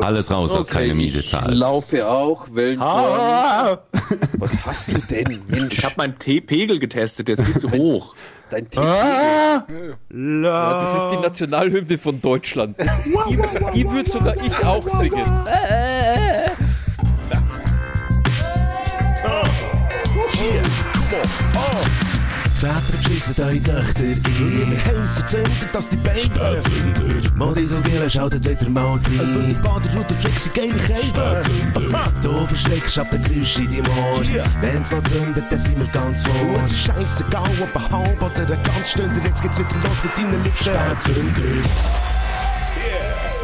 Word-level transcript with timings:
Alles 0.00 0.30
raus, 0.30 0.52
was 0.54 0.66
keine 0.68 0.94
Miete 0.94 1.24
zahlt. 1.24 1.50
Ich 1.52 1.58
laufe 1.58 2.08
auch, 2.08 2.46
Wellen 2.52 2.80
Ah, 2.80 3.78
Was 4.38 4.56
hast 4.64 4.88
du 4.88 4.98
denn, 5.10 5.40
Mensch? 5.48 5.78
ich 5.78 5.84
habe 5.84 5.94
meinen 5.98 6.18
T-Pegel 6.18 6.78
getestet, 6.78 7.28
der 7.28 7.34
ist 7.34 7.44
viel 7.44 7.56
zu 7.56 7.70
hoch. 7.70 8.14
Dein 8.50 8.68
Tee. 8.70 8.78
Ah, 8.80 9.66
Ja, 10.10 10.80
das 10.80 10.96
ist 11.04 11.10
die 11.10 11.16
Nationalhymne 11.18 11.98
von 11.98 12.20
Deutschland. 12.20 12.76
Die, 13.28 13.38
die 13.74 13.90
würde 13.90 14.08
sogar 14.10 14.34
ich 14.42 14.64
auch 14.64 14.86
singen. 14.98 15.24
Väter 22.58 22.80
beschissen 22.90 23.34
eure 23.38 23.62
Töchter 23.62 24.02
ein. 24.02 24.20
Häuser 24.88 25.26
zünden, 25.28 25.52
dass 25.72 25.88
die 25.88 25.96
Beine 25.96 26.60
Modisogele 27.36 28.10
schaltet 28.10 28.48
wieder 28.48 28.68
mal 28.68 28.94
rein. 28.94 29.46
Die 29.48 29.54
Baderroute 29.54 30.14
flexen 30.14 30.52
geile 30.54 30.74
Kälte. 30.74 31.42
Du 32.20 32.46
verschreckst 32.48 32.98
ab 32.98 33.10
den 33.12 33.22
Geräusch 33.22 33.58
in 33.58 33.66
deinem 33.68 33.86
Ohr. 33.86 34.24
Wenn's 34.60 34.90
mal 34.90 35.02
zündet, 35.04 35.44
dann 35.48 35.58
sind 35.58 35.78
wir 35.78 35.86
ganz 35.92 36.24
vor. 36.24 36.60
Es 36.64 36.72
ist 36.72 36.86
scheissegal, 36.86 37.48
ob 37.62 37.76
ein 37.76 37.90
halb 37.92 38.22
oder 38.22 38.52
ein 38.52 38.62
ganz 38.64 38.90
Stunde. 38.90 39.14
Jetzt 39.24 39.40
geht's 39.40 39.58
wieder 39.60 39.76
los 39.84 40.02
mit 40.02 40.18
deinen 40.18 40.42
Lippen. 40.42 40.56
Spätzünder. 40.56 41.42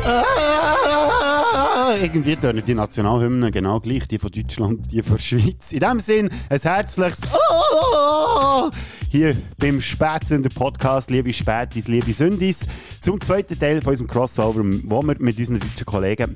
Ah, 0.06 1.94
irgendwie 2.02 2.36
tönen 2.36 2.64
die 2.64 2.74
Nationalhymnen 2.74 3.50
genau 3.52 3.80
gleich, 3.80 4.06
die 4.08 4.18
von 4.18 4.30
Deutschland, 4.30 4.90
die 4.90 5.02
von 5.02 5.16
der 5.16 5.22
Schweiz. 5.22 5.72
In 5.72 5.80
dem 5.80 6.00
Sinn, 6.00 6.30
ein 6.50 6.60
herzliches 6.60 7.20
oh, 7.32 8.70
hier 9.14 9.36
beim 9.58 9.80
Spätsünder 9.80 10.48
Podcast, 10.48 11.08
liebe 11.08 11.32
Spätis, 11.32 11.86
liebe 11.86 12.12
Sündis, 12.12 12.66
zum 13.00 13.20
zweiten 13.20 13.56
Teil 13.56 13.80
von 13.80 13.92
unserem 13.92 14.08
Crossover, 14.08 14.64
wo 14.82 15.02
wir 15.02 15.14
mit 15.20 15.38
unseren 15.38 15.60
deutschen 15.60 15.86
Kollegen 15.86 16.34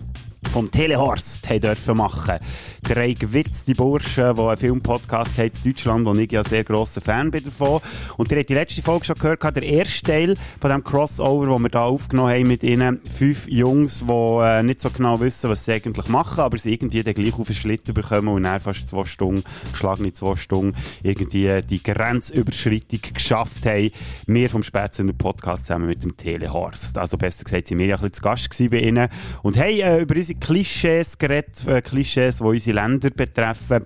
vom 0.58 0.72
Telehorst 0.72 1.48
dürfen 1.62 1.98
machen. 1.98 2.38
Drei 2.82 3.12
gewitzte 3.12 3.74
Burschen, 3.74 4.34
die 4.34 4.42
einen 4.42 4.56
Filmpodcast 4.56 5.38
haben 5.38 5.52
in 5.62 5.70
Deutschland, 5.70 6.04
wo 6.04 6.14
ich 6.14 6.32
ja 6.32 6.42
sehr 6.42 6.64
grosser 6.64 7.00
Fan 7.00 7.30
bin 7.30 7.44
davon. 7.44 7.80
Und 8.16 8.32
ihr 8.32 8.38
habt 8.38 8.48
die 8.48 8.54
letzte 8.54 8.82
Folge 8.82 9.04
schon 9.04 9.14
gehört, 9.14 9.44
der 9.44 9.62
erste 9.62 10.02
Teil 10.02 10.36
von 10.60 10.70
dem 10.70 10.82
Crossover, 10.82 11.48
wo 11.48 11.58
wir 11.60 11.68
da 11.68 11.84
aufgenommen 11.84 12.32
haben 12.32 12.48
mit 12.48 12.64
ihnen. 12.64 13.00
Fünf 13.02 13.46
Jungs, 13.46 14.04
die 14.04 14.12
äh, 14.12 14.64
nicht 14.64 14.80
so 14.80 14.90
genau 14.90 15.20
wissen, 15.20 15.48
was 15.48 15.64
sie 15.64 15.74
eigentlich 15.74 16.08
machen, 16.08 16.40
aber 16.40 16.58
sie 16.58 16.72
irgendwie 16.72 17.04
dann 17.04 17.14
gleich 17.14 17.38
auf 17.38 17.46
den 17.46 17.54
Schlitten 17.54 17.94
bekommen 17.94 18.26
und 18.26 18.42
dann 18.42 18.60
fast 18.60 18.88
zwei 18.88 19.04
Stunden, 19.04 19.44
geschlagene 19.70 20.12
zwei 20.12 20.34
Stunden, 20.34 20.74
irgendwie 21.04 21.62
die 21.62 21.80
Grenzüberschreitung 21.80 23.00
geschafft 23.14 23.64
haben. 23.64 23.90
Wir 24.26 24.50
vom 24.50 24.64
Spätzünder 24.64 25.12
Podcast 25.12 25.66
zusammen 25.66 25.86
mit 25.86 26.02
dem 26.02 26.16
Telehorst. 26.16 26.98
Also 26.98 27.16
besser 27.16 27.44
gesagt, 27.44 27.68
sind 27.68 27.78
wir 27.78 27.86
ja 27.86 27.94
ein 27.94 28.00
bisschen 28.00 28.14
zu 28.14 28.22
Gast 28.22 28.70
bei 28.70 28.80
ihnen 28.80 29.08
und 29.42 29.56
haben 29.56 29.68
äh, 29.68 30.00
über 30.00 30.16
unsere 30.16 30.38
Klischees 30.48 31.18
geredet, 31.18 31.66
äh, 31.66 31.82
Klischees, 31.82 32.38
die 32.38 32.42
unsere 32.42 32.76
Länder 32.76 33.10
betreffen. 33.10 33.84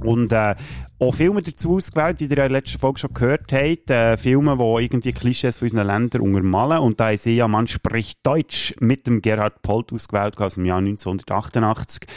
Und 0.00 0.32
äh, 0.32 0.54
auch 1.00 1.14
Filme 1.14 1.42
dazu 1.42 1.76
ausgewählt, 1.76 2.18
die 2.18 2.24
ihr 2.24 2.30
in 2.30 2.36
der 2.36 2.48
letzten 2.48 2.78
Folge 2.78 2.98
schon 2.98 3.14
gehört 3.14 3.52
habt. 3.52 3.90
Äh, 3.90 4.16
Filme, 4.16 4.56
die 4.56 4.84
irgendwie 4.84 5.12
Klischees 5.12 5.58
von 5.58 5.68
unseren 5.68 5.86
Ländern 5.86 6.22
untermalen. 6.22 6.78
Und 6.78 6.98
da 6.98 7.10
ist 7.10 7.24
ja, 7.24 7.46
man 7.46 7.68
spricht 7.68 8.18
Deutsch 8.24 8.74
mit 8.80 9.06
dem 9.06 9.22
Gerhard 9.22 9.62
Polt 9.62 9.92
ausgewählt 9.92 10.38
aus 10.38 10.54
dem 10.54 10.64
Jahr 10.64 10.78
1988. 10.78 12.08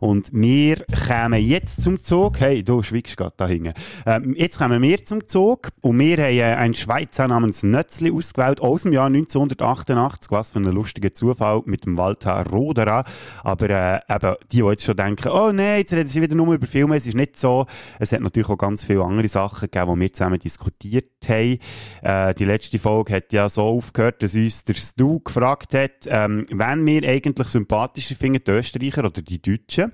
Und 0.00 0.30
wir 0.32 0.84
kommen 1.06 1.42
jetzt 1.42 1.82
zum 1.82 2.02
Zug. 2.02 2.40
Hey, 2.40 2.64
du 2.64 2.82
schwiegst 2.82 3.18
gerade 3.18 3.34
da 3.36 3.46
hinten. 3.46 3.74
Ähm, 4.06 4.34
jetzt 4.34 4.56
kommen 4.56 4.80
wir 4.80 5.04
zum 5.04 5.28
Zug. 5.28 5.68
Und 5.82 5.98
wir 5.98 6.16
haben 6.16 6.38
äh, 6.38 6.42
einen 6.42 6.74
Schweizer 6.74 7.28
namens 7.28 7.62
Nötzli 7.62 8.10
ausgewählt 8.10 8.62
aus 8.62 8.84
dem 8.84 8.92
Jahr 8.92 9.06
1988. 9.06 10.30
Was 10.30 10.52
für 10.52 10.60
ein 10.60 10.64
lustiger 10.64 11.12
Zufall 11.12 11.60
mit 11.66 11.84
dem 11.84 11.98
Walter 11.98 12.46
Roderer. 12.46 13.04
Aber 13.44 13.68
äh, 13.68 14.00
eben, 14.08 14.36
die, 14.50 14.56
die 14.56 14.64
jetzt 14.64 14.84
schon 14.84 14.96
denken, 14.96 15.28
oh 15.28 15.52
nein, 15.52 15.80
jetzt 15.80 15.92
reden 15.92 16.08
sie 16.08 16.22
wieder 16.22 16.34
nur 16.34 16.54
über 16.54 16.66
Filme. 16.66 16.96
Es 16.96 17.06
ist 17.06 17.14
nicht 17.14 17.38
so. 17.38 17.66
Es 17.98 18.12
hat 18.12 18.29
natürlich 18.30 18.48
auch 18.48 18.58
ganz 18.58 18.84
viele 18.84 19.04
andere 19.04 19.28
Sachen 19.28 19.70
gegeben, 19.70 19.94
die 19.94 20.00
wir 20.00 20.12
zusammen 20.12 20.38
diskutiert 20.38 21.10
haben. 21.28 21.58
Äh, 22.02 22.34
die 22.34 22.44
letzte 22.44 22.78
Folge 22.78 23.14
hat 23.14 23.32
ja 23.32 23.48
so 23.48 23.62
aufgehört, 23.62 24.22
dass 24.22 24.34
uns 24.34 24.64
der 24.64 24.74
Stu 24.74 25.20
gefragt 25.20 25.74
hat, 25.74 26.06
ähm, 26.06 26.46
wenn 26.50 26.86
wir 26.86 27.08
eigentlich 27.08 27.48
sympathischer 27.48 28.14
finden, 28.14 28.42
die 28.44 28.50
Österreicher 28.50 29.04
oder 29.04 29.22
die 29.22 29.42
Deutschen. 29.42 29.92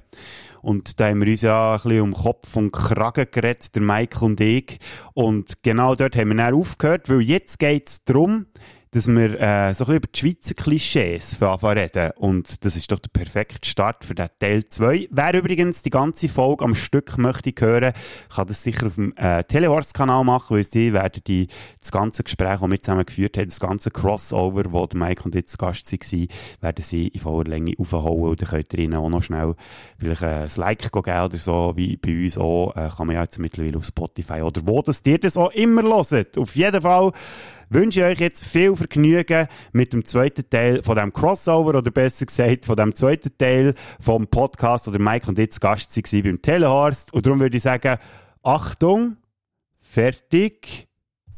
Und 0.63 0.99
da 0.99 1.09
haben 1.09 1.21
wir 1.21 1.29
uns 1.29 1.43
ja 1.43 1.75
ein 1.75 1.81
bisschen 1.81 2.01
um 2.01 2.13
Kopf 2.13 2.57
und 2.57 2.73
Kragen 2.73 3.27
geredet, 3.31 3.75
der 3.75 3.83
Mike 3.83 4.25
und 4.25 4.41
ich. 4.41 4.79
Und 5.15 5.63
genau 5.63 5.95
dort 5.95 6.17
haben 6.17 6.29
wir 6.31 6.37
dann 6.37 6.55
aufgehört, 6.55 7.09
weil 7.09 7.21
jetzt 7.21 7.59
geht 7.59 7.89
es 7.89 8.05
darum, 8.05 8.47
dass 8.91 9.09
wir 9.09 9.41
äh, 9.41 9.75
so 9.75 9.85
ein 9.85 9.87
bisschen 9.87 9.97
über 9.97 10.07
die 10.07 10.19
Schweizer 10.19 10.55
Klischees 10.55 11.43
anfangen 11.43 11.79
reden. 11.79 12.13
Und 12.17 12.65
das 12.65 12.77
ist 12.77 12.91
doch 12.93 12.99
der 12.99 13.11
perfekte 13.11 13.69
Start 13.69 14.05
für 14.05 14.15
den 14.15 14.29
Teil 14.39 14.67
2. 14.67 15.09
Wer 15.11 15.35
übrigens 15.35 15.83
die 15.83 15.91
ganze 15.91 16.29
Folge 16.29 16.65
am 16.65 16.75
Stück 16.75 17.19
möchte 17.19 17.53
hören, 17.59 17.93
kann 18.35 18.47
das 18.47 18.63
sicher 18.63 18.87
auf 18.87 18.95
dem 18.95 19.13
äh, 19.17 19.43
Telehorst-Kanal 19.45 20.25
machen, 20.25 20.57
weil 20.57 20.65
sie 20.65 20.93
werden 20.93 21.23
die, 21.27 21.49
das 21.81 21.91
ganze 21.91 22.23
Gespräch, 22.23 22.61
das 22.61 22.71
wir 22.71 22.83
zusammen 22.83 23.07
geführt 23.07 23.37
haben, 23.37 23.49
das 23.49 23.61
ganze 23.61 23.91
Crossover, 23.91 24.65
wo 24.73 24.87
der 24.87 24.99
Mike 24.99 25.25
und 25.25 25.35
ich 25.35 25.47
zu 25.47 25.57
Gast 25.57 25.91
waren, 25.91 26.29
werden 26.61 26.85
sie 26.85 27.09
in 27.09 27.21
voller 27.21 27.51
Länge 27.51 27.75
aufhauen. 27.79 28.31
Und 28.31 28.43
dann 28.43 28.49
könnt 28.49 28.73
ihr 28.75 28.79
ihnen 28.81 28.95
auch 28.95 29.09
noch 29.09 29.23
schnell 29.23 29.55
vielleicht 29.99 30.23
äh, 30.23 30.27
ein 30.27 30.51
Like 30.57 30.93
geben 30.93 31.21
oder 31.21 31.39
so, 31.39 31.73
wie 31.77 31.97
bei 31.97 32.25
uns 32.25 32.39
auch. 32.39 32.75
Äh, 32.77 32.91
kann 32.97 33.07
man 33.07 33.17
ja 33.17 33.23
jetzt 33.23 33.39
mittlerweile 33.39 33.79
auf 33.79 33.85
Spotify 33.85 34.43
oder 34.43 34.61
wo 34.65 34.83
das 34.83 35.03
ihr 35.05 35.19
das 35.19 35.37
auch 35.37 35.51
immer 35.53 35.83
hört. 35.83 36.39
Auf 36.39 36.57
jeden 36.57 36.81
Fall 36.81 37.13
wünsche 37.69 38.01
ich 38.01 38.07
euch 38.07 38.21
jetzt 38.21 38.45
viel 38.45 38.77
Vergnügen 38.77 39.49
mit 39.73 39.93
dem 39.93 40.05
zweiten 40.05 40.49
Teil 40.49 40.83
von 40.83 40.97
dem 40.97 41.13
Crossover 41.13 41.79
oder 41.79 41.91
besser 41.91 42.27
gesagt 42.27 42.67
von 42.67 42.77
dem 42.77 42.95
zweiten 42.95 43.37
Teil 43.37 43.75
vom 44.01 44.27
Podcast, 44.27 44.87
wo 44.87 44.91
der 44.91 45.01
Mike 45.01 45.29
und 45.29 45.37
zu 45.53 45.61
Gast 45.61 45.97
waren 45.97 46.23
beim 46.23 46.43
Telehorst. 46.43 47.13
Und 47.13 47.27
darum 47.27 47.41
würde 47.41 47.57
ich 47.57 47.63
sagen, 47.63 47.99
Achtung, 48.43 49.17
fertig. 49.81 50.89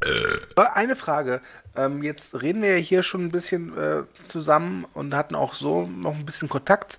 Äh, 0.01 0.61
Eine 0.73 0.95
Frage. 0.95 1.41
Ähm, 1.75 2.03
jetzt 2.03 2.41
reden 2.41 2.61
wir 2.61 2.77
ja 2.77 2.83
hier 2.83 3.03
schon 3.03 3.25
ein 3.25 3.31
bisschen 3.31 3.77
äh, 3.77 4.03
zusammen 4.27 4.85
und 4.93 5.13
hatten 5.13 5.35
auch 5.35 5.53
so 5.53 5.87
noch 5.87 6.15
ein 6.15 6.25
bisschen 6.25 6.49
Kontakt. 6.49 6.97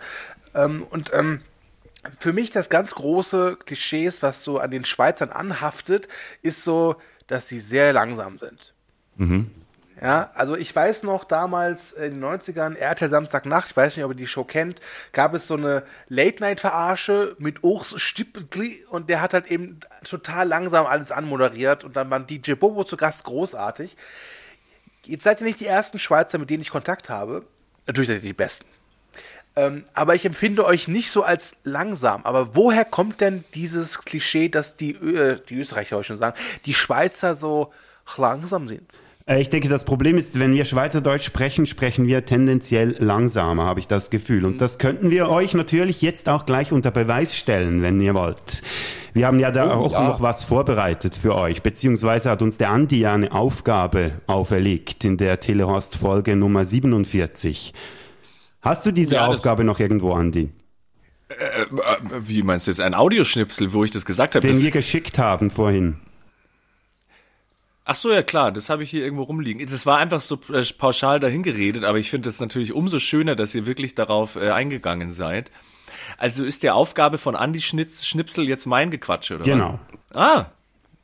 Ähm, 0.54 0.84
und 0.90 1.12
ähm, 1.12 1.42
für 2.19 2.32
mich 2.32 2.50
das 2.50 2.70
ganz 2.70 2.94
große 2.94 3.58
Klischees, 3.64 4.22
was 4.22 4.42
so 4.42 4.58
an 4.58 4.70
den 4.70 4.84
Schweizern 4.84 5.30
anhaftet, 5.30 6.08
ist 6.42 6.64
so, 6.64 6.96
dass 7.26 7.48
sie 7.48 7.60
sehr 7.60 7.92
langsam 7.92 8.38
sind. 8.38 8.74
Ja, 10.00 10.31
also 10.34 10.56
ich 10.56 10.75
weiß 10.75 11.03
noch 11.03 11.25
damals 11.25 11.92
in 11.92 12.20
den 12.20 12.25
90ern, 12.25 12.75
RTL 12.75 13.10
Samstagnacht, 13.10 13.70
ich 13.70 13.76
weiß 13.76 13.97
nicht, 13.97 14.04
ob 14.04 14.12
ihr 14.12 14.16
die 14.16 14.26
Show 14.26 14.44
kennt, 14.44 14.81
gab 15.12 15.34
es 15.34 15.47
so 15.47 15.54
eine 15.54 15.82
Late-Night-Verarsche 16.08 17.36
mit 17.38 17.62
Urs 17.62 18.00
Stippli 18.00 18.82
und 18.88 19.10
der 19.10 19.20
hat 19.20 19.34
halt 19.34 19.50
eben 19.50 19.78
total 20.04 20.48
langsam 20.48 20.86
alles 20.86 21.12
anmoderiert 21.12 21.84
und 21.84 21.97
dann 21.97 22.08
war 22.08 22.20
DJ 22.20 22.53
Bobo 22.54 22.84
zu 22.84 22.97
Gast 22.97 23.25
großartig. 23.25 23.94
Jetzt 25.04 25.25
seid 25.25 25.42
ihr 25.42 25.47
nicht 25.47 25.60
die 25.60 25.66
ersten 25.66 25.98
Schweizer, 25.98 26.38
mit 26.38 26.48
denen 26.48 26.62
ich 26.62 26.70
Kontakt 26.70 27.10
habe. 27.10 27.44
Natürlich 27.87 28.08
seid 28.08 28.22
ihr 28.22 28.31
die 28.31 28.32
besten. 28.32 28.66
Ähm, 29.56 29.84
aber 29.92 30.14
ich 30.14 30.25
empfinde 30.25 30.64
euch 30.64 30.88
nicht 30.88 31.10
so 31.10 31.25
als 31.25 31.56
langsam. 31.64 32.25
Aber 32.25 32.54
woher 32.54 32.87
kommt 32.87 33.20
denn 33.20 33.44
dieses 33.54 33.98
Klischee, 33.98 34.48
dass 34.48 34.76
die, 34.76 34.92
Ö 34.92 35.32
äh, 35.32 35.41
die 35.47 35.56
Österreicher 35.56 36.00
ich 36.00 36.06
schon 36.06 36.16
sagen, 36.16 36.38
die 36.64 36.75
Schweizer 36.75 37.34
so 37.34 37.72
langsam 38.16 38.69
sind? 38.69 38.94
Äh, 39.26 39.41
Ich 39.41 39.50
denke, 39.50 39.69
das 39.69 39.84
Problem 39.84 40.19
ist, 40.19 40.38
wenn 40.38 40.53
wir 40.54 40.64
Schweizerdeutsch 40.64 41.25
sprechen, 41.25 41.66
sprechen 41.66 42.06
wir 42.06 42.25
tendenziell 42.25 42.97
langsamer, 42.98 43.64
habe 43.64 43.81
ich 43.81 43.86
das 43.86 44.10
Gefühl. 44.10 44.47
Und 44.47 44.60
das 44.60 44.78
könnten 44.78 45.10
wir 45.10 45.28
euch 45.28 45.54
natürlich 45.54 46.03
jetzt 46.03 46.28
auch 46.28 46.47
gleich 46.47 46.72
unter 46.72 46.91
Beweis 46.91 47.36
stellen, 47.36 47.82
wenn 47.82 48.00
ihr 48.00 48.14
wollt. 48.14 48.62
Wir 49.12 49.26
haben 49.26 49.41
ja 49.41 49.50
da 49.50 49.76
Oh, 49.76 49.84
auch 49.86 49.92
ja. 49.92 50.04
noch 50.04 50.20
was 50.22 50.44
vorbereitet 50.44 51.16
für 51.16 51.34
euch, 51.34 51.62
beziehungsweise 51.62 52.31
hat 52.31 52.42
uns 52.42 52.58
der 52.58 52.70
Andi 52.70 53.00
ja 53.00 53.12
eine 53.12 53.32
Aufgabe 53.32 54.12
auferlegt 54.26 55.04
in 55.04 55.16
der 55.16 55.41
Telehorst-Folge 55.41 56.37
Nummer 56.37 56.64
47. 56.64 57.72
Hast 58.62 58.87
du 58.87 58.92
diese 58.92 59.16
Ja, 59.16 59.26
Aufgabe 59.26 59.64
noch 59.64 59.81
irgendwo, 59.81 60.12
Andi? 60.12 60.50
Äh, 61.28 61.34
äh, 61.62 61.67
wie 62.20 62.43
meinst 62.43 62.67
du 62.67 62.70
jetzt? 62.70 62.81
Ein 62.81 62.94
Audioschnipsel, 62.94 63.72
wo 63.72 63.82
ich 63.84 63.90
das 63.90 64.05
gesagt 64.05 64.34
habe? 64.34 64.46
Den 64.46 64.62
wir 64.62 64.70
geschickt 64.70 65.19
haben 65.19 65.50
vorhin. 65.50 65.96
Ach 67.85 67.94
so, 67.94 68.12
ja 68.12 68.23
klar, 68.23 68.53
das 68.53 68.71
habe 68.71 68.82
ich 68.82 68.91
hier 68.91 69.03
irgendwo 69.03 69.25
rumliegen. 69.25 69.67
Das 69.67 69.87
war 69.87 69.99
einfach 69.99 70.21
so 70.21 70.38
äh, 70.53 70.65
pauschal 70.77 71.21
dahingeredet, 71.21 71.85
aber 71.85 71.99
ich 71.99 72.11
finde 72.11 72.29
es 72.29 72.41
natürlich 72.41 72.73
umso 72.73 72.99
schöner, 72.99 73.35
dass 73.35 73.55
ihr 73.55 73.67
wirklich 73.67 73.94
darauf 73.94 74.37
äh, 74.37 74.50
eingegangen 74.50 75.11
seid. 75.11 75.50
Also 76.17 76.44
ist 76.44 76.62
der 76.62 76.75
Aufgabe 76.75 77.19
von 77.19 77.37
Andi 77.37 77.61
Schnitz, 77.61 78.05
Schnipsel 78.05 78.49
jetzt 78.49 78.67
mein 78.67 78.91
Gequatsche, 78.91 79.37
oder? 79.37 79.44
Genau. 79.44 79.81
was? 80.12 80.17
Ah, 80.17 80.53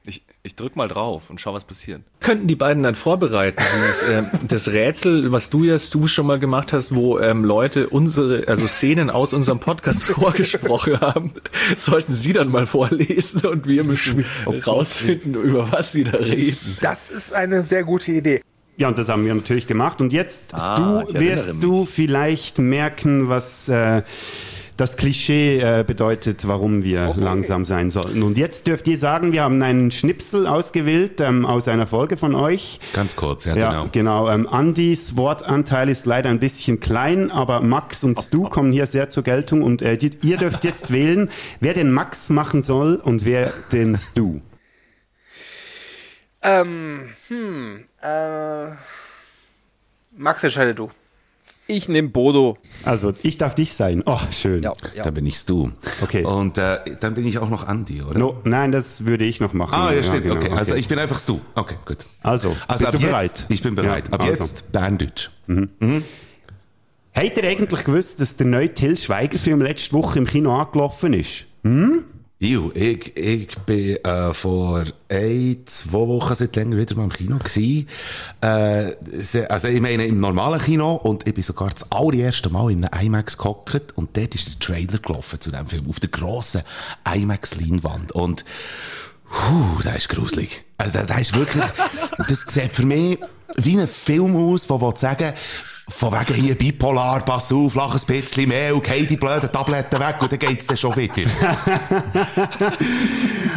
ich, 0.07 0.23
ich 0.43 0.57
drück 0.57 0.77
mal 0.77 0.89
drauf 0.89 1.31
und 1.31 1.41
schau, 1.41 1.55
was 1.55 1.65
passiert. 1.65 2.03
Könnten 2.21 2.47
die 2.47 2.57
beiden 2.57 2.83
dann 2.83 2.95
vorbereiten, 2.95 3.63
dieses, 3.77 4.03
äh, 4.03 4.23
das 4.49 4.69
Rätsel, 4.69 5.33
was 5.33 5.51
du 5.51 5.65
ja, 5.65 5.77
du 5.93 6.07
schon 6.07 6.27
mal 6.27 6.39
gemacht 6.39 6.73
hast, 6.73 6.95
wo 6.95 7.19
ähm, 7.19 7.45
Leute 7.45 7.89
unsere, 7.89 8.49
also 8.49 8.67
Szenen 8.67 9.11
aus 9.11 9.33
unserem 9.33 9.61
Podcast 9.61 10.03
vorgesprochen 10.07 11.01
haben, 11.01 11.33
sollten 11.77 12.15
sie 12.15 12.33
dann 12.33 12.51
mal 12.51 12.67
vorlesen 12.67 13.45
und 13.47 13.67
wir 13.67 13.85
müssen 13.85 14.25
rausfinden, 14.67 15.35
über 15.35 15.71
was 15.73 15.93
sie 15.93 16.05
da 16.05 16.19
reden. 16.19 16.79
Das 16.81 17.11
ist 17.11 17.33
eine 17.33 17.63
sehr 17.63 17.85
gute 17.85 18.13
Idee. 18.13 18.43
Ja, 18.79 18.89
und 18.89 18.99
das 18.99 19.09
haben 19.09 19.25
wir 19.25 19.35
natürlich 19.35 19.67
gemacht. 19.67 20.01
Und 20.03 20.13
jetzt, 20.13 20.53
Ah, 20.53 21.03
du, 21.05 21.15
wirst 21.15 21.55
mich. 21.55 21.61
du 21.61 21.87
vielleicht 21.87 22.59
merken, 22.59 23.29
was 23.31 23.71
äh, 23.71 24.03
das 24.77 24.97
Klischee 24.97 25.59
äh, 25.59 25.85
bedeutet, 25.87 26.47
warum 26.47 26.85
wir 26.85 27.15
langsam 27.17 27.65
sein 27.65 27.91
sollten. 27.91 28.23
Und 28.23 28.37
jetzt 28.37 28.67
dürft 28.67 28.87
ihr 28.89 28.99
sagen, 28.99 29.33
wir 29.33 29.43
haben 29.43 29.63
einen 29.63 29.91
Schnipsel 29.91 30.47
ausgewählt 30.47 31.21
ähm, 31.21 31.47
aus 31.47 31.67
einer 31.69 31.87
Folge 31.87 32.17
von 32.17 32.35
euch. 32.35 32.79
Ganz 32.93 33.17
kurz, 33.17 33.47
ja, 33.47 33.57
Ja, 33.57 33.71
genau. 33.71 33.89
genau. 33.93 34.29
Ähm, 34.29 34.47
Andys 34.49 35.17
Wortanteil 35.17 35.89
ist 35.89 36.05
leider 36.05 36.29
ein 36.29 36.41
bisschen 36.41 36.81
klein, 36.81 37.31
aber 37.31 37.63
Max 37.63 38.05
und 38.05 38.21
Stu 38.21 38.45
kommen 38.51 38.73
hier 38.73 38.87
sehr 38.87 39.09
zur 39.09 39.23
Geltung. 39.23 39.63
Und 39.63 39.81
äh, 39.81 39.97
die, 39.97 40.11
ihr 40.23 40.37
dürft 40.37 40.65
jetzt 40.65 40.93
wählen, 40.93 41.31
wer 41.61 41.73
den 41.73 41.91
Max 41.91 42.29
machen 42.29 42.63
soll 42.63 42.97
und 42.97 43.25
wer 43.25 43.53
den 43.73 43.97
Stu. 43.97 44.41
Ähm, 46.43 47.09
hm, 47.29 47.85
äh, 48.03 48.71
Max, 50.17 50.45
entscheide 50.45 50.75
du. 50.75 50.91
Ich 51.69 51.89
nehme 51.89 52.09
Bodo. 52.09 52.59
Also, 52.85 53.13
ich 53.23 53.39
darf 53.39 53.57
dich 53.57 53.73
sein. 53.73 54.03
Oh, 54.07 54.21
schön. 54.31 54.63
Ja, 54.63 54.73
ja. 54.95 55.03
Dann 55.03 55.15
bin 55.15 55.27
ich's 55.27 55.47
du. 55.47 55.73
Okay. 56.01 56.25
Und 56.25 56.59
äh, 56.59 56.79
dann 57.01 57.15
bin 57.15 57.27
ich 57.27 57.39
auch 57.39 57.51
noch 57.51 57.67
Andi, 57.67 58.03
oder? 58.03 58.19
No, 58.19 58.41
nein, 58.45 58.71
das 58.71 59.05
würde 59.05 59.25
ich 59.25 59.41
noch 59.41 59.53
machen. 59.53 59.75
Ah, 59.75 59.93
ja, 59.93 60.03
stimmt. 60.05 60.23
genau, 60.23 60.37
okay. 60.37 60.53
also 60.53 60.75
ich 60.75 60.87
bin 60.87 60.99
einfach 60.99 61.21
du. 61.27 61.41
Okay, 61.57 61.75
gut. 61.85 62.07
Also, 62.23 62.57
Also 62.69 62.85
bist 62.85 62.87
ab 62.87 62.93
du 62.93 62.99
jetzt, 62.99 63.11
bereit? 63.11 63.47
Ich 63.49 63.63
bin 63.63 63.75
bereit. 63.75 64.09
Ja, 64.09 64.15
ab 64.15 64.21
also. 64.21 64.33
jetzt 64.45 64.71
Berndeutsch. 64.71 65.31
Habt 65.49 67.37
ihr 67.37 67.45
eigentlich 67.45 67.85
gewusst, 67.85 68.21
dass 68.21 68.37
der 68.37 68.47
neue 68.47 68.73
Till 68.73 68.97
Schweiger-Film 68.97 69.61
letzte 69.63 69.93
Woche 69.95 70.19
im 70.21 70.27
Kino 70.27 70.57
angelaufen 70.57 71.15
ist? 71.15 71.47
Ju, 72.39 72.71
ich, 72.75 73.17
ich 73.17 73.59
bin 73.61 73.97
äh, 74.05 74.35
vor 74.35 74.85
ein, 75.09 75.57
zwei 75.65 76.07
Wochen 76.07 76.35
seit 76.35 76.55
länger 76.55 76.77
wieder 76.77 76.95
mal 76.95 77.05
im 77.05 77.13
Kino 77.13 77.39
gsi. 77.39 77.87
Äh, 78.43 78.93
also 79.49 79.69
ich 79.69 79.81
meine 79.81 80.05
im 80.05 80.21
normalen 80.21 80.61
Kino 80.61 80.97
und 80.97 81.27
ich 81.27 81.33
bin 81.33 81.43
sogar 81.43 81.71
das 81.71 81.91
allererste 81.91 82.51
Mal 82.51 82.73
in 82.73 82.85
einem 82.85 83.07
IMAX 83.07 83.39
gehockt 83.39 83.97
und 83.97 84.19
dort 84.19 84.35
ist 84.35 84.49
der 84.49 84.59
Trailer 84.59 84.99
gelaufen 84.99 85.41
zu 85.41 85.51
dem 85.51 85.67
Film 85.67 85.89
auf 85.89 85.99
der 85.99 86.11
grossen 86.11 86.61
IMAX-Leinwand 87.11 88.13
und 88.13 88.45
Puh, 89.31 89.83
das 89.83 89.97
ist 89.97 90.09
gruselig. 90.11 90.63
Also, 90.77 90.93
das, 90.93 91.07
das 91.07 91.21
ist 91.23 91.35
wirklich, 91.35 91.65
das 92.29 92.43
sieht 92.43 92.73
für 92.73 92.85
mich 92.85 93.19
wie 93.57 93.81
ein 93.81 93.89
Film 93.89 94.37
aus, 94.37 94.67
der 94.67 94.81
will 94.81 94.97
sagen, 94.97 95.33
von 95.89 96.13
wegen 96.13 96.35
hier 96.35 96.55
bipolar, 96.57 97.25
pass 97.25 97.53
auf, 97.53 97.75
lach 97.77 97.95
ein 97.95 98.01
bisschen 98.07 98.49
mehr 98.49 98.75
und 98.75 98.83
geh 98.83 99.07
die 99.07 99.17
blöden 99.17 99.51
Tabletten 99.53 100.01
weg 100.01 100.17
und 100.21 100.33
dann 100.33 100.39
geht's 100.39 100.67
dann 100.67 100.77
schon 100.77 100.97
wieder. 100.97 101.23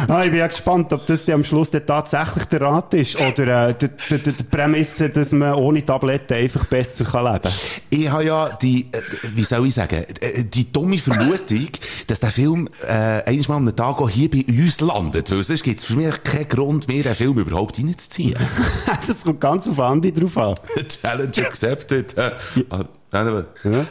Ah, 0.08 0.24
ich 0.24 0.30
bin 0.30 0.38
ja 0.38 0.46
gespannt, 0.46 0.92
ob 0.94 1.04
das 1.06 1.28
am 1.28 1.44
Schluss 1.44 1.70
dann 1.70 1.84
tatsächlich 1.84 2.44
der 2.46 2.62
Rat 2.62 2.94
ist 2.94 3.20
oder 3.20 3.68
äh, 3.68 3.74
die, 3.74 3.88
die, 4.08 4.32
die, 4.32 4.42
Prämisse, 4.44 5.10
dass 5.10 5.30
man 5.32 5.54
ohne 5.54 5.84
Tabletten 5.84 6.34
einfach 6.34 6.64
besser 6.64 7.04
kann 7.04 7.26
leben 7.26 7.42
kann. 7.42 7.52
Ich 7.90 8.10
habe 8.10 8.24
ja 8.24 8.48
die, 8.60 8.88
äh, 8.92 9.00
wie 9.34 9.44
soll 9.44 9.66
ich 9.66 9.74
sagen, 9.74 10.06
äh, 10.20 10.44
die 10.44 10.72
dumme 10.72 10.98
Vermutung, 10.98 11.68
dass 12.06 12.18
der 12.18 12.30
Film 12.30 12.68
äh, 12.82 12.90
einmal 12.90 13.60
mal 13.60 13.68
am 13.70 13.76
Tag 13.76 14.00
auch 14.00 14.08
hier 14.08 14.30
bei 14.30 14.44
uns 14.48 14.80
landet, 14.80 15.30
weil 15.30 15.44
sonst 15.44 15.62
gibt 15.62 15.80
es 15.80 15.84
für 15.84 15.94
mich 15.94 16.24
keinen 16.24 16.48
Grund 16.48 16.88
mehr, 16.88 17.02
den 17.02 17.14
Film 17.14 17.38
überhaupt 17.38 17.78
reinzuziehen. 17.78 18.36
das 19.06 19.22
kommt 19.22 19.40
ganz 19.40 19.68
auf 19.68 19.78
Andi 19.78 20.12
drauf 20.12 20.38
an. 20.38 20.54
Challenge 20.88 21.46
accepted. 21.46 22.16
Äh, 22.20 22.64
ah, 22.70 22.84
nein, 23.12 23.46
Ja. 23.64 23.86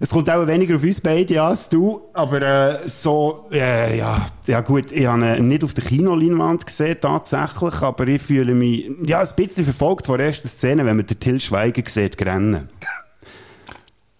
Es 0.00 0.10
kommt 0.10 0.30
auch 0.30 0.46
weniger 0.46 0.76
auf 0.76 0.82
uns 0.82 1.00
beide 1.00 1.42
als 1.42 1.68
du, 1.68 2.08
aber 2.14 2.42
äh, 2.82 2.88
so, 2.88 3.48
äh, 3.50 3.98
ja, 3.98 4.26
ja 4.46 4.60
gut, 4.60 4.92
ich 4.92 5.06
habe 5.06 5.36
ihn 5.36 5.48
nicht 5.48 5.64
auf 5.64 5.74
der 5.74 5.84
Kinoleinwand 5.84 6.64
gesehen 6.64 6.96
tatsächlich, 7.00 7.74
aber 7.82 8.06
ich 8.06 8.22
fühle 8.22 8.54
mich 8.54 8.90
ja, 9.04 9.20
ein 9.20 9.28
bisschen 9.36 9.64
verfolgt 9.64 10.06
von 10.06 10.18
der 10.18 10.28
ersten 10.28 10.48
Szene, 10.48 10.84
wenn 10.86 10.96
man 10.96 11.06
den 11.06 11.18
Till 11.18 11.40
Schweiger 11.40 11.82
sieht, 11.86 12.24
rennen. 12.24 12.68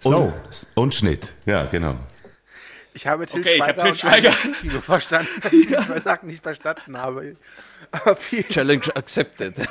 So. 0.01 0.17
Und, 0.17 0.33
und 0.75 0.95
Schnitt. 0.95 1.33
Ja, 1.47 1.65
genau. 1.65 1.95
Ich 2.95 3.07
habe 3.07 3.27
Till 3.27 3.41
Okay, 3.41 3.51
ich 3.51 3.57
Schweiger 3.57 3.69
hab 3.69 3.79
Till 3.79 3.89
und 3.91 3.99
Schweiger. 3.99 4.31
Kino 4.61 4.81
verstanden, 4.81 5.29
dass 5.43 5.53
ich 5.55 5.69
zwei 5.69 6.01
Sachen 6.01 6.29
nicht 6.29 6.43
verstanden 6.43 6.99
habe. 6.99 7.37
Challenge 8.51 8.97
accepted. 8.97 9.55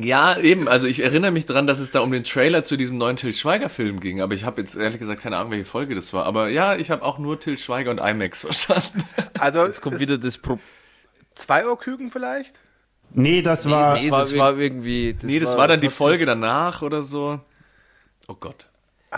Ja, 0.00 0.38
eben. 0.38 0.68
Also 0.68 0.86
ich 0.86 1.00
erinnere 1.00 1.30
mich 1.30 1.46
dran, 1.46 1.66
dass 1.66 1.78
es 1.78 1.90
da 1.90 2.00
um 2.00 2.10
den 2.12 2.24
Trailer 2.24 2.62
zu 2.62 2.76
diesem 2.76 2.98
neuen 2.98 3.16
Till 3.16 3.32
Schweiger-Film 3.32 4.00
ging. 4.00 4.20
Aber 4.20 4.34
ich 4.34 4.44
habe 4.44 4.60
jetzt 4.60 4.76
ehrlich 4.76 4.98
gesagt 4.98 5.22
keine 5.22 5.36
Ahnung, 5.38 5.52
welche 5.52 5.64
Folge 5.64 5.94
das 5.94 6.12
war. 6.12 6.24
Aber 6.26 6.48
ja, 6.48 6.76
ich 6.76 6.90
habe 6.90 7.02
auch 7.02 7.18
nur 7.18 7.40
Till 7.40 7.56
Schweiger 7.56 7.90
und 7.90 7.98
IMAX 7.98 8.40
verstanden. 8.42 9.04
also 9.38 9.64
Jetzt 9.64 9.80
kommt 9.80 9.98
wieder 10.00 10.18
das 10.18 10.38
Problem. 10.38 10.64
zwei 11.34 11.66
Uhr 11.66 11.78
Küken 11.78 12.10
vielleicht? 12.10 12.60
Nee, 13.12 13.40
das 13.40 13.70
war. 13.70 13.94
Nee, 13.94 14.10
das 14.10 14.36
war 14.36 14.58
irgendwie. 14.58 15.16
nee, 15.22 15.38
das 15.38 15.56
war 15.56 15.68
dann 15.68 15.80
die 15.80 15.90
Folge 15.90 16.26
danach 16.26 16.82
oder 16.82 17.02
so. 17.02 17.40
Oh 18.28 18.34
Gott. 18.38 18.66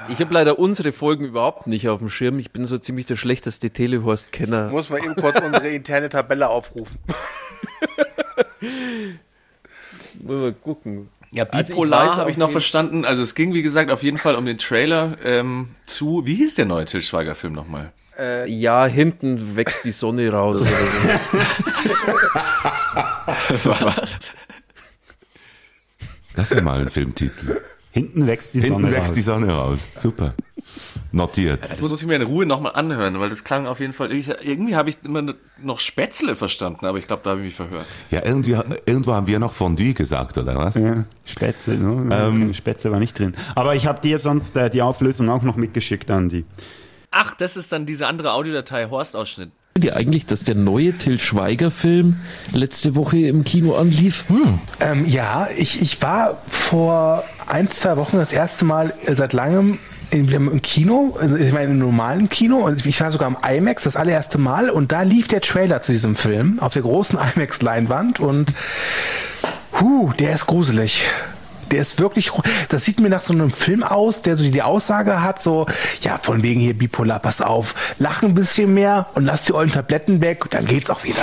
Ich 0.08 0.20
habe 0.20 0.32
leider 0.32 0.58
unsere 0.60 0.92
Folgen 0.92 1.24
überhaupt 1.24 1.66
nicht 1.66 1.88
auf 1.88 1.98
dem 1.98 2.10
Schirm. 2.10 2.38
Ich 2.38 2.52
bin 2.52 2.66
so 2.66 2.78
ziemlich 2.78 3.06
der 3.06 3.16
schlechteste 3.16 3.70
Telehorst-Kenner. 3.70 4.68
Muss 4.68 4.90
man 4.90 5.02
eben 5.02 5.16
kurz 5.16 5.40
unsere 5.40 5.68
interne 5.70 6.08
Tabelle 6.08 6.48
aufrufen. 6.48 6.98
Wollen 10.22 10.42
wir 10.42 10.52
gucken. 10.52 11.08
Ja, 11.30 11.44
Also 11.44 11.74
bipolar 11.74 12.08
weiß 12.10 12.16
habe 12.16 12.30
ich 12.30 12.36
noch 12.38 12.50
verstanden. 12.50 13.04
Also 13.04 13.22
es 13.22 13.34
ging, 13.34 13.52
wie 13.54 13.62
gesagt, 13.62 13.90
auf 13.90 14.02
jeden 14.02 14.18
Fall 14.18 14.34
um 14.34 14.46
den 14.46 14.56
Trailer 14.58 15.16
ähm, 15.24 15.68
zu, 15.84 16.26
wie 16.26 16.34
hieß 16.36 16.54
der 16.54 16.64
neue 16.64 16.84
Till 16.86 17.02
Schweiger-Film 17.02 17.52
nochmal? 17.52 17.92
Ja, 18.46 18.84
hinten 18.86 19.54
wächst 19.54 19.84
die 19.84 19.92
Sonne 19.92 20.28
raus. 20.32 20.62
Was? 23.64 24.18
Das 26.34 26.50
wäre 26.50 26.62
mal 26.62 26.80
ein 26.80 26.88
Filmtitel. 26.88 27.60
Hinten 27.92 28.26
wächst 28.26 28.54
die 28.54 28.60
Hinten 28.60 28.74
Sonne 28.82 28.92
wächst 28.92 29.10
raus. 29.10 29.14
die 29.14 29.22
Sonne 29.22 29.52
raus. 29.52 29.88
Super. 29.96 30.34
Notiert. 31.10 31.70
Das 31.70 31.80
muss 31.80 32.00
ich 32.00 32.06
mir 32.06 32.16
in 32.16 32.22
Ruhe 32.22 32.44
nochmal 32.44 32.72
anhören, 32.74 33.18
weil 33.18 33.30
das 33.30 33.42
klang 33.42 33.66
auf 33.66 33.80
jeden 33.80 33.94
Fall. 33.94 34.12
Ich, 34.12 34.28
irgendwie 34.28 34.76
habe 34.76 34.90
ich 34.90 34.98
immer 35.04 35.24
noch 35.62 35.80
Spätzle 35.80 36.34
verstanden, 36.34 36.84
aber 36.84 36.98
ich 36.98 37.06
glaube, 37.06 37.22
da 37.24 37.30
habe 37.30 37.40
ich 37.40 37.46
mich 37.46 37.54
verhört. 37.54 37.86
Ja, 38.10 38.24
irgendwie, 38.24 38.56
irgendwo 38.84 39.14
haben 39.14 39.26
wir 39.26 39.38
noch 39.38 39.52
Fondue 39.52 39.94
gesagt, 39.94 40.36
oder 40.36 40.56
was? 40.56 40.74
Ja, 40.74 41.04
Spätzle, 41.24 41.78
ne? 41.78 42.52
Spätzle 42.52 42.92
war 42.92 42.98
nicht 42.98 43.18
drin. 43.18 43.34
Aber 43.54 43.74
ich 43.74 43.86
habe 43.86 44.02
dir 44.02 44.18
sonst 44.18 44.54
äh, 44.56 44.68
die 44.68 44.82
Auflösung 44.82 45.30
auch 45.30 45.42
noch 45.42 45.56
mitgeschickt, 45.56 46.10
Andi. 46.10 46.44
Ach, 47.10 47.34
das 47.34 47.56
ist 47.56 47.72
dann 47.72 47.86
diese 47.86 48.06
andere 48.06 48.32
Audiodatei, 48.32 48.88
Horst-Ausschnitt. 48.90 49.50
ihr 49.80 49.96
eigentlich, 49.96 50.26
dass 50.26 50.44
der 50.44 50.56
neue 50.56 50.92
Till 50.92 51.18
Schweiger-Film 51.18 52.16
letzte 52.52 52.94
Woche 52.94 53.18
im 53.18 53.44
Kino 53.44 53.76
anlief? 53.76 54.28
Hm. 54.28 54.58
Ähm, 54.80 55.06
ja, 55.06 55.48
ich, 55.56 55.80
ich 55.80 56.02
war 56.02 56.36
vor 56.48 57.24
ein, 57.46 57.68
zwei 57.68 57.96
Wochen 57.96 58.18
das 58.18 58.32
erste 58.32 58.66
Mal 58.66 58.92
seit 59.06 59.32
langem 59.32 59.78
in, 60.10 60.28
im 60.28 60.62
Kino, 60.62 61.18
ich 61.38 61.52
meine 61.52 61.72
im 61.72 61.78
normalen 61.78 62.28
Kino 62.28 62.58
und 62.58 62.84
ich 62.84 63.00
war 63.00 63.12
sogar 63.12 63.26
am 63.26 63.36
IMAX 63.46 63.84
das 63.84 63.96
allererste 63.96 64.38
Mal 64.38 64.70
und 64.70 64.92
da 64.92 65.02
lief 65.02 65.28
der 65.28 65.40
Trailer 65.40 65.80
zu 65.80 65.92
diesem 65.92 66.16
Film 66.16 66.58
auf 66.60 66.72
der 66.72 66.82
großen 66.82 67.18
IMAX-Leinwand 67.36 68.20
und 68.20 68.52
huh, 69.80 70.12
der 70.18 70.32
ist 70.32 70.46
gruselig. 70.46 71.06
Der 71.70 71.80
ist 71.80 72.00
wirklich, 72.00 72.32
das 72.70 72.86
sieht 72.86 72.98
mir 72.98 73.10
nach 73.10 73.20
so 73.20 73.34
einem 73.34 73.50
Film 73.50 73.82
aus, 73.82 74.22
der 74.22 74.38
so 74.38 74.50
die 74.50 74.62
Aussage 74.62 75.20
hat, 75.20 75.42
so, 75.42 75.66
ja, 76.00 76.18
von 76.22 76.42
wegen 76.42 76.60
hier 76.60 76.72
bipolar, 76.72 77.18
pass 77.18 77.42
auf, 77.42 77.94
lach 77.98 78.22
ein 78.22 78.34
bisschen 78.34 78.72
mehr 78.72 79.08
und 79.14 79.26
lass 79.26 79.44
die 79.44 79.52
ollen 79.52 79.70
Tabletten 79.70 80.22
weg, 80.22 80.44
dann 80.48 80.64
geht's 80.64 80.88
auch 80.88 81.04
wieder. 81.04 81.22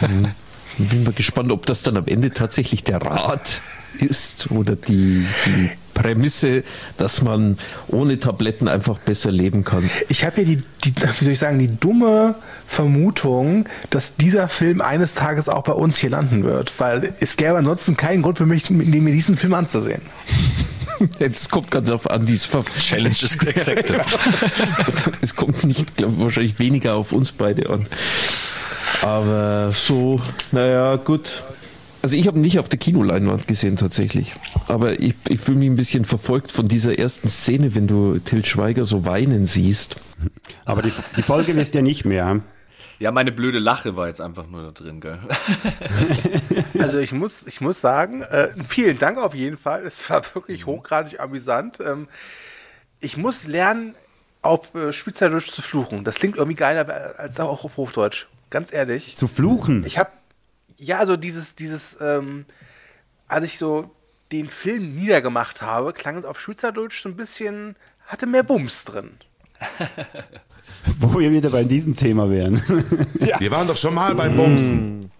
Bin 0.78 1.02
mal 1.02 1.12
gespannt, 1.12 1.50
ob 1.50 1.66
das 1.66 1.82
dann 1.82 1.96
am 1.96 2.06
Ende 2.06 2.30
tatsächlich 2.32 2.84
der 2.84 3.02
Rat 3.02 3.62
ist 3.98 4.52
oder 4.52 4.76
die, 4.76 5.26
die 5.46 5.70
Prämisse, 5.94 6.64
dass 6.98 7.22
man 7.22 7.58
ohne 7.88 8.20
Tabletten 8.20 8.68
einfach 8.68 8.98
besser 8.98 9.30
leben 9.30 9.64
kann. 9.64 9.88
Ich 10.08 10.24
habe 10.24 10.42
ja 10.42 10.46
die, 10.46 10.62
die, 10.84 10.94
wie 10.94 11.24
soll 11.24 11.32
ich 11.32 11.38
sagen, 11.38 11.58
die 11.58 11.74
dumme 11.74 12.34
Vermutung, 12.66 13.68
dass 13.90 14.16
dieser 14.16 14.48
Film 14.48 14.80
eines 14.80 15.14
Tages 15.14 15.48
auch 15.48 15.62
bei 15.62 15.72
uns 15.72 15.96
hier 15.96 16.10
landen 16.10 16.44
wird, 16.44 16.72
weil 16.78 17.14
es 17.20 17.36
gäbe 17.36 17.56
ansonsten 17.56 17.96
keinen 17.96 18.22
Grund 18.22 18.38
für 18.38 18.46
mich, 18.46 18.68
mir 18.70 19.12
diesen 19.12 19.36
Film 19.36 19.54
anzusehen. 19.54 20.02
Jetzt 21.18 21.50
kommt 21.50 21.70
ganz 21.70 21.90
auf 21.90 22.10
Andys 22.10 22.44
Ver 22.44 22.64
Challenge 22.78 23.10
is 23.10 23.38
accepted. 23.40 24.00
Es 25.20 25.34
kommt 25.34 25.64
nicht, 25.64 25.96
glaube 25.96 26.18
wahrscheinlich 26.18 26.58
weniger 26.58 26.94
auf 26.94 27.12
uns 27.12 27.32
beide 27.32 27.70
an. 27.70 27.86
Aber 29.02 29.72
so, 29.72 30.20
naja, 30.52 30.96
gut. 30.96 31.42
Also 32.04 32.16
ich 32.16 32.26
habe 32.26 32.36
ihn 32.38 32.42
nicht 32.42 32.58
auf 32.58 32.68
der 32.68 32.78
Kinoleinwand 32.78 33.48
gesehen 33.48 33.76
tatsächlich. 33.76 34.34
Aber 34.68 35.00
ich, 35.00 35.14
ich 35.26 35.40
fühle 35.40 35.56
mich 35.56 35.70
ein 35.70 35.76
bisschen 35.76 36.04
verfolgt 36.04 36.52
von 36.52 36.68
dieser 36.68 36.98
ersten 36.98 37.30
Szene, 37.30 37.74
wenn 37.74 37.86
du 37.86 38.18
Till 38.18 38.44
Schweiger 38.44 38.84
so 38.84 39.06
weinen 39.06 39.46
siehst. 39.46 39.96
Aber 40.66 40.82
die, 40.82 40.92
die 41.16 41.22
Folge 41.22 41.56
wisst 41.56 41.74
ihr 41.74 41.80
nicht 41.80 42.04
mehr. 42.04 42.42
ja, 42.98 43.10
meine 43.10 43.32
blöde 43.32 43.58
Lache 43.58 43.96
war 43.96 44.08
jetzt 44.08 44.20
einfach 44.20 44.46
nur 44.46 44.64
da 44.64 44.70
drin, 44.72 45.00
gell? 45.00 45.18
Also 46.78 46.98
ich 46.98 47.12
muss, 47.12 47.46
ich 47.46 47.62
muss 47.62 47.80
sagen, 47.80 48.20
äh, 48.20 48.48
vielen 48.68 48.98
Dank 48.98 49.16
auf 49.16 49.34
jeden 49.34 49.56
Fall. 49.56 49.86
Es 49.86 50.10
war 50.10 50.22
wirklich 50.34 50.66
hochgradig 50.66 51.20
amüsant. 51.20 51.78
Ähm, 51.80 52.08
ich 53.00 53.16
muss 53.16 53.46
lernen, 53.46 53.94
auf 54.42 54.74
äh, 54.74 54.92
Schweizerdeutsch 54.92 55.52
zu 55.52 55.62
fluchen. 55.62 56.04
Das 56.04 56.16
klingt 56.16 56.36
irgendwie 56.36 56.56
geiler 56.56 57.14
als 57.16 57.40
auch 57.40 57.64
auf 57.64 57.78
Hochdeutsch. 57.78 58.26
Ganz 58.50 58.74
ehrlich. 58.74 59.16
Zu 59.16 59.26
fluchen. 59.26 59.84
Ich 59.86 59.96
habe 59.96 60.10
ja 60.84 60.98
also 60.98 61.16
dieses 61.16 61.54
dieses 61.54 61.96
ähm, 62.00 62.46
als 63.28 63.44
ich 63.44 63.58
so 63.58 63.90
den 64.32 64.48
Film 64.48 64.96
niedergemacht 64.96 65.62
habe, 65.62 65.92
klang 65.92 66.16
es 66.16 66.24
auf 66.24 66.40
Schweizerdeutsch 66.40 67.02
so 67.02 67.08
ein 67.08 67.16
bisschen, 67.16 67.76
hatte 68.06 68.26
mehr 68.26 68.42
Bums 68.42 68.84
drin. 68.84 69.10
Wo 70.98 71.18
wir 71.18 71.30
wieder 71.30 71.50
bei 71.50 71.64
diesem 71.64 71.96
Thema 71.96 72.28
wären. 72.30 72.56
Wir 73.38 73.50
waren 73.50 73.68
doch 73.68 73.76
schon 73.76 73.94
mal 73.94 74.14
beim 74.14 74.36
Bumsen. 74.36 75.10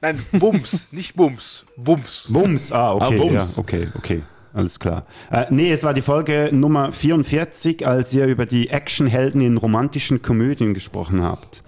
Nein, 0.00 0.24
Bums, 0.32 0.88
nicht 0.90 1.14
Bums, 1.14 1.64
Bums. 1.76 2.26
Bums, 2.28 2.72
ah, 2.72 2.94
okay. 2.94 3.14
Ah, 3.14 3.22
Bums. 3.22 3.56
Ja, 3.56 3.62
okay, 3.62 3.88
okay. 3.94 4.22
Alles 4.52 4.80
klar. 4.80 5.06
Äh, 5.30 5.46
nee, 5.50 5.70
es 5.70 5.84
war 5.84 5.94
die 5.94 6.02
Folge 6.02 6.50
Nummer 6.52 6.92
44, 6.92 7.86
als 7.86 8.12
ihr 8.12 8.26
über 8.26 8.46
die 8.46 8.70
Actionhelden 8.70 9.40
in 9.40 9.56
romantischen 9.56 10.22
Komödien 10.22 10.74
gesprochen 10.74 11.22
habt. 11.22 11.62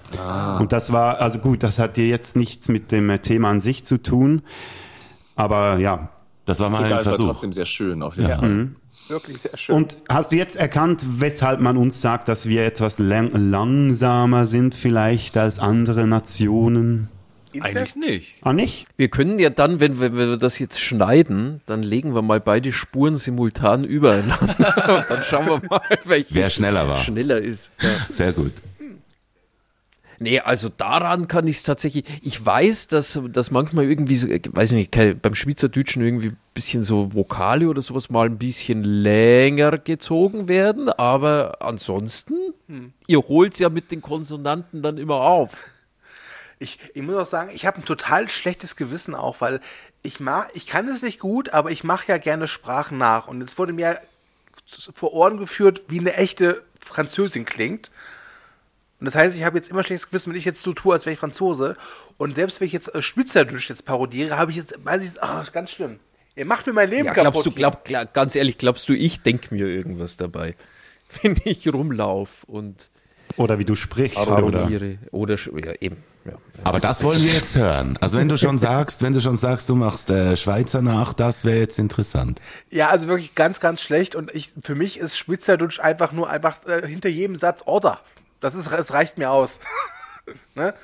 Und 0.59 0.73
das 0.73 0.93
war, 0.93 1.21
also 1.21 1.38
gut, 1.38 1.62
das 1.62 1.79
hat 1.79 1.97
dir 1.97 2.09
jetzt 2.09 2.37
nichts 2.37 2.69
mit 2.69 2.90
dem 2.93 3.09
äh, 3.11 3.19
Thema 3.19 3.50
an 3.50 3.61
sich 3.61 3.85
zu 3.85 4.02
tun. 4.02 4.43
Aber 5.37 5.79
ja. 5.79 6.09
Das 6.47 6.59
war 6.61 6.69
mal 6.71 6.79
Egal, 6.85 6.93
ein 6.95 6.99
es 6.99 7.07
war 7.07 7.12
Versuch. 7.14 7.31
trotzdem 7.33 7.52
sehr 7.52 7.67
schön 7.67 8.02
auf 8.02 8.17
jeden 8.17 8.29
Ja. 8.29 8.37
Fall. 8.37 8.69
Wirklich 9.09 9.38
sehr 9.38 9.57
schön. 9.57 9.75
Und 9.76 9.97
hast 10.09 10.31
du 10.33 10.37
jetzt 10.37 10.57
erkannt, 10.57 11.02
weshalb 11.19 11.61
man 11.61 11.76
uns 11.76 12.00
sagt, 12.00 12.29
dass 12.29 12.49
wir 12.49 12.64
etwas 12.64 12.99
lang 12.99 13.31
langsamer 13.33 14.47
sind 14.47 14.75
vielleicht 14.75 15.37
als 15.37 15.59
andere 15.59 16.07
Nationen? 16.07 17.09
Eigentlich 17.61 17.97
nicht. 17.97 18.35
Ah, 18.43 18.52
nicht? 18.52 18.87
Wir 18.97 19.09
können 19.09 19.40
ja 19.40 19.50
dann, 19.50 19.81
wenn 19.81 20.00
wir, 20.00 20.12
wenn 20.17 20.29
wir 20.31 20.37
das 20.37 20.61
jetzt 20.61 20.79
schneiden, 20.81 21.61
dann 21.67 21.83
legen 21.83 22.14
wir 22.14 22.23
mal 22.23 22.38
beide 22.38 22.73
Spuren 22.73 23.17
simultan 23.17 23.83
übereinander. 23.83 24.99
Und 24.99 25.05
dann 25.09 25.25
schauen 25.25 25.47
wir 25.47 25.62
mal, 25.69 25.81
welche 26.05 26.33
Wer 26.35 26.49
schneller 26.50 26.87
war. 26.88 26.99
schneller 27.00 27.38
ist. 27.40 27.73
Ja. 27.81 27.88
Sehr 28.11 28.33
gut. 28.33 28.52
Nee, 30.23 30.39
also 30.39 30.69
daran 30.69 31.29
kann 31.29 31.47
ich 31.47 31.57
es 31.57 31.62
tatsächlich. 31.62 32.05
Ich 32.21 32.45
weiß, 32.45 32.89
dass, 32.89 33.19
dass 33.29 33.50
manchmal 33.50 33.87
irgendwie, 33.87 34.17
so, 34.17 34.29
äh, 34.29 34.43
weiß 34.53 34.73
ich 34.73 34.93
nicht, 34.93 35.23
beim 35.23 35.35
Schweizerdeutschen 35.35 36.05
irgendwie 36.05 36.29
ein 36.29 36.37
bisschen 36.53 36.85
so 36.85 37.15
Vokale 37.15 37.67
oder 37.67 37.81
sowas 37.81 38.11
mal 38.11 38.27
ein 38.27 38.37
bisschen 38.37 38.85
länger 38.85 39.79
gezogen 39.79 40.47
werden, 40.47 40.91
aber 40.91 41.62
ansonsten, 41.62 42.35
ihr 43.07 43.19
holt 43.21 43.59
ja 43.59 43.71
mit 43.71 43.91
den 43.91 44.03
Konsonanten 44.03 44.83
dann 44.83 44.99
immer 44.99 45.17
auf. 45.17 45.50
Ich, 46.62 46.79
ich 46.93 47.00
muss 47.00 47.17
auch 47.17 47.25
sagen, 47.25 47.53
ich 47.55 47.65
habe 47.65 47.79
ein 47.79 47.87
total 47.87 48.29
schlechtes 48.29 48.77
Gewissen 48.77 49.15
auch, 49.15 49.41
weil 49.41 49.61
ich 50.03 50.21
mag, 50.21 50.50
ich 50.53 50.67
kann 50.67 50.89
es 50.89 51.00
nicht 51.00 51.19
gut, 51.19 51.55
aber 51.55 51.71
ich 51.71 51.85
mache 51.85 52.09
ja 52.09 52.19
gerne 52.19 52.47
Sprachen 52.47 52.99
nach. 52.99 53.29
Und 53.29 53.41
jetzt 53.41 53.57
wurde 53.57 53.73
mir 53.73 53.99
vor 54.93 55.15
Ohren 55.15 55.39
geführt, 55.39 55.85
wie 55.89 56.00
eine 56.00 56.12
echte 56.17 56.62
Französin 56.79 57.47
klingt. 57.47 57.91
Und 59.00 59.07
das 59.07 59.14
heißt, 59.14 59.35
ich 59.35 59.45
habe 59.45 59.57
jetzt 59.59 59.71
immer 59.71 59.83
schlechtes 59.83 60.09
Gewissen, 60.09 60.30
wenn 60.30 60.38
ich 60.38 60.45
jetzt 60.45 60.62
so 60.62 60.73
tue, 60.75 60.92
als 60.92 61.07
wäre 61.07 61.14
ich 61.14 61.19
Franzose. 61.19 61.76
Und 62.19 62.35
selbst 62.37 62.61
wenn 62.61 62.66
ich 62.66 62.73
jetzt 62.73 62.95
äh, 62.95 63.00
Schweizerdeutsch 63.02 63.69
jetzt 63.71 63.85
parodiere, 63.87 64.37
habe 64.38 64.50
ich 64.50 64.59
jetzt, 64.59 64.75
weiß 64.85 65.02
ich, 65.02 65.23
ah, 65.23 65.42
ganz 65.52 65.71
schlimm. 65.71 65.99
Ihr 66.37 66.45
macht 66.45 66.66
mir 66.66 66.73
mein 66.75 66.90
Leben 66.90 67.07
Ja, 67.07 67.12
kaputt. 67.14 67.33
glaubst 67.33 67.47
du, 67.47 67.50
glaub, 67.50 67.85
glaub, 67.85 68.14
ganz 68.14 68.37
ehrlich, 68.37 68.59
glaubst 68.59 68.88
du, 68.88 68.92
ich 68.92 69.23
denke 69.23 69.54
mir 69.54 69.66
irgendwas 69.66 70.16
dabei, 70.16 70.54
wenn 71.23 71.37
ich 71.45 71.66
rumlaufe 71.73 72.47
und 72.47 72.76
Oder 73.37 73.59
wie 73.59 73.64
du 73.64 73.75
sprichst. 73.75 74.19
Oder? 74.19 74.26
parodiere 74.37 74.99
oder, 75.12 75.35
sch- 75.35 75.64
ja, 75.66 75.73
eben. 75.80 75.97
Ja. 76.26 76.33
Aber 76.64 76.78
das 76.78 77.02
wollen 77.02 77.23
wir 77.23 77.33
jetzt 77.33 77.57
hören. 77.57 77.97
Also 78.02 78.19
wenn 78.19 78.28
du 78.28 78.37
schon 78.37 78.59
sagst, 78.59 79.00
wenn 79.02 79.14
du 79.14 79.23
schon 79.23 79.38
sagst, 79.38 79.71
du 79.71 79.75
machst 79.75 80.11
äh, 80.11 80.37
Schweizer 80.37 80.83
nach, 80.83 81.14
das 81.14 81.47
wäre 81.47 81.59
jetzt 81.59 81.78
interessant. 81.78 82.40
Ja, 82.71 82.90
also 82.90 83.09
wirklich 83.09 83.35
ganz, 83.35 83.59
ganz 83.59 83.80
schlecht. 83.80 84.14
Und 84.14 84.30
ich, 84.35 84.52
für 84.62 84.75
mich 84.75 84.99
ist 84.99 85.16
Schweizerdeutsch 85.16 85.80
einfach 85.80 86.12
nur 86.12 86.28
einfach 86.28 86.66
äh, 86.66 86.87
hinter 86.87 87.09
jedem 87.09 87.37
Satz 87.37 87.62
Order. 87.64 88.00
Das 88.40 88.54
ist, 88.54 88.70
es 88.70 88.92
reicht 88.92 89.18
mir 89.18 89.30
aus. 89.30 89.61
ne? 90.54 90.75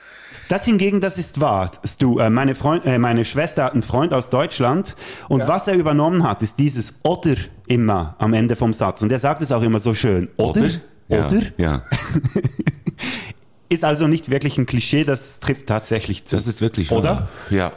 Das 0.49 0.65
hingegen, 0.65 1.01
das 1.01 1.19
ist 1.19 1.41
wahr. 1.41 1.73
Du, 1.99 2.19
äh, 2.19 2.31
meine, 2.31 2.55
Freund, 2.55 2.85
äh, 2.85 2.99
meine 2.99 3.25
Schwester 3.25 3.65
hat 3.65 3.73
einen 3.73 3.83
Freund 3.83 4.13
aus 4.13 4.31
Deutschland 4.31 4.97
und 5.29 5.47
was 5.49 5.67
er 5.67 5.75
übernommen 5.75 6.23
hat, 6.23 6.43
ist 6.43 6.59
dieses 6.59 7.01
oder 7.03 7.35
immer 7.67 8.15
am 8.19 8.33
Ende 8.33 8.55
vom 8.57 8.73
Satz. 8.73 9.03
Und 9.03 9.11
er 9.11 9.19
sagt 9.19 9.41
es 9.41 9.51
auch 9.51 9.63
immer 9.63 9.81
so 9.81 9.95
schön. 9.95 10.29
Oder? 10.37 10.69
Ja, 11.09 11.27
Oder? 11.27 11.43
Ja. 11.57 11.83
Ist 13.69 13.85
also 13.85 14.07
nicht 14.07 14.31
wirklich 14.31 14.59
ein 14.59 14.67
Klischee, 14.67 15.03
das 15.03 15.41
trifft 15.41 15.67
tatsächlich 15.67 16.25
zu. 16.25 16.37
Das 16.37 16.47
ist 16.47 16.61
wirklich 16.61 16.93
Oder? 16.93 17.11
wahr. 17.11 17.29
Ja. 17.51 17.73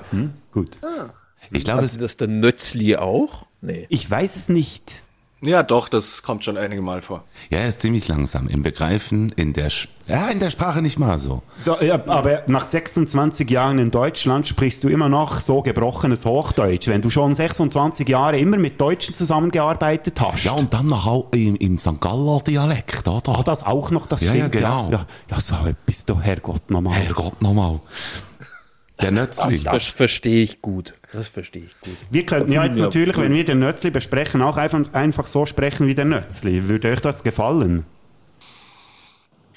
Gut. 0.52 0.78
Ich 1.52 1.64
glaube, 1.64 1.84
Ist 1.84 1.94
es, 1.94 1.98
das 1.98 2.18
der 2.18 2.28
Nötzli 2.28 2.96
auch? 2.96 3.48
Nee. 3.62 3.88
Ich 3.90 4.10
weiß 4.10 4.36
es 4.36 4.50
nicht. 4.50 5.02
Ja, 5.42 5.64
doch, 5.64 5.88
das 5.88 6.22
kommt 6.22 6.44
schon 6.44 6.58
einige 6.58 6.82
Mal 6.82 7.02
vor. 7.02 7.24
ja, 7.50 7.60
er 7.60 7.70
ist 7.70 7.82
ziemlich 7.82 8.10
langsam 8.10 8.50
im 8.50 8.62
Begreifen, 8.62 9.32
in 9.38 9.54
der, 9.54 9.72
Sch- 9.72 9.88
ja, 10.06 10.28
in 10.28 10.40
der 10.40 10.50
Sprache 10.50 10.82
nicht 10.82 11.00
mal 11.00 11.18
so. 11.18 11.44
Da, 11.64 11.82
ja, 11.82 11.96
aber 12.08 12.44
nach 12.48 12.66
26 12.66 13.50
Jahren 13.50 13.80
in 13.80 13.90
Deutschland 13.90 14.50
sprichst 14.50 14.84
du 14.84 14.90
immer 14.90 15.08
noch 15.08 15.40
so 15.40 15.62
gebrochenes 15.62 16.26
Hochdeutsch, 16.26 16.90
wenn 16.90 17.02
du 17.02 17.10
schon 17.10 17.36
26 17.36 18.06
Jahre 18.10 18.38
immer 18.38 18.58
mit 18.58 18.82
Deutschen 18.82 19.16
zusammengearbeitet 19.16 20.20
hast. 20.20 20.44
Ja, 20.44 20.52
und 20.52 20.74
dann 20.74 20.88
noch 20.88 21.08
auch 21.08 21.28
im, 21.32 21.56
im 21.56 21.80
St. 21.80 22.02
Gallo 22.02 22.42
Dialekt, 22.46 23.08
oder? 23.08 23.40
Ah, 23.40 23.44
das 23.44 23.66
auch 23.66 23.92
noch, 23.92 24.08
das 24.08 24.20
Ja, 24.20 24.34
ja, 24.34 24.48
stimmt. 24.48 24.52
genau. 24.52 24.90
Ja, 24.92 25.06
ja, 25.32 25.40
so 25.40 25.56
etwas, 25.66 26.04
du 26.04 26.20
Herrgott 26.20 26.70
nochmal. 26.70 26.96
Herrgott 26.96 27.42
nochmal. 27.42 27.80
Der 29.02 29.12
Nötzli. 29.12 29.64
Das 29.64 29.84
verstehe 29.88 30.44
ich 30.44 30.62
gut. 30.62 30.96
Das 31.12 31.28
verstehe 31.28 31.64
ich 31.64 31.80
gut. 31.82 31.98
Wir 32.12 32.26
könnten 32.26 32.52
ja 32.52 32.64
jetzt 32.64 32.78
Ja, 32.78 32.84
natürlich, 32.84 33.18
wenn 33.18 33.34
wir 33.34 33.44
den 33.44 33.60
Nötzli 33.60 33.90
besprechen, 33.90 34.42
auch 34.42 34.58
einfach, 34.58 34.94
einfach 34.94 35.26
so 35.26 35.46
sprechen 35.46 35.88
wie 35.88 35.96
der 35.96 36.06
Nötzli. 36.06 36.70
Würde 36.70 36.92
euch 36.92 37.00
das 37.00 37.24
gefallen? 37.24 37.86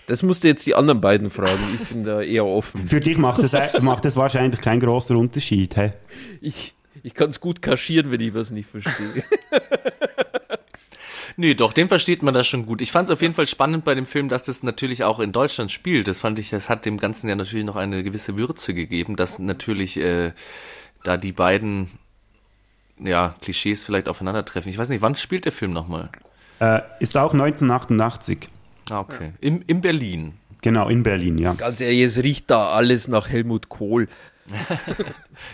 Das 0.06 0.22
musst 0.22 0.44
du 0.44 0.48
jetzt 0.48 0.66
die 0.66 0.74
anderen 0.74 1.00
beiden 1.00 1.30
fragen. 1.30 1.60
Ich 1.80 1.88
bin 1.88 2.04
da 2.04 2.22
eher 2.22 2.44
offen. 2.44 2.86
Für 2.86 3.00
dich 3.00 3.18
macht 3.18 3.42
es 3.42 3.52
macht 3.80 4.04
es 4.04 4.16
wahrscheinlich 4.16 4.60
keinen 4.60 4.80
großen 4.80 5.16
Unterschied. 5.16 5.76
Hä? 5.76 5.92
Ich, 6.40 6.74
ich 7.02 7.14
kann 7.14 7.30
es 7.30 7.40
gut 7.40 7.62
kaschieren, 7.62 8.10
wenn 8.10 8.20
ich 8.20 8.34
was 8.34 8.50
nicht 8.50 8.68
verstehe. 8.68 9.22
Nee, 11.36 11.54
doch, 11.54 11.72
den 11.72 11.88
versteht 11.88 12.22
man 12.22 12.34
das 12.34 12.46
schon 12.46 12.66
gut. 12.66 12.80
Ich 12.82 12.92
fand 12.92 13.08
es 13.08 13.12
auf 13.12 13.22
jeden 13.22 13.32
Fall 13.32 13.46
spannend 13.46 13.84
bei 13.84 13.94
dem 13.94 14.04
Film, 14.04 14.28
dass 14.28 14.42
das 14.42 14.62
natürlich 14.62 15.04
auch 15.04 15.18
in 15.18 15.32
Deutschland 15.32 15.70
spielt. 15.70 16.08
Das 16.08 16.20
fand 16.20 16.38
ich, 16.38 16.50
das 16.50 16.68
hat 16.68 16.84
dem 16.84 16.98
Ganzen 16.98 17.28
ja 17.28 17.34
natürlich 17.34 17.64
noch 17.64 17.76
eine 17.76 18.02
gewisse 18.02 18.36
Würze 18.36 18.74
gegeben, 18.74 19.16
dass 19.16 19.38
natürlich 19.38 19.96
äh, 19.96 20.32
da 21.04 21.16
die 21.16 21.32
beiden 21.32 21.90
ja, 22.98 23.34
Klischees 23.42 23.84
vielleicht 23.84 24.08
aufeinandertreffen. 24.08 24.70
Ich 24.70 24.78
weiß 24.78 24.88
nicht, 24.88 25.02
wann 25.02 25.16
spielt 25.16 25.44
der 25.44 25.52
Film 25.52 25.72
nochmal? 25.72 26.10
Äh, 26.60 26.80
ist 27.00 27.16
auch 27.16 27.32
1988. 27.32 28.48
Ah, 28.90 29.00
okay. 29.00 29.32
In, 29.40 29.62
in 29.62 29.80
Berlin. 29.80 30.34
Genau, 30.60 30.88
in 30.88 31.02
Berlin, 31.02 31.38
ja. 31.38 31.54
Ganz 31.54 31.80
ehrlich, 31.80 32.00
es 32.02 32.18
riecht 32.18 32.50
da 32.50 32.66
alles 32.74 33.08
nach 33.08 33.28
Helmut 33.28 33.68
Kohl. 33.68 34.08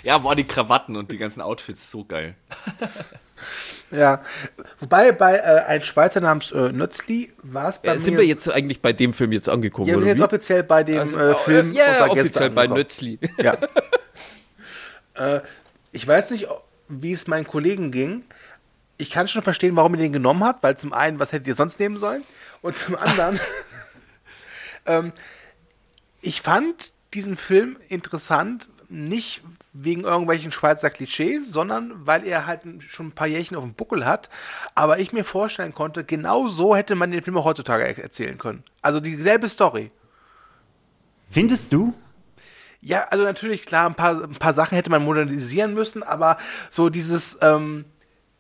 Ja, 0.03 0.19
boah, 0.19 0.35
die 0.35 0.45
Krawatten 0.45 0.97
und 0.97 1.13
die 1.13 1.19
ganzen 1.19 1.41
Outfits, 1.41 1.91
so 1.91 2.05
geil. 2.05 2.35
Ja. 3.91 4.21
Wobei 4.81 5.13
bei 5.13 5.37
äh, 5.37 5.63
ein 5.67 5.81
Schweizer 5.81 6.21
namens 6.21 6.51
äh, 6.51 6.73
Nötzli 6.73 7.33
war 7.43 7.71
es 7.71 7.79
bei 7.79 7.89
Äh, 7.89 7.95
mir. 7.95 8.01
sind 8.01 8.17
wir 8.19 8.27
jetzt 8.27 8.53
eigentlich 8.53 8.83
bei 8.83 8.93
dem 8.93 9.15
Film 9.15 9.33
jetzt 9.33 9.49
angekommen, 9.49 9.89
ja, 9.89 9.95
wir 9.95 10.01
sind 10.01 10.19
jetzt 10.19 10.21
offiziell 10.27 10.63
bei 10.63 10.85
dem 10.85 11.19
äh, 11.19 11.35
Film. 11.37 11.73
ja, 11.73 12.07
Gäste 12.07 12.11
offiziell 12.11 12.51
bei. 12.51 12.67
Nötzli. 12.67 13.19
Ja. 13.43 13.57
äh, 15.19 15.41
ich 15.93 16.07
weiß 16.07 16.31
nicht, 16.31 16.47
wie 16.89 17.13
es 17.13 17.27
meinen 17.27 17.47
Kollegen 17.47 17.91
ging. 17.91 18.25
Ich 18.97 19.11
kann 19.11 19.29
schon 19.29 19.43
verstehen, 19.43 19.77
warum 19.77 19.95
ihr 19.95 20.01
den 20.01 20.13
genommen 20.13 20.43
habt, 20.45 20.63
weil 20.63 20.77
zum 20.77 20.93
einen, 20.93 21.19
was 21.19 21.33
hättet 21.33 21.47
ihr 21.49 21.55
sonst 21.55 21.79
nehmen 21.79 21.97
sollen? 21.97 22.25
Und 22.63 22.77
zum 22.77 22.97
anderen, 22.99 23.39
ähm, 24.87 25.13
ich 26.21 26.43
fand 26.43 26.93
diesen 27.15 27.37
Film 27.37 27.77
interessant, 27.89 28.69
nicht 28.91 29.43
wegen 29.73 30.05
irgendwelchen 30.05 30.51
Schweizer 30.51 30.91
Klischees, 30.91 31.51
sondern 31.51 32.07
weil 32.07 32.27
er 32.27 32.47
halt 32.47 32.63
schon 32.89 33.09
ein 33.09 33.13
paar 33.13 33.27
Jährchen 33.27 33.57
auf 33.57 33.63
dem 33.63 33.75
Buckel 33.75 34.07
hat. 34.07 34.31
Aber 34.75 34.99
ich 34.99 35.13
mir 35.13 35.25
vorstellen 35.25 35.75
konnte, 35.75 36.05
genau 36.05 36.49
so 36.49 36.75
hätte 36.75 36.95
man 36.95 37.11
den 37.11 37.23
Film 37.23 37.37
auch 37.37 37.45
heutzutage 37.45 37.85
er- 37.85 37.99
erzählen 37.99 38.39
können. 38.39 38.65
Also 38.83 38.99
dieselbe 39.01 39.49
Story. 39.49 39.91
Findest 41.31 41.73
du? 41.73 41.95
Ja, 42.81 43.05
also 43.11 43.25
natürlich, 43.25 43.67
klar, 43.67 43.87
ein 43.87 43.95
paar, 43.95 44.23
ein 44.23 44.37
paar 44.37 44.53
Sachen 44.53 44.77
hätte 44.77 44.91
man 44.91 45.05
modernisieren 45.05 45.75
müssen, 45.75 46.03
aber 46.03 46.39
so 46.71 46.91
dieses, 46.91 47.39
ähm, 47.41 47.85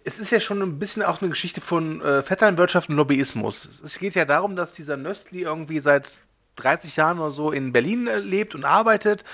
es 0.04 0.18
ist 0.18 0.30
ja 0.30 0.40
schon 0.40 0.62
ein 0.62 0.78
bisschen 0.78 1.02
auch 1.02 1.20
eine 1.20 1.30
Geschichte 1.30 1.60
von 1.60 2.00
äh, 2.00 2.22
Vetternwirtschaft 2.22 2.88
und 2.88 2.96
Lobbyismus. 2.96 3.68
Es 3.82 3.98
geht 3.98 4.14
ja 4.14 4.24
darum, 4.24 4.54
dass 4.56 4.72
dieser 4.72 4.96
Nöstli 4.96 5.42
irgendwie 5.42 5.80
seit 5.80 6.22
30 6.56 6.96
Jahren 6.96 7.18
oder 7.18 7.30
so 7.30 7.50
in 7.50 7.72
Berlin 7.72 8.06
äh, 8.06 8.18
lebt 8.18 8.54
und 8.54 8.64
arbeitet 8.64 9.24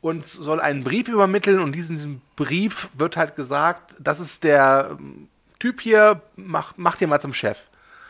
und 0.00 0.26
soll 0.26 0.60
einen 0.60 0.84
Brief 0.84 1.08
übermitteln 1.08 1.60
und 1.60 1.72
diesen, 1.72 1.96
diesem 1.96 2.20
Brief 2.36 2.88
wird 2.94 3.16
halt 3.16 3.36
gesagt, 3.36 3.96
das 3.98 4.20
ist 4.20 4.44
der 4.44 4.96
ähm, 4.98 5.28
Typ 5.58 5.80
hier, 5.80 6.20
mach, 6.36 6.74
mach 6.76 6.96
dir 6.96 7.06
mal 7.08 7.20
zum 7.20 7.32
Chef. 7.32 7.58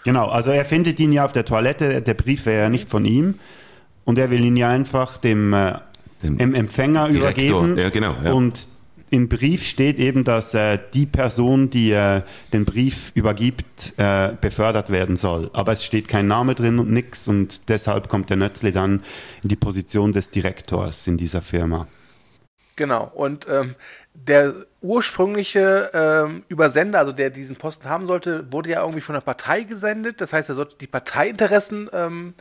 Genau, 0.04 0.26
also 0.26 0.50
er 0.50 0.64
findet 0.64 0.98
ihn 0.98 1.12
ja 1.12 1.24
auf 1.24 1.32
der 1.32 1.44
Toilette, 1.44 2.02
der 2.02 2.14
Brief 2.14 2.46
wäre 2.46 2.62
ja 2.62 2.68
nicht 2.68 2.90
von 2.90 3.04
ihm 3.04 3.38
und 4.04 4.18
er 4.18 4.30
will 4.30 4.44
ihn 4.44 4.56
ja 4.56 4.68
einfach 4.68 5.18
dem, 5.18 5.52
äh, 5.52 5.78
Dem 6.24 6.54
Empfänger 6.54 7.08
Direktor, 7.08 7.64
übergeben. 7.64 7.78
ja, 7.78 7.90
genau, 7.90 8.14
ja. 8.24 8.32
Und 8.32 8.66
im 9.10 9.28
Brief 9.28 9.64
steht 9.64 9.98
eben, 9.98 10.24
dass 10.24 10.54
äh, 10.54 10.78
die 10.92 11.06
Person, 11.06 11.70
die 11.70 11.92
äh, 11.92 12.22
den 12.52 12.64
Brief 12.64 13.12
übergibt, 13.14 13.94
äh, 13.96 14.32
befördert 14.40 14.90
werden 14.90 15.16
soll. 15.16 15.50
Aber 15.52 15.72
es 15.72 15.84
steht 15.84 16.08
kein 16.08 16.26
Name 16.26 16.54
drin 16.56 16.80
und 16.80 16.90
nix 16.90 17.28
und 17.28 17.68
deshalb 17.68 18.08
kommt 18.08 18.30
der 18.30 18.36
Nötzli 18.36 18.72
dann 18.72 19.04
in 19.42 19.50
die 19.50 19.56
Position 19.56 20.12
des 20.12 20.30
Direktors 20.30 21.06
in 21.06 21.16
dieser 21.16 21.42
Firma. 21.42 21.86
Genau. 22.76 23.10
Und 23.14 23.46
ähm, 23.48 23.76
der 24.14 24.54
ursprüngliche 24.80 25.90
ähm, 25.94 26.42
Übersender, 26.48 26.98
also 26.98 27.12
der 27.12 27.30
diesen 27.30 27.56
Posten 27.56 27.88
haben 27.88 28.08
sollte, 28.08 28.50
wurde 28.52 28.70
ja 28.70 28.80
irgendwie 28.80 29.00
von 29.00 29.14
der 29.14 29.20
Partei 29.20 29.62
gesendet. 29.62 30.20
Das 30.20 30.32
heißt, 30.32 30.48
er 30.48 30.56
sollte 30.56 30.76
die 30.80 30.86
Parteiinteressen 30.88 31.88
ähm, 31.92 32.34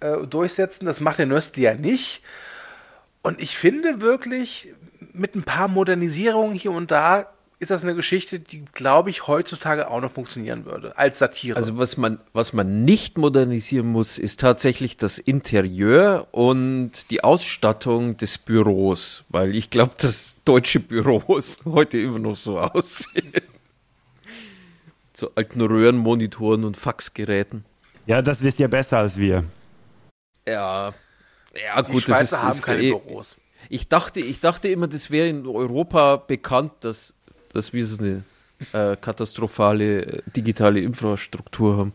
äh, 0.00 0.26
durchsetzen. 0.26 0.86
Das 0.86 1.00
macht 1.00 1.18
der 1.18 1.26
Nöstli 1.26 1.62
ja 1.62 1.74
nicht. 1.74 2.22
Und 3.28 3.42
ich 3.42 3.58
finde 3.58 4.00
wirklich, 4.00 4.68
mit 5.12 5.34
ein 5.34 5.42
paar 5.42 5.68
Modernisierungen 5.68 6.54
hier 6.56 6.72
und 6.72 6.90
da 6.90 7.26
ist 7.58 7.70
das 7.70 7.82
eine 7.82 7.94
Geschichte, 7.94 8.40
die, 8.40 8.64
glaube 8.72 9.10
ich, 9.10 9.26
heutzutage 9.26 9.90
auch 9.90 10.00
noch 10.00 10.12
funktionieren 10.12 10.64
würde, 10.64 10.96
als 10.96 11.18
Satire. 11.18 11.54
Also 11.58 11.76
was 11.76 11.98
man, 11.98 12.20
was 12.32 12.54
man 12.54 12.86
nicht 12.86 13.18
modernisieren 13.18 13.86
muss, 13.86 14.16
ist 14.16 14.40
tatsächlich 14.40 14.96
das 14.96 15.18
Interieur 15.18 16.28
und 16.30 17.10
die 17.10 17.22
Ausstattung 17.22 18.16
des 18.16 18.38
Büros, 18.38 19.24
weil 19.28 19.54
ich 19.54 19.68
glaube, 19.68 19.92
dass 19.98 20.34
deutsche 20.46 20.80
Büros 20.80 21.58
heute 21.66 21.98
immer 21.98 22.18
noch 22.18 22.36
so 22.36 22.58
aussehen. 22.58 23.42
So 25.12 25.32
alten 25.34 25.60
Röhrenmonitoren 25.60 26.64
und 26.64 26.78
Faxgeräten. 26.78 27.66
Ja, 28.06 28.22
das 28.22 28.42
wisst 28.42 28.58
ihr 28.58 28.68
besser 28.68 29.00
als 29.00 29.18
wir. 29.18 29.44
Ja, 30.48 30.94
ja 31.54 31.82
die 31.82 31.92
gut, 31.92 32.02
Schweizer 32.02 32.20
das 32.20 32.32
ist, 32.32 32.42
haben 32.42 32.50
ist 32.52 32.62
keine 32.62 32.82
eh- 32.82 32.90
Büros. 32.90 33.36
Ich 33.70 33.88
dachte, 33.88 34.20
ich 34.20 34.40
dachte 34.40 34.68
immer, 34.68 34.88
das 34.88 35.10
wäre 35.10 35.28
in 35.28 35.46
Europa 35.46 36.16
bekannt, 36.16 36.72
dass, 36.80 37.14
dass 37.52 37.72
wir 37.72 37.86
so 37.86 37.98
eine 37.98 38.24
äh, 38.72 38.96
katastrophale 38.96 40.06
äh, 40.06 40.22
digitale 40.34 40.80
Infrastruktur 40.80 41.76
haben. 41.76 41.92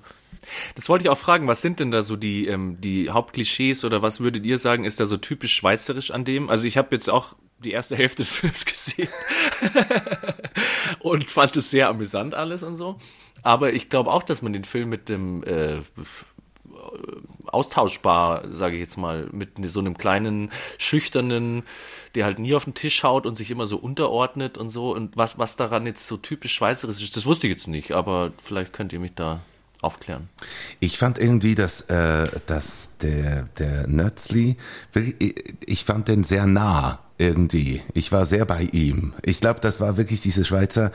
Das 0.76 0.90
wollte 0.90 1.06
ich 1.06 1.10
auch 1.10 1.18
fragen, 1.18 1.48
was 1.48 1.62
sind 1.62 1.80
denn 1.80 1.90
da 1.90 2.04
so 2.04 2.16
die, 2.16 2.48
ähm, 2.48 2.78
die 2.80 3.10
Hauptklischees 3.10 3.86
oder 3.86 4.02
was 4.02 4.20
würdet 4.20 4.46
ihr 4.46 4.58
sagen, 4.58 4.84
ist 4.84 5.00
da 5.00 5.06
so 5.06 5.18
typisch 5.18 5.56
schweizerisch 5.56 6.12
an 6.12 6.26
dem? 6.26 6.50
Also 6.50 6.68
ich 6.68 6.78
habe 6.78 6.94
jetzt 6.96 7.10
auch 7.10 7.36
die 7.60 7.72
erste 7.72 7.96
Hälfte 7.96 8.24
des 8.24 8.36
Films 8.36 8.66
gesehen 8.68 9.08
und 11.00 11.30
fand 11.30 11.56
es 11.56 11.72
sehr 11.72 11.88
amüsant 11.90 12.34
alles 12.36 12.62
und 12.64 12.76
so. 12.76 12.98
Aber 13.42 13.74
ich 13.74 13.90
glaube 13.90 14.12
auch, 14.12 14.24
dass 14.24 14.42
man 14.42 14.54
den 14.54 14.64
Film 14.64 14.90
mit 14.90 15.10
dem 15.10 15.44
äh, 15.44 15.80
austauschbar, 17.48 18.44
sage 18.52 18.76
ich 18.76 18.82
jetzt 18.82 18.98
mal, 18.98 19.28
mit 19.32 19.52
so 19.70 19.80
einem 19.80 19.98
kleinen, 19.98 20.52
schüchternen, 20.78 21.64
der 22.16 22.26
halt 22.26 22.40
nie 22.40 22.56
auf 22.56 22.66
den 22.66 22.74
Tisch 22.74 23.04
haut 23.04 23.26
und 23.26 23.36
sich 23.36 23.52
immer 23.52 23.68
so 23.68 23.78
unterordnet 23.78 24.58
und 24.58 24.70
so. 24.70 24.94
Und 24.94 25.18
was, 25.18 25.38
was 25.38 25.56
daran 25.56 25.86
jetzt 25.86 26.08
so 26.08 26.18
typisch 26.18 26.54
schweizerisch 26.54 27.02
ist, 27.02 27.16
das 27.16 27.26
wusste 27.26 27.48
ich 27.48 27.54
jetzt 27.54 27.68
nicht, 27.68 27.92
aber 27.92 28.32
vielleicht 28.42 28.74
könnt 28.74 28.94
ihr 28.94 29.00
mich 29.00 29.14
da 29.16 29.42
aufklären. 29.84 30.30
Ich 30.80 30.98
fand 30.98 31.18
irgendwie, 31.20 31.56
dass, 31.56 31.82
äh, 31.82 32.28
dass 32.46 32.98
der, 33.02 33.44
der 33.60 33.88
Nötzli, 33.88 34.58
ich- 35.66 35.84
fand 35.86 36.08
den 36.08 36.24
sehr 36.24 36.46
nah 36.48 37.00
irgendwie. 37.18 37.82
Ich 37.94 38.12
war 38.12 38.26
sehr 38.26 38.46
bei 38.46 38.64
ihm. 38.72 39.14
Ich 39.24 39.40
glaube, 39.40 39.60
das 39.60 39.80
war 39.80 39.98
wirklich 39.98 40.22
diese 40.22 40.44
Schweizer 40.46 40.92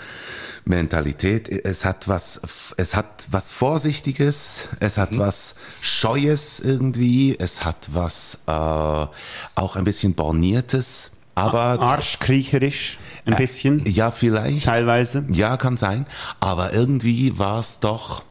Mentalität. 0.64 1.48
Es 1.66 1.84
hat 1.84 2.08
was, 2.08 2.40
es 2.76 2.94
hat 2.96 3.26
was 3.30 3.50
Vorsichtiges, 3.50 4.68
es 4.80 4.98
hat 4.98 5.16
was 5.18 5.54
Scheues 5.80 6.60
irgendwie, 6.60 7.36
es 7.38 7.64
hat 7.64 7.88
was 7.92 8.40
äh, 8.46 8.50
auch 8.50 9.76
ein 9.76 9.84
bisschen 9.84 10.14
Borniertes, 10.14 11.10
aber 11.34 11.80
Arschkriecherisch, 11.80 12.98
ein 13.24 13.36
bisschen, 13.36 13.84
ja, 13.86 14.10
vielleicht. 14.10 14.66
teilweise. 14.66 15.24
Ja, 15.30 15.56
kann 15.56 15.76
sein. 15.76 16.06
Aber 16.40 16.72
irgendwie 16.72 17.38
war 17.38 17.60
es 17.60 17.78
doch, 17.80 18.24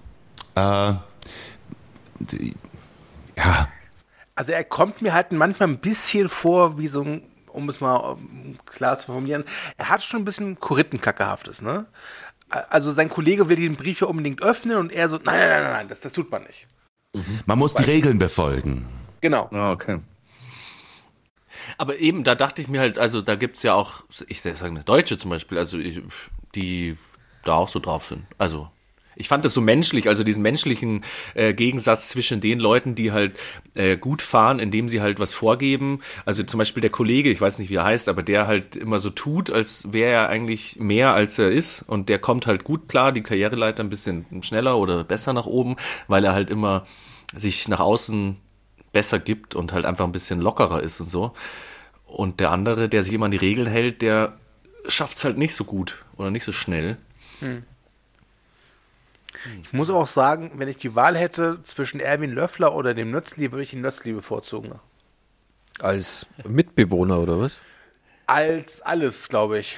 äh, 0.58 0.94
die- 2.20 2.54
ja, 3.36 3.68
Also 4.36 4.52
er 4.52 4.64
kommt 4.64 5.02
mir 5.02 5.14
halt 5.14 5.32
manchmal 5.32 5.70
ein 5.70 5.80
bisschen 5.80 6.30
vor 6.30 6.78
wie 6.78 6.88
so 6.88 7.02
ein, 7.04 7.24
um 7.48 7.70
es 7.70 7.80
mal 7.82 8.18
klar 8.66 9.00
zu 9.00 9.08
formulieren, 9.08 9.44
er 9.78 9.90
hat 9.90 10.04
schon 10.04 10.22
ein 10.22 10.26
bisschen 10.26 10.60
Korittenkackehaftes, 10.60 11.62
ne? 11.62 11.86
Also 12.50 12.92
sein 12.92 13.10
Kollege 13.10 13.50
will 13.50 13.58
den 13.58 13.76
Brief 13.76 14.02
ja 14.02 14.08
unbedingt 14.08 14.42
öffnen 14.42 14.78
und 14.78 14.92
er 14.92 15.10
so, 15.10 15.18
nein, 15.18 15.38
nein, 15.38 15.50
nein, 15.50 15.64
nein, 15.64 15.74
nein 15.74 15.88
das, 15.90 16.02
das 16.02 16.14
tut 16.14 16.32
man 16.32 16.44
nicht. 16.44 16.66
man 17.46 17.58
muss 17.60 17.74
die 17.76 17.84
Regeln 17.84 18.20
befolgen. 18.20 18.86
Genau. 19.22 19.50
Ah, 19.52 19.72
okay. 19.72 20.00
Aber 21.78 21.98
eben, 21.98 22.24
da 22.24 22.36
dachte 22.36 22.62
ich 22.62 22.68
mir 22.68 22.80
halt, 22.80 22.98
also 22.98 23.22
da 23.22 23.36
gibt's 23.36 23.64
ja 23.64 23.74
auch, 23.74 24.04
ich 24.28 24.42
sage 24.42 24.72
mal, 24.72 24.84
Deutsche 24.84 25.18
zum 25.18 25.32
Beispiel, 25.32 25.58
also 25.58 25.78
ich, 25.78 26.02
die 26.56 26.98
da 27.44 27.54
auch 27.56 27.70
so 27.70 27.80
drauf 27.80 28.06
sind. 28.06 28.26
Also 28.38 28.70
ich 29.18 29.28
fand 29.28 29.46
das 29.46 29.54
so 29.54 29.62
menschlich, 29.62 30.08
also 30.08 30.24
diesen 30.24 30.44
menschlichen 30.44 31.04
äh, 31.34 31.54
Gegensatz 31.54 32.10
zwischen 32.10 32.40
den 32.40 32.60
Leuten, 32.60 32.96
die 32.96 33.12
halt 33.12 33.38
äh, 33.76 33.98
gut 33.98 34.22
fahren, 34.22 34.60
indem 34.60 34.90
sie 34.90 35.02
halt 35.02 35.20
was 35.20 35.34
vorgeben. 35.34 36.02
Also 36.26 36.44
zum 36.44 36.60
Beispiel 36.60 36.82
der 36.82 36.90
Kollege, 36.90 37.30
ich 37.30 37.42
weiß 37.42 37.60
nicht, 37.60 37.70
wie 37.70 37.76
er 37.76 37.84
heißt, 37.84 38.10
aber 38.10 38.24
der 38.24 38.48
halt 38.48 38.76
immer 38.76 39.00
so 39.00 39.10
tut, 39.10 39.50
als 39.50 39.92
wäre 39.92 40.12
er 40.12 40.30
eigentlich 40.30 40.78
mehr, 40.80 41.14
als 41.14 41.40
er 41.40 41.52
ist. 41.52 41.82
Und 41.82 42.10
der 42.10 42.20
kommt 42.20 42.48
halt 42.48 42.64
gut 42.64 42.88
klar, 42.88 43.12
die 43.12 43.24
Karriereleiter 43.24 43.84
ein 43.84 43.90
bisschen 43.90 44.26
schneller 44.42 44.78
oder 44.78 45.04
besser 45.04 45.34
nach 45.34 45.46
oben, 45.46 45.76
weil 46.08 46.24
er 46.24 46.34
halt 46.34 46.50
immer 46.50 46.86
sich 47.36 47.68
nach 47.68 47.80
außen 47.80 48.38
besser 48.94 49.20
gibt 49.20 49.56
und 49.56 49.74
halt 49.74 49.86
einfach 49.86 50.06
ein 50.06 50.12
bisschen 50.12 50.42
lockerer 50.42 50.82
ist 50.82 51.00
und 51.00 51.10
so. 51.10 51.34
Und 52.06 52.40
der 52.40 52.52
andere, 52.52 52.88
der 52.88 53.04
sich 53.04 53.14
immer 53.14 53.26
an 53.26 53.32
die 53.32 53.38
Regeln 53.38 53.68
hält, 53.68 54.02
der 54.02 54.38
schafft 54.88 55.18
es 55.18 55.26
halt 55.26 55.38
nicht 55.38 55.54
so 55.56 55.66
gut 55.66 56.04
oder 56.16 56.32
nicht 56.32 56.44
so 56.44 56.54
schnell. 56.54 56.98
Ich 59.64 59.74
muss 59.74 59.90
auch 59.90 60.08
sagen, 60.08 60.52
wenn 60.56 60.68
ich 60.68 60.78
die 60.78 60.96
Wahl 60.96 61.18
hätte 61.18 61.60
zwischen 61.64 62.00
Erwin 62.00 62.32
Löffler 62.32 62.76
oder 62.76 62.94
dem 62.94 63.12
Nötzli, 63.12 63.52
würde 63.52 63.64
ich 63.64 63.72
den 63.72 63.82
Nötzli 63.82 64.14
bevorzugen. 64.14 64.74
Als 65.80 66.26
Mitbewohner 66.48 67.20
oder 67.20 67.40
was? 67.40 67.60
Als 68.26 68.82
alles, 68.82 69.30
glaube 69.30 69.60
ich. 69.60 69.78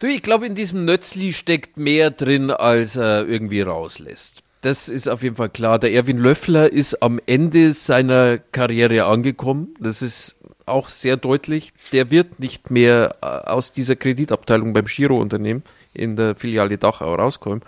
Du, 0.00 0.06
ich 0.06 0.22
glaube, 0.22 0.46
in 0.46 0.54
diesem 0.54 0.84
Nötzli 0.84 1.32
steckt 1.32 1.78
mehr 1.78 2.10
drin, 2.10 2.50
als 2.50 2.96
er 2.96 3.26
irgendwie 3.26 3.62
rauslässt. 3.62 4.42
Das 4.62 4.88
ist 4.88 5.08
auf 5.08 5.22
jeden 5.22 5.36
Fall 5.36 5.50
klar. 5.50 5.78
Der 5.78 5.92
Erwin 5.92 6.18
Löffler 6.18 6.72
ist 6.72 7.02
am 7.02 7.20
Ende 7.26 7.72
seiner 7.74 8.38
Karriere 8.38 9.04
angekommen. 9.04 9.74
Das 9.78 10.00
ist 10.00 10.36
auch 10.66 10.88
sehr 10.88 11.16
deutlich. 11.18 11.72
Der 11.92 12.10
wird 12.10 12.40
nicht 12.40 12.70
mehr 12.70 13.16
äh, 13.20 13.26
aus 13.26 13.72
dieser 13.72 13.96
Kreditabteilung 13.96 14.72
beim 14.72 14.86
Giro-Unternehmen 14.86 15.62
in 15.92 16.16
der 16.16 16.34
Filiale 16.34 16.78
Dachau 16.78 17.14
rauskommen. 17.14 17.60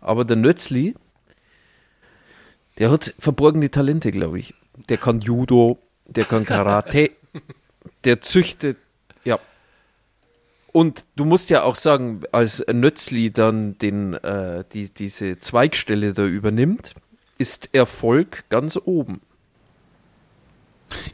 Aber 0.00 0.24
der 0.24 0.36
Nötzli, 0.36 0.94
der 2.78 2.90
hat 2.90 3.14
verborgene 3.18 3.70
Talente, 3.70 4.10
glaube 4.10 4.38
ich. 4.38 4.54
Der 4.88 4.96
kann 4.96 5.20
Judo, 5.20 5.78
der 6.06 6.24
kann 6.24 6.44
Karate, 6.44 7.10
der 8.04 8.20
züchtet, 8.20 8.78
ja, 9.24 9.38
und 10.72 11.04
du 11.16 11.24
musst 11.24 11.50
ja 11.50 11.62
auch 11.62 11.76
sagen, 11.76 12.22
als 12.30 12.64
Nötzli 12.72 13.32
dann 13.32 13.76
den, 13.78 14.14
äh, 14.14 14.64
die, 14.72 14.90
diese 14.90 15.40
Zweigstelle 15.40 16.12
da 16.12 16.24
übernimmt, 16.24 16.94
ist 17.38 17.70
Erfolg 17.72 18.44
ganz 18.48 18.76
oben. 18.76 19.20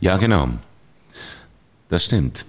Ja, 0.01 0.17
genau. 0.17 0.49
Das 1.89 2.05
stimmt. 2.05 2.47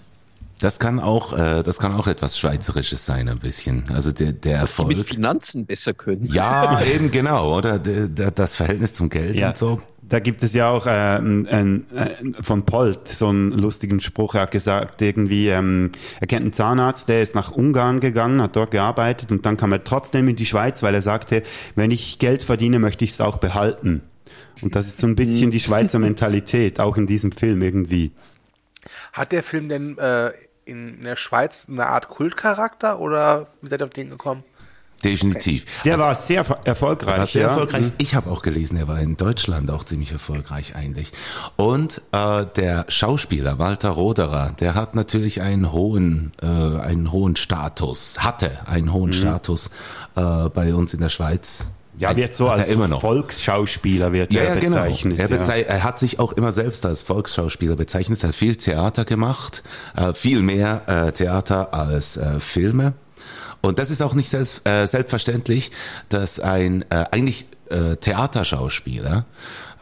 Das 0.66 0.80
kann 0.80 1.00
auch, 1.00 1.38
äh, 1.38 1.62
das 1.62 1.78
kann 1.78 1.94
auch 1.94 2.08
etwas 2.08 2.40
Schweizerisches 2.40 3.06
sein, 3.06 3.30
ein 3.30 3.38
bisschen. 3.38 3.86
Also 3.94 4.12
der, 4.12 4.34
der 4.34 4.34
Die 4.34 4.48
mit 4.48 4.98
Erfolg. 4.98 5.06
Finanzen 5.06 5.68
besser 5.68 5.94
können. 5.94 6.26
Ja, 6.26 6.82
eben 6.96 7.12
genau, 7.12 7.56
oder? 7.56 7.78
Der, 7.78 8.08
der, 8.08 8.32
das 8.32 8.56
Verhältnis 8.56 8.92
zum 8.94 9.10
Geld 9.10 9.36
Ja. 9.36 9.50
und 9.50 9.60
so. 9.60 9.80
Da 10.02 10.20
gibt 10.20 10.42
es 10.42 10.56
ja 10.56 10.72
auch 10.72 10.88
äh, 10.88 10.90
ein, 10.90 11.46
ein, 11.46 11.86
ein, 11.96 12.36
von 12.42 12.66
Polt 12.66 13.08
so 13.08 13.28
einen 13.28 13.52
lustigen 13.52 14.00
Spruch. 14.00 14.34
Er 14.34 14.42
hat 14.42 14.52
gesagt, 14.52 15.04
irgendwie, 15.04 15.50
ähm, 15.50 15.92
er 16.20 16.26
kennt 16.26 16.42
einen 16.42 16.54
Zahnarzt, 16.54 17.10
der 17.10 17.22
ist 17.22 17.36
nach 17.36 17.52
Ungarn 17.52 18.00
gegangen, 18.00 18.42
hat 18.42 18.56
dort 18.56 18.72
gearbeitet 18.72 19.32
und 19.32 19.46
dann 19.46 19.58
kam 19.58 19.72
er 19.72 19.84
trotzdem 19.84 20.28
in 20.28 20.36
die 20.36 20.48
Schweiz, 20.48 20.82
weil 20.82 20.96
er 20.96 21.04
sagte, 21.04 21.44
wenn 21.76 21.92
ich 21.92 22.18
Geld 22.18 22.42
verdiene, 22.42 22.80
möchte 22.80 23.06
ich 23.06 23.12
es 23.12 23.22
auch 23.22 23.38
behalten. 23.38 24.02
Und 24.64 24.74
das 24.76 24.88
ist 24.88 25.00
so 25.00 25.06
ein 25.06 25.16
bisschen 25.16 25.52
die 25.52 25.60
Schweizer 25.68 26.00
Mentalität, 26.00 26.80
auch 26.80 26.98
in 26.98 27.06
diesem 27.06 27.32
Film 27.32 27.62
irgendwie. 27.62 28.14
Hat 29.14 29.32
der 29.32 29.42
Film 29.44 29.70
denn 29.70 29.98
äh, 30.00 30.32
in 30.66 31.02
der 31.02 31.16
Schweiz 31.16 31.68
eine 31.70 31.88
Art 31.88 32.10
Kultcharakter 32.10 33.00
oder 33.00 33.48
wie 33.62 33.70
seid 33.70 33.82
ihr 33.82 33.86
auf 33.86 33.94
den 33.94 34.10
gekommen? 34.10 34.44
Definitiv. 35.04 35.66
Der 35.84 36.00
war 36.00 36.16
sehr 36.16 36.46
erfolgreich. 36.64 37.18
war 37.18 37.28
sehr 37.28 37.44
ja. 37.44 37.48
erfolgreich. 37.50 37.92
Ich 38.00 38.16
habe 38.16 38.32
auch 38.32 38.42
gelesen, 38.42 38.78
er 38.78 38.88
war 38.88 39.00
in 39.00 39.18
Deutschland 39.18 39.70
auch 39.70 39.84
ziemlich 39.84 40.12
erfolgreich 40.12 40.76
eigentlich. 40.76 41.12
Und 41.58 42.02
äh, 42.12 42.46
der 42.56 42.86
Schauspieler 42.88 43.60
Walter 43.60 43.90
Roderer, 43.90 44.54
der 44.60 44.74
hat 44.74 44.96
natürlich 44.96 45.42
einen 45.42 45.72
hohen, 45.72 46.32
äh, 46.42 46.46
einen 46.46 47.12
hohen 47.12 47.36
Status, 47.36 48.20
hatte 48.20 48.68
einen 48.68 48.94
hohen 48.94 49.14
Status 49.14 49.70
äh, 50.16 50.50
bei 50.50 50.74
uns 50.74 50.94
in 50.94 51.02
der 51.02 51.10
Schweiz. 51.10 51.68
Ja, 51.98 52.16
wird 52.16 52.36
so 52.36 52.48
er 52.48 52.54
als. 52.54 53.00
Volksschauspieler 53.00 54.12
wird 54.12 54.34
Ja, 54.34 54.42
er 54.42 54.56
ja, 54.56 54.56
genau. 54.56 54.76
bezeichnet. 54.76 55.20
Er, 55.20 55.30
ja. 55.30 55.38
bezei 55.38 55.62
er 55.62 55.84
hat 55.84 56.00
sich 56.00 56.20
auch 56.20 56.34
immer 56.34 56.52
selbst 56.52 56.86
als 56.86 57.04
Volksschauspieler 57.04 57.76
bezeichnet, 57.76 58.24
hat 58.24 58.36
viel 58.36 58.56
Theater 58.56 59.06
gemacht, 59.06 59.64
äh, 59.96 60.14
viel 60.14 60.42
mehr 60.42 60.82
äh, 60.88 61.12
Theater 61.12 61.74
als 61.74 62.18
äh, 62.18 62.40
Filme. 62.40 62.94
Und 63.62 63.80
das 63.80 63.90
ist 63.90 64.04
auch 64.04 64.14
nicht 64.14 64.30
selbst, 64.30 64.62
selbstverständlich, 64.64 65.72
dass 66.10 66.40
ein 66.40 66.86
eigentlich 66.92 67.48
Theaterschauspieler, 68.00 69.26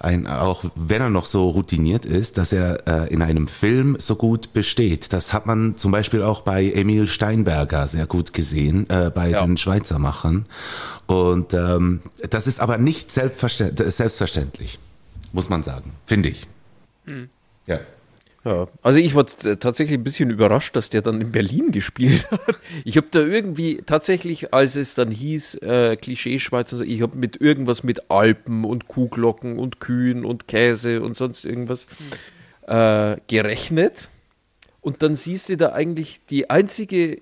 ein, 0.04 0.28
auch 0.28 0.66
wenn 0.76 1.02
er 1.02 1.10
noch 1.10 1.26
so 1.26 1.50
routiniert 1.50 2.06
ist, 2.06 2.38
dass 2.38 2.52
er 2.52 2.88
äh, 2.88 3.14
in 3.14 3.22
einem 3.22 3.48
Film 3.48 3.96
so 4.00 4.16
gut 4.16 4.54
besteht. 4.54 5.14
Das 5.14 5.34
hat 5.34 5.46
man 5.46 5.78
zum 5.78 5.92
Beispiel 5.92 6.22
auch 6.22 6.42
bei 6.42 6.70
Emil 6.72 7.08
Steinberger 7.08 7.88
sehr 7.88 8.06
gut 8.06 8.34
gesehen, 8.34 8.90
äh, 8.90 9.12
bei 9.14 9.30
Ja. 9.30 9.46
den 9.46 9.58
Schweizer 9.58 10.00
Machern. 10.00 10.46
Und 11.08 11.54
ähm, 11.54 12.02
das 12.30 12.48
ist 12.48 12.60
aber 12.60 12.78
nicht 12.78 13.12
selbstverständlich, 13.12 13.94
selbstverständlich 13.94 14.80
muss 15.32 15.50
man 15.50 15.64
sagen, 15.64 15.94
finde 16.06 16.30
ich. 16.30 16.48
Ja. 17.66 17.80
Ja, 18.46 18.68
also 18.82 19.00
ich 19.00 19.16
war 19.16 19.26
tatsächlich 19.26 19.98
ein 19.98 20.04
bisschen 20.04 20.30
überrascht, 20.30 20.76
dass 20.76 20.90
der 20.90 21.02
dann 21.02 21.22
in 21.22 21.32
Berlin 21.32 21.72
gespielt 21.72 22.28
hat. 22.32 22.42
Ich 22.84 22.98
habe 22.98 23.08
da 23.10 23.20
irgendwie 23.22 23.78
tatsächlich, 23.86 24.54
als 24.54 24.76
es 24.76 24.96
dann 24.96 25.12
hieß, 25.12 25.56
äh, 25.62 25.96
Klischee-Schweiz, 25.96 26.74
und 26.74 26.80
so, 26.80 26.84
ich 26.84 27.02
habe 27.02 27.18
mit 27.18 27.40
irgendwas 27.40 27.84
mit 27.84 28.12
Alpen 28.12 28.66
und 28.66 28.88
Kuhglocken 28.90 29.60
und 29.60 29.80
Kühen 29.80 30.26
und 30.26 30.48
Käse 30.50 31.02
und 31.02 31.16
sonst 31.16 31.46
irgendwas 31.46 31.88
äh, 32.68 33.16
gerechnet. 33.28 34.10
Und 34.82 35.02
dann 35.02 35.16
siehst 35.16 35.48
du 35.48 35.56
da 35.56 35.72
eigentlich 35.72 36.20
die 36.30 36.50
einzige 36.50 37.14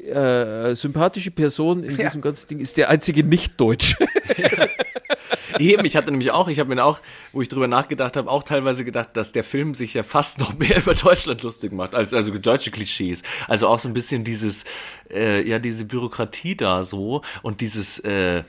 äh, 0.72 0.76
sympathische 0.76 1.30
Person 1.30 1.84
in 1.84 1.96
Ja. 1.98 2.06
diesem 2.06 2.22
ganzen 2.22 2.48
Ding 2.48 2.60
ist 2.60 2.78
der 2.78 2.90
einzige 2.90 3.24
Nicht-Deutsche. 3.24 3.98
Eben, 5.60 5.86
ich 5.86 5.96
hatte 5.96 6.12
nämlich 6.12 6.32
auch, 6.32 6.48
ich 6.48 6.60
habe 6.60 6.74
mir 6.74 6.84
auch, 6.84 7.00
wo 7.32 7.42
ich 7.42 7.50
drüber 7.50 7.68
nachgedacht 7.68 8.18
habe, 8.18 8.30
auch 8.30 8.44
teilweise 8.44 8.86
gedacht, 8.86 9.10
dass 9.14 9.32
der 9.32 9.44
Film 9.44 9.74
sich 9.74 9.94
ja 9.94 10.04
fast 10.04 10.40
noch 10.40 10.58
mehr 10.58 10.78
über 10.82 10.96
Deutschland 10.96 11.44
lustig 11.44 11.72
macht, 11.72 11.96
als 11.96 12.14
also 12.14 12.38
deutsche 12.38 12.72
Klischees. 12.72 13.24
Also 13.48 13.68
auch 13.68 13.80
so 13.80 13.88
ein 13.88 13.94
bisschen 13.94 14.24
dieses, 14.24 14.66
äh, 15.12 15.48
ja, 15.48 15.60
diese 15.60 15.86
Bürokratie 15.86 16.56
da 16.56 16.84
so 16.84 17.22
und 17.42 17.62
dieses, 17.62 18.00
äh, 18.00 18.44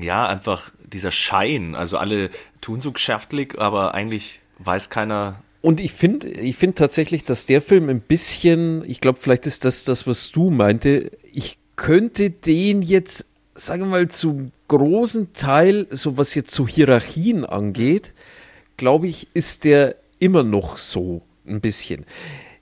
ja, 0.00 0.26
einfach 0.26 0.70
dieser 0.84 1.10
Schein. 1.10 1.74
Also 1.74 1.98
alle 1.98 2.30
tun 2.60 2.80
so 2.80 2.92
geschäftlich, 2.92 3.58
aber 3.58 3.94
eigentlich 3.94 4.40
weiß 4.58 4.90
keiner. 4.90 5.42
Und 5.60 5.80
ich 5.80 5.92
finde 5.92 6.28
ich 6.28 6.56
find 6.56 6.76
tatsächlich, 6.76 7.24
dass 7.24 7.46
der 7.46 7.62
Film 7.62 7.88
ein 7.88 8.00
bisschen, 8.00 8.88
ich 8.88 9.00
glaube, 9.00 9.18
vielleicht 9.20 9.46
ist 9.46 9.64
das 9.64 9.84
das, 9.84 10.06
was 10.06 10.30
du 10.30 10.50
meinte, 10.50 11.10
ich 11.32 11.58
könnte 11.76 12.30
den 12.30 12.82
jetzt, 12.82 13.26
sagen 13.54 13.84
wir 13.84 13.88
mal, 13.88 14.08
zum 14.08 14.52
großen 14.68 15.32
Teil, 15.32 15.86
so 15.90 16.16
was 16.16 16.34
jetzt 16.34 16.54
so 16.54 16.66
Hierarchien 16.66 17.44
angeht, 17.44 18.12
glaube 18.76 19.06
ich, 19.06 19.28
ist 19.34 19.64
der 19.64 19.96
immer 20.18 20.42
noch 20.42 20.78
so 20.78 21.22
ein 21.46 21.60
bisschen. 21.60 22.06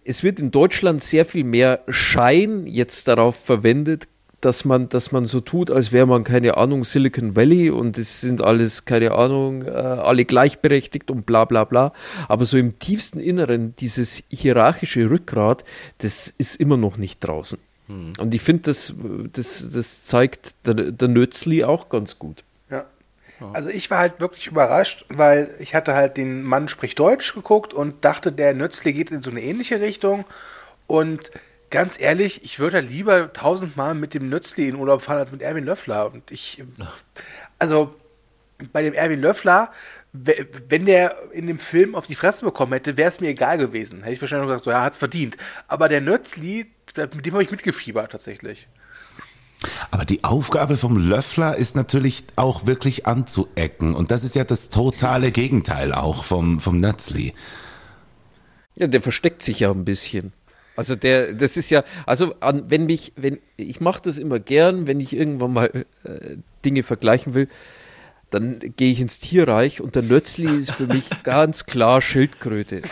Es 0.05 0.23
wird 0.23 0.41
in 0.41 0.51
Deutschland 0.51 1.03
sehr 1.03 1.25
viel 1.25 1.45
mehr 1.45 1.81
Schein 1.89 2.67
jetzt 2.67 3.07
darauf 3.09 3.37
verwendet, 3.37 4.09
dass 4.41 4.65
man, 4.65 4.89
dass 4.89 5.13
man 5.13 5.27
so 5.27 5.41
tut, 5.41 5.71
als 5.71 5.93
wäre 5.93 6.07
man, 6.07 6.25
keine 6.25 6.57
Ahnung, 6.57 6.85
Silicon 6.85 7.37
Valley 7.37 7.71
und 7.71 7.97
es 7.97 8.21
sind 8.21 8.43
alles, 8.43 8.85
keine 8.85 9.13
Ahnung, 9.13 9.63
äh, 9.63 9.71
alle 9.71 10.25
gleichberechtigt 10.25 11.13
und 11.13 11.25
bla 11.25 11.45
bla 11.45 11.63
bla. 11.63 11.93
Aber 12.27 12.45
so 12.45 12.59
im 12.59 12.81
tiefsten 12.81 13.21
Inneren, 13.21 13.77
dieses 13.77 14.25
hierarchische 14.29 15.09
Rückgrat, 15.09 15.65
das 15.99 16.27
ist 16.27 16.57
immer 16.57 16.77
noch 16.77 16.97
nicht 16.97 17.21
draußen. 17.21 17.59
Und 18.19 18.35
ich 18.35 18.43
finde, 18.43 18.63
das, 18.65 18.93
das, 19.33 19.65
das 19.73 20.05
zeigt 20.05 20.55
der, 20.67 20.75
der 20.75 21.09
Nötzli 21.09 21.65
auch 21.65 21.89
ganz 21.89 22.19
gut. 22.19 22.45
Ja. 22.71 22.87
Also 23.53 23.71
ich 23.71 23.91
war 23.91 23.99
halt 23.99 24.21
wirklich 24.21 24.47
überrascht, 24.47 25.05
weil 25.09 25.55
ich 25.59 25.75
hatte 25.75 25.95
halt 25.95 26.17
den 26.17 26.43
Mann 26.43 26.69
spricht 26.69 26.99
Deutsch 26.99 27.35
geguckt 27.35 27.75
und 27.75 28.05
dachte, 28.05 28.31
der 28.31 28.55
Nützli 28.55 28.93
geht 28.93 29.11
in 29.11 29.23
so 29.23 29.31
eine 29.31 29.43
ähnliche 29.43 29.81
Richtung. 29.81 30.25
Und 30.87 31.31
ganz 31.71 31.99
ehrlich, 31.99 32.45
ich 32.45 32.59
würde 32.59 32.81
lieber 32.81 33.33
tausendmal 33.33 33.95
mit 33.95 34.15
dem 34.15 34.29
Nützli 34.29 34.69
in 34.69 34.77
Urlaub 34.77 35.03
fahren 35.03 35.19
als 35.19 35.33
mit 35.33 35.43
Erwin 35.43 35.65
Löffler. 35.65 36.13
Und 36.13 36.31
ich, 36.31 36.63
also 37.59 37.95
bei 38.73 38.83
dem 38.83 38.95
Erwin 38.95 39.21
Löffler, 39.21 39.73
we- 40.13 40.47
wenn 40.69 40.87
der 40.87 41.17
in 41.33 41.47
dem 41.49 41.59
Film 41.59 41.95
auf 41.97 42.07
die 42.07 42.15
Fresse 42.15 42.45
bekommen 42.45 42.75
hätte, 42.75 42.97
wäre 42.97 43.09
es 43.09 43.21
mir 43.21 43.29
egal 43.31 43.59
gewesen. 43.59 44.03
Hätte 44.03 44.15
ich 44.15 44.21
wahrscheinlich 44.21 44.47
gesagt, 44.49 44.65
so, 44.65 44.71
ja, 44.71 44.83
hat's 44.83 44.99
verdient. 44.99 45.37
Aber 45.67 45.89
der 45.89 46.01
Nützli, 46.01 46.67
mit 46.97 47.27
dem 47.27 47.35
habe 47.35 47.43
ich 47.43 47.51
mitgefiebert 47.51 48.13
tatsächlich. 48.13 48.69
Aber 49.91 50.05
die 50.05 50.25
Aufgabe 50.25 50.77
vom 50.77 50.97
Löffler 50.97 51.57
ist 51.57 51.77
natürlich 51.77 52.25
auch 52.37 52.67
wirklich 52.67 53.07
anzuecken. 53.07 53.95
Und 53.95 54.11
das 54.11 54.25
ist 54.25 54.35
ja 54.35 54.45
das 54.45 54.71
totale 54.71 55.31
Gegenteil 55.31 55.93
auch 55.93 56.25
vom, 56.25 56.59
vom 56.61 56.81
Nötzli. 56.81 57.33
Ja, 58.75 58.87
der 58.87 59.03
versteckt 59.03 59.43
sich 59.43 59.61
ja 59.61 59.71
ein 59.71 59.85
bisschen. 59.85 60.33
Also 60.75 60.97
der, 60.97 61.35
das 61.35 61.57
ist 61.57 61.71
ja, 61.71 61.85
also 62.07 62.35
an, 62.41 62.71
wenn 62.71 62.87
mich, 62.87 63.13
wenn 63.17 63.39
ich 63.57 63.81
mache 63.81 64.03
das 64.03 64.19
immer 64.19 64.41
gern, 64.41 64.87
wenn 64.87 65.01
ich 65.01 65.13
irgendwann 65.13 65.53
mal 65.53 65.87
äh, 66.05 66.37
Dinge 66.65 66.83
vergleichen 66.83 67.35
will, 67.35 67.49
dann 68.31 68.59
gehe 68.77 68.91
ich 68.91 69.01
ins 69.01 69.21
Tierreich 69.21 69.83
und 69.83 69.95
der 69.95 70.03
Nötzli 70.03 70.47
ist 70.47 70.73
für 70.73 70.87
mich 70.87 71.05
ganz 71.25 71.67
klar 71.67 72.01
Schildkröte. 72.01 72.83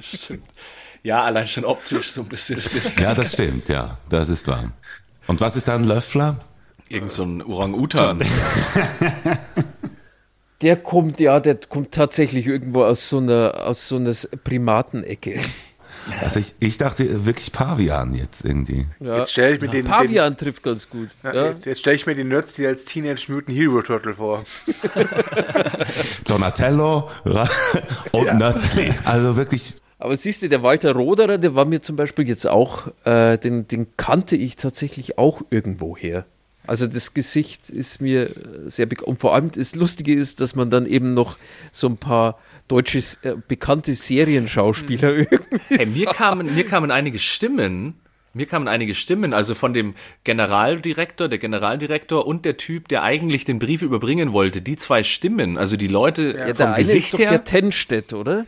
Stimmt. 0.00 0.48
Ja, 1.04 1.22
allein 1.22 1.46
schon 1.46 1.64
optisch 1.64 2.10
so 2.10 2.22
ein 2.22 2.28
bisschen. 2.28 2.60
Ja, 2.98 3.14
das 3.14 3.34
stimmt, 3.34 3.68
ja. 3.68 3.98
Das 4.08 4.28
ist 4.30 4.48
wahr. 4.48 4.72
Und 5.26 5.40
was 5.40 5.54
ist 5.54 5.68
da 5.68 5.74
ein 5.76 5.84
Löffler? 5.84 6.38
Irgend 6.88 7.10
so 7.10 7.24
ein 7.24 7.42
Orang-Utan. 7.42 8.22
Der 10.60 10.76
kommt, 10.76 11.20
ja, 11.20 11.40
der 11.40 11.56
kommt 11.56 11.92
tatsächlich 11.92 12.46
irgendwo 12.46 12.84
aus 12.84 13.10
so 13.10 13.18
einer, 13.18 13.52
aus 13.66 13.86
so 13.86 13.96
einer 13.96 14.14
Primatenecke. 14.44 15.40
Also 16.22 16.40
ich, 16.40 16.54
ich 16.58 16.78
dachte 16.78 17.26
wirklich 17.26 17.52
Pavian 17.52 18.14
jetzt 18.14 18.44
irgendwie. 18.44 18.86
Ja. 19.00 19.18
Jetzt 19.18 19.32
stelle 19.32 19.56
ich 19.56 19.60
mir 19.60 19.68
den, 19.68 19.84
den 19.84 19.90
Pavian 19.90 20.36
trifft 20.38 20.62
ganz 20.62 20.88
gut. 20.88 21.10
Ja, 21.22 21.34
Ja. 21.34 21.46
Jetzt, 21.50 21.66
jetzt 21.66 21.80
stelle 21.80 21.96
ich 21.96 22.06
mir 22.06 22.14
den 22.14 22.28
Nützli 22.28 22.66
als 22.66 22.84
Teenage 22.86 23.30
Mutant 23.30 23.56
Hero 23.58 23.82
Turtle 23.82 24.14
vor. 24.14 24.44
Donatello 26.26 27.10
und 28.12 28.38
Nötzli. 28.38 28.94
Also 29.04 29.36
wirklich, 29.36 29.74
Aber 29.98 30.16
siehst 30.16 30.42
du, 30.42 30.48
der 30.48 30.62
Walter 30.62 30.92
Roderer, 30.92 31.38
der 31.38 31.54
war 31.54 31.64
mir 31.64 31.80
zum 31.82 31.96
Beispiel 31.96 32.28
jetzt 32.28 32.46
auch, 32.46 32.88
äh, 33.04 33.38
den, 33.38 33.68
den 33.68 33.96
kannte 33.96 34.36
ich 34.36 34.56
tatsächlich 34.56 35.18
auch 35.18 35.42
irgendwo 35.50 35.96
her. 35.96 36.26
Also 36.66 36.86
das 36.86 37.14
Gesicht 37.14 37.68
ist 37.70 38.00
mir 38.00 38.30
sehr 38.66 38.86
bekannt. 38.86 39.08
Und 39.08 39.20
vor 39.20 39.34
allem 39.34 39.50
das 39.52 39.74
Lustige 39.74 40.14
ist, 40.14 40.40
dass 40.40 40.54
man 40.54 40.70
dann 40.70 40.86
eben 40.86 41.12
noch 41.14 41.36
so 41.72 41.86
ein 41.88 41.98
paar 41.98 42.38
deutsche, 42.68 42.98
äh, 43.22 43.34
bekannte 43.46 43.94
Serienschauspieler 43.94 45.12
irgendwie 45.14 45.54
Hey, 45.68 45.86
mir 45.86 46.06
kamen, 46.06 46.54
mir 46.54 46.64
kamen 46.64 46.90
einige 46.90 47.18
Stimmen. 47.18 47.94
Mir 48.36 48.46
kamen 48.46 48.66
einige 48.66 48.96
Stimmen, 48.96 49.32
also 49.32 49.54
von 49.54 49.74
dem 49.74 49.94
Generaldirektor, 50.24 51.28
der 51.28 51.38
Generaldirektor 51.38 52.26
und 52.26 52.44
der 52.44 52.56
Typ, 52.56 52.88
der 52.88 53.04
eigentlich 53.04 53.44
den 53.44 53.60
Brief 53.60 53.80
überbringen 53.80 54.32
wollte. 54.32 54.60
Die 54.60 54.74
zwei 54.74 55.04
Stimmen, 55.04 55.56
also 55.56 55.76
die 55.76 55.86
Leute 55.86 56.34
Ja, 56.36 56.46
vom 56.46 56.56
der 56.56 56.66
eine 56.74 56.78
Gesicht 56.78 57.06
ist 57.06 57.14
doch 57.14 57.18
her. 57.20 57.30
der 57.30 57.44
Tenstedt, 57.44 58.12
oder? 58.12 58.46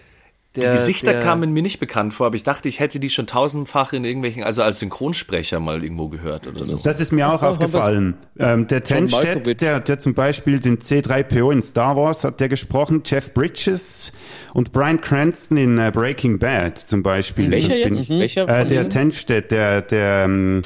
Die 0.57 0.61
Der- 0.63 0.73
Gesichter 0.73 1.13
der- 1.13 1.21
kamen 1.23 1.53
mir 1.53 1.63
nicht 1.63 1.79
bekannt 1.79 2.15
vor, 2.15 2.27
aber 2.27 2.35
ich 2.37 2.43
dachte, 2.43 2.69
ich 2.69 2.81
hätte 2.81 2.99
die 2.99 3.11
schon 3.11 3.27
tausendfach 3.27 3.93
in 3.93 4.05
irgendwelchen, 4.05 4.43
also 4.43 4.63
als 4.63 4.79
Synchronsprecher 4.81 5.61
mal 5.61 5.83
irgendwo 5.85 6.09
gehört 6.09 6.47
oder 6.47 6.65
so. 6.65 6.77
Das 6.83 6.99
ist 7.01 7.13
mir 7.13 7.31
auch 7.31 7.43
aufgefallen. 7.43 8.15
Ähm, 8.39 8.67
der 8.67 8.83
Tenstedt, 8.83 9.61
der, 9.61 9.81
der 9.81 9.99
zum 10.01 10.15
Beispiel 10.15 10.59
den 10.59 10.79
C3PO 10.79 11.53
in 11.53 11.63
Star 11.63 11.97
Wars 11.97 12.25
hat 12.25 12.41
der 12.41 12.49
gesprochen, 12.49 13.03
Jeff 13.05 13.33
Bridges 13.35 14.13
und 14.55 14.73
Brian 14.73 15.01
Cranston 15.01 15.57
in 15.57 15.79
äh, 15.79 15.91
Breaking 15.95 16.39
Bad 16.39 16.79
zum 16.79 17.03
Beispiel. 17.03 17.51
Welcher 17.51 17.69
Das 17.69 17.83
bin 17.83 17.93
jetzt? 17.95 18.01
ich. 18.03 18.09
Welcher 18.09 18.49
Äh, 18.49 18.67
der? 18.67 18.89
Tenstedt, 18.89 19.51
der, 19.51 19.83
der, 19.83 20.25
ähm, 20.25 20.63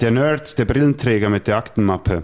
der 0.00 0.10
Nerd, 0.10 0.58
der 0.58 0.64
Brillenträger 0.64 1.28
mit 1.30 1.46
der 1.46 1.58
Aktenmappe. 1.58 2.22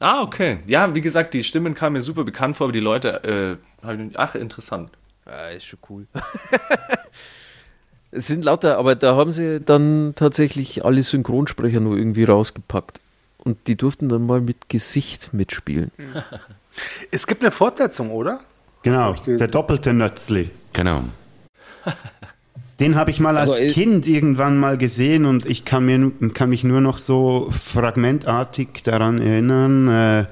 Ah, 0.00 0.22
okay. 0.22 0.58
Ja, 0.66 0.94
wie 0.94 1.00
gesagt, 1.00 1.32
die 1.32 1.42
Stimmen 1.42 1.74
kamen 1.74 1.94
mir 1.94 2.02
super 2.02 2.24
bekannt 2.24 2.56
vor, 2.56 2.66
aber 2.66 2.72
die 2.72 2.80
Leute, 2.80 3.58
äh, 3.82 3.86
ach, 4.16 4.34
interessant. 4.34 4.90
Ja, 5.26 5.48
ist 5.48 5.66
schon 5.66 5.78
cool. 5.88 6.06
es 8.10 8.26
sind 8.28 8.44
lauter, 8.44 8.78
aber 8.78 8.94
da 8.94 9.16
haben 9.16 9.32
sie 9.32 9.60
dann 9.60 10.12
tatsächlich 10.14 10.84
alle 10.84 11.02
Synchronsprecher 11.02 11.80
nur 11.80 11.96
irgendwie 11.96 12.24
rausgepackt. 12.24 13.00
Und 13.38 13.66
die 13.66 13.76
durften 13.76 14.08
dann 14.08 14.26
mal 14.26 14.40
mit 14.40 14.68
Gesicht 14.68 15.32
mitspielen. 15.32 15.90
Es 17.10 17.26
gibt 17.26 17.40
eine 17.40 17.50
Fortsetzung, 17.50 18.10
oder? 18.10 18.40
Genau, 18.82 19.14
der 19.26 19.48
doppelte 19.48 19.94
Nötzli. 19.94 20.50
genau. 20.74 21.04
Den 22.78 22.94
habe 22.94 23.10
ich 23.10 23.20
mal 23.20 23.38
als 23.38 23.58
äh, 23.58 23.70
Kind 23.70 24.06
irgendwann 24.06 24.58
mal 24.58 24.76
gesehen 24.76 25.24
und 25.24 25.46
ich 25.46 25.64
kann, 25.64 25.86
mir, 25.86 26.12
kann 26.34 26.50
mich 26.50 26.62
nur 26.62 26.82
noch 26.82 26.98
so 26.98 27.48
fragmentartig 27.50 28.82
daran 28.84 29.18
erinnern. 29.18 29.88
Äh, 29.88 30.26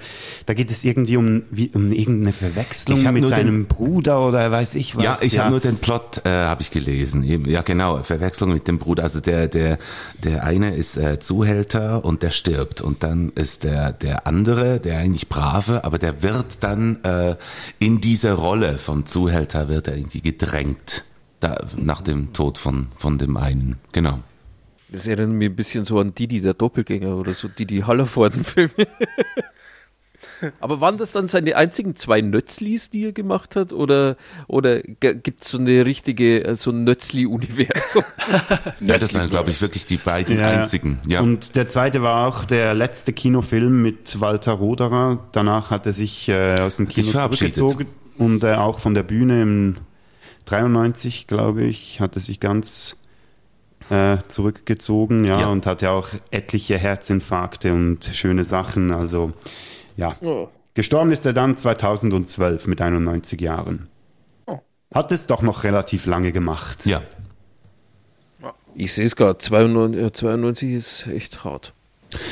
da 0.44 0.52
geht 0.52 0.70
es 0.70 0.84
irgendwie 0.84 1.16
um, 1.16 1.44
wie, 1.50 1.70
um 1.72 1.90
irgendeine 1.90 2.34
Verwechslung 2.34 3.02
mit 3.14 3.22
nur 3.22 3.30
den- 3.30 3.36
seinem 3.38 3.64
Bruder 3.64 4.26
oder 4.26 4.50
weiß 4.50 4.74
ich 4.74 4.94
was. 4.94 5.02
Ja, 5.02 5.18
ich 5.22 5.38
habe 5.38 5.52
nur 5.52 5.60
den 5.60 5.76
Plot 5.76 6.20
äh, 6.26 6.28
habe 6.28 6.60
ich 6.60 6.70
gelesen. 6.70 7.22
Eben, 7.24 7.48
Ja, 7.48 7.62
genau. 7.62 8.02
Verwechslung 8.02 8.52
mit 8.52 8.68
dem 8.68 8.78
Bruder. 8.78 9.04
Also 9.04 9.20
der 9.20 9.48
der 9.48 9.78
der 10.22 10.44
eine 10.44 10.74
ist 10.74 10.98
äh, 10.98 11.18
Zuhälter 11.18 12.04
und 12.04 12.22
der 12.22 12.30
stirbt 12.30 12.82
und 12.82 13.02
dann 13.02 13.32
ist 13.34 13.64
der 13.64 13.92
der 13.92 14.26
andere, 14.26 14.80
der 14.80 14.98
eigentlich 14.98 15.30
brave, 15.30 15.82
aber 15.84 15.98
der 15.98 16.22
wird 16.22 16.62
dann 16.62 17.02
äh, 17.04 17.36
in 17.78 18.02
diese 18.02 18.32
Rolle 18.34 18.76
vom 18.78 19.06
Zuhälter 19.06 19.70
wird 19.70 19.88
er 19.88 19.96
irgendwie 19.96 20.20
gedrängt 20.20 21.04
da, 21.40 21.64
nach 21.76 22.02
dem 22.02 22.32
Tod 22.32 22.58
von 22.58 22.88
von 22.96 23.18
dem 23.18 23.36
einen. 23.36 23.76
Genau. 23.92 24.20
Das 24.88 25.06
erinnert 25.06 25.36
mich 25.36 25.50
ein 25.50 25.56
bisschen 25.56 25.84
so 25.84 25.98
an 25.98 26.14
Didi, 26.14 26.40
der 26.40 26.54
Doppelgänger 26.54 27.16
oder 27.16 27.34
so 27.34 27.48
Didi 27.48 27.80
Hallervorden-Filme. 27.80 28.70
Aber 30.60 30.80
waren 30.80 30.98
das 30.98 31.12
dann 31.12 31.28
seine 31.28 31.56
einzigen 31.56 31.96
zwei 31.96 32.20
Nötzlis, 32.20 32.90
die 32.90 33.06
er 33.06 33.12
gemacht 33.12 33.56
hat? 33.56 33.72
Oder, 33.72 34.16
oder 34.46 34.80
gibt 34.82 35.42
es 35.42 35.50
so 35.50 35.58
eine 35.58 35.84
richtige, 35.86 36.44
äh, 36.44 36.56
so 36.56 36.70
ein 36.70 36.84
Nötzli-Universum? 36.84 38.04
ja, 38.80 38.98
das 38.98 39.14
waren, 39.14 39.28
glaube 39.30 39.50
ich, 39.50 39.60
wirklich 39.62 39.86
die 39.86 39.96
beiden 39.96 40.38
Ja. 40.38 40.48
einzigen. 40.62 40.98
Ja. 41.06 41.20
Und 41.20 41.56
der 41.56 41.68
zweite 41.68 42.02
war 42.02 42.26
auch 42.26 42.44
der 42.44 42.74
letzte 42.74 43.12
Kinofilm 43.12 43.82
mit 43.82 44.20
Walter 44.20 44.52
Roderer. 44.52 45.18
Danach 45.32 45.70
hat 45.70 45.86
er 45.86 45.92
sich 45.92 46.28
äh, 46.28 46.60
aus 46.60 46.76
dem 46.76 46.88
Kino 46.88 47.10
zurückgezogen 47.10 47.86
und 48.18 48.44
äh, 48.44 48.54
auch 48.54 48.78
von 48.78 48.94
der 48.94 49.02
Bühne 49.02 49.42
im 49.42 49.76
93, 50.46 51.26
glaube 51.26 51.64
ich, 51.64 52.00
hat 52.00 52.16
er 52.16 52.20
sich 52.20 52.40
ganz 52.40 52.96
äh, 53.90 54.16
zurückgezogen, 54.28 55.24
ja, 55.24 55.40
Ja. 55.42 55.46
und 55.48 55.66
hatte 55.66 55.90
auch 55.90 56.08
etliche 56.30 56.78
Herzinfarkte 56.78 57.72
und 57.72 58.04
schöne 58.04 58.44
Sachen. 58.44 58.90
Also 58.92 59.32
ja, 59.96 60.16
Oh. 60.22 60.48
gestorben 60.74 61.12
ist 61.12 61.26
er 61.26 61.32
dann 61.34 61.56
2012 61.56 62.66
mit 62.66 62.80
91 62.80 63.40
Jahren. 63.40 63.88
Hat 64.92 65.10
es 65.12 65.26
doch 65.26 65.42
noch 65.42 65.64
relativ 65.64 66.06
lange 66.06 66.30
gemacht. 66.32 66.86
ja. 66.86 67.02
Ich 68.76 68.92
sehe 68.92 69.06
es 69.06 69.14
gerade, 69.14 69.38
92, 69.38 70.00
ja, 70.02 70.12
92 70.12 70.72
ist 70.72 71.06
echt 71.06 71.44
hart. 71.44 71.72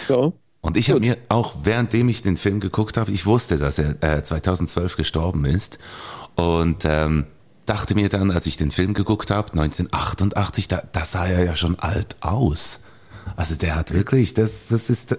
Ja. 0.08 0.30
Und 0.60 0.76
ich 0.76 0.90
habe 0.90 0.98
mir 1.00 1.16
auch, 1.28 1.54
währenddem 1.64 2.08
ich 2.08 2.22
den 2.22 2.36
Film 2.36 2.58
geguckt 2.60 2.96
habe, 2.96 3.10
ich 3.12 3.26
wusste, 3.26 3.58
dass 3.58 3.78
er 3.78 3.94
äh, 4.02 4.22
2012 4.24 4.96
gestorben 4.96 5.44
ist. 5.44 5.78
Und 6.34 6.84
ähm, 6.84 7.26
dachte 7.66 7.94
mir 7.94 8.08
dann, 8.08 8.30
als 8.30 8.46
ich 8.46 8.56
den 8.56 8.70
Film 8.70 8.94
geguckt 8.94 9.30
habe, 9.30 9.52
1988, 9.52 10.68
da, 10.68 10.82
da 10.92 11.04
sah 11.04 11.26
er 11.26 11.44
ja 11.44 11.56
schon 11.56 11.78
alt 11.78 12.16
aus. 12.20 12.84
Also 13.36 13.54
der 13.54 13.76
hat 13.76 13.92
wirklich, 13.92 14.34
das, 14.34 14.68
das 14.68 14.90
ist, 14.90 15.16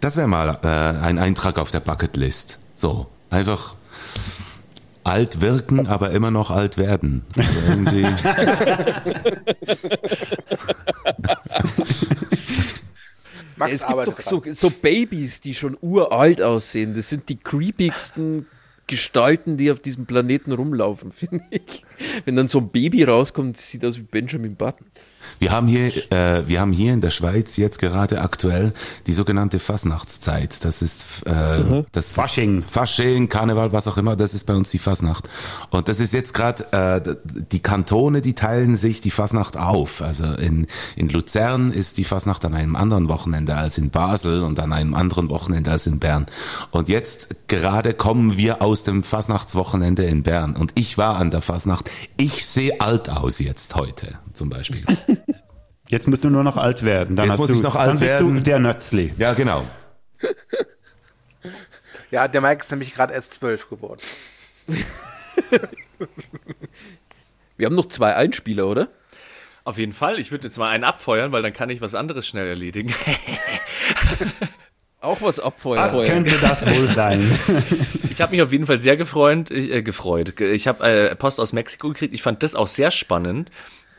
das 0.00 0.16
wäre 0.16 0.26
mal 0.26 0.58
äh, 0.62 0.66
ein 0.66 1.18
Eintrag 1.18 1.58
auf 1.58 1.70
der 1.70 1.80
Bucketlist. 1.80 2.58
So, 2.74 3.06
einfach 3.30 3.74
alt 5.04 5.40
wirken, 5.42 5.86
aber 5.86 6.10
immer 6.10 6.30
noch 6.30 6.50
alt 6.50 6.78
werden. 6.78 7.24
Also 7.36 7.50
irgendwie, 7.68 8.04
Max 13.56 13.72
es 13.72 13.86
gibt 13.86 14.06
doch 14.06 14.20
so, 14.20 14.42
so 14.52 14.70
Babys, 14.70 15.40
die 15.40 15.54
schon 15.54 15.76
uralt 15.80 16.42
aussehen. 16.42 16.94
Das 16.94 17.08
sind 17.08 17.28
die 17.28 17.36
creepigsten 17.36 18.46
Gestalten, 18.86 19.56
die 19.56 19.70
auf 19.70 19.80
diesem 19.80 20.06
Planeten 20.06 20.52
rumlaufen, 20.52 21.12
finde 21.12 21.44
ich. 21.50 21.82
Wenn 22.24 22.36
dann 22.36 22.48
so 22.48 22.58
ein 22.58 22.70
Baby 22.70 23.04
rauskommt, 23.04 23.56
das 23.56 23.70
sieht 23.70 23.84
aus 23.84 23.98
wie 23.98 24.02
Benjamin 24.02 24.56
Button. 24.56 24.86
Wir 25.38 25.52
haben 25.52 25.66
hier, 25.66 25.88
äh, 26.12 26.46
wir 26.46 26.60
haben 26.60 26.72
hier 26.72 26.92
in 26.92 27.00
der 27.00 27.10
Schweiz 27.10 27.56
jetzt 27.56 27.78
gerade 27.78 28.20
aktuell 28.20 28.72
die 29.06 29.12
sogenannte 29.12 29.58
Fasnachtszeit. 29.58 30.64
Das 30.64 30.82
ist, 30.82 31.22
äh, 31.26 31.84
das 31.92 32.08
ist 32.08 32.14
Fasching. 32.14 32.64
Fasching, 32.64 33.28
Karneval, 33.28 33.72
was 33.72 33.86
auch 33.88 33.96
immer. 33.96 34.16
Das 34.16 34.34
ist 34.34 34.44
bei 34.44 34.54
uns 34.54 34.70
die 34.70 34.78
Fasnacht. 34.78 35.28
Und 35.70 35.88
das 35.88 36.00
ist 36.00 36.12
jetzt 36.12 36.34
gerade 36.34 36.72
äh, 36.72 37.16
die 37.52 37.60
Kantone, 37.60 38.22
die 38.22 38.34
teilen 38.34 38.76
sich 38.76 39.00
die 39.00 39.10
Fasnacht 39.10 39.56
auf. 39.56 40.02
Also 40.02 40.24
in 40.34 40.66
in 40.96 41.08
Luzern 41.08 41.72
ist 41.72 41.98
die 41.98 42.04
Fasnacht 42.04 42.44
an 42.44 42.54
einem 42.54 42.76
anderen 42.76 43.08
Wochenende 43.08 43.54
als 43.56 43.78
in 43.78 43.90
Basel 43.90 44.42
und 44.42 44.58
an 44.60 44.72
einem 44.72 44.94
anderen 44.94 45.28
Wochenende 45.28 45.70
als 45.70 45.86
in 45.86 45.98
Bern. 45.98 46.26
Und 46.70 46.88
jetzt 46.88 47.36
gerade 47.48 47.94
kommen 47.94 48.36
wir 48.36 48.62
aus 48.62 48.82
dem 48.82 49.02
Fasnachtswochenende 49.02 50.04
in 50.04 50.22
Bern. 50.22 50.56
Und 50.56 50.72
ich 50.74 50.98
war 50.98 51.16
an 51.16 51.30
der 51.30 51.42
Fasnacht. 51.42 51.90
Ich 52.16 52.46
sehe 52.46 52.80
alt 52.80 53.10
aus 53.10 53.38
jetzt 53.38 53.74
heute 53.74 54.18
zum 54.34 54.50
Beispiel. 54.50 54.84
Jetzt 55.88 56.08
musst 56.08 56.24
du 56.24 56.30
nur 56.30 56.42
noch 56.42 56.56
alt 56.56 56.82
werden. 56.82 57.16
Dann 57.16 57.26
Jetzt 57.26 57.34
hast 57.34 57.40
muss 57.40 57.50
du, 57.50 57.56
ich 57.56 57.62
noch 57.62 57.74
dann 57.74 57.90
alt 57.90 58.00
bist 58.00 58.20
du 58.20 58.40
der 58.40 58.58
Nötzli. 58.58 59.10
Ja, 59.18 59.34
genau. 59.34 59.64
Ja, 62.10 62.28
der 62.28 62.40
Mike 62.40 62.62
ist 62.62 62.70
nämlich 62.70 62.94
gerade 62.94 63.12
erst 63.12 63.34
zwölf 63.34 63.68
geworden. 63.68 64.00
Wir 67.56 67.66
haben 67.66 67.74
noch 67.74 67.88
zwei 67.88 68.16
Einspieler, 68.16 68.66
oder? 68.66 68.88
Auf 69.64 69.78
jeden 69.78 69.92
Fall. 69.92 70.18
Ich 70.18 70.30
würde 70.30 70.46
jetzt 70.46 70.58
mal 70.58 70.68
einen 70.68 70.84
abfeuern, 70.84 71.32
weil 71.32 71.42
dann 71.42 71.52
kann 71.52 71.70
ich 71.70 71.80
was 71.80 71.94
anderes 71.94 72.26
schnell 72.26 72.46
erledigen. 72.46 72.94
Auch 75.00 75.20
was 75.20 75.38
abfeuern. 75.38 75.84
Was 75.84 76.06
könnte 76.06 76.38
das 76.38 76.66
wohl 76.66 76.86
sein? 76.86 77.38
Ich 78.14 78.20
habe 78.20 78.30
mich 78.30 78.42
auf 78.42 78.52
jeden 78.52 78.64
Fall 78.64 78.78
sehr 78.78 78.96
gefreut. 78.96 79.50
Äh, 79.50 79.82
gefreut. 79.82 80.40
Ich 80.40 80.68
habe 80.68 80.84
äh, 80.84 81.16
Post 81.16 81.40
aus 81.40 81.52
Mexiko 81.52 81.88
gekriegt. 81.88 82.14
Ich 82.14 82.22
fand 82.22 82.44
das 82.44 82.54
auch 82.54 82.68
sehr 82.68 82.92
spannend. 82.92 83.50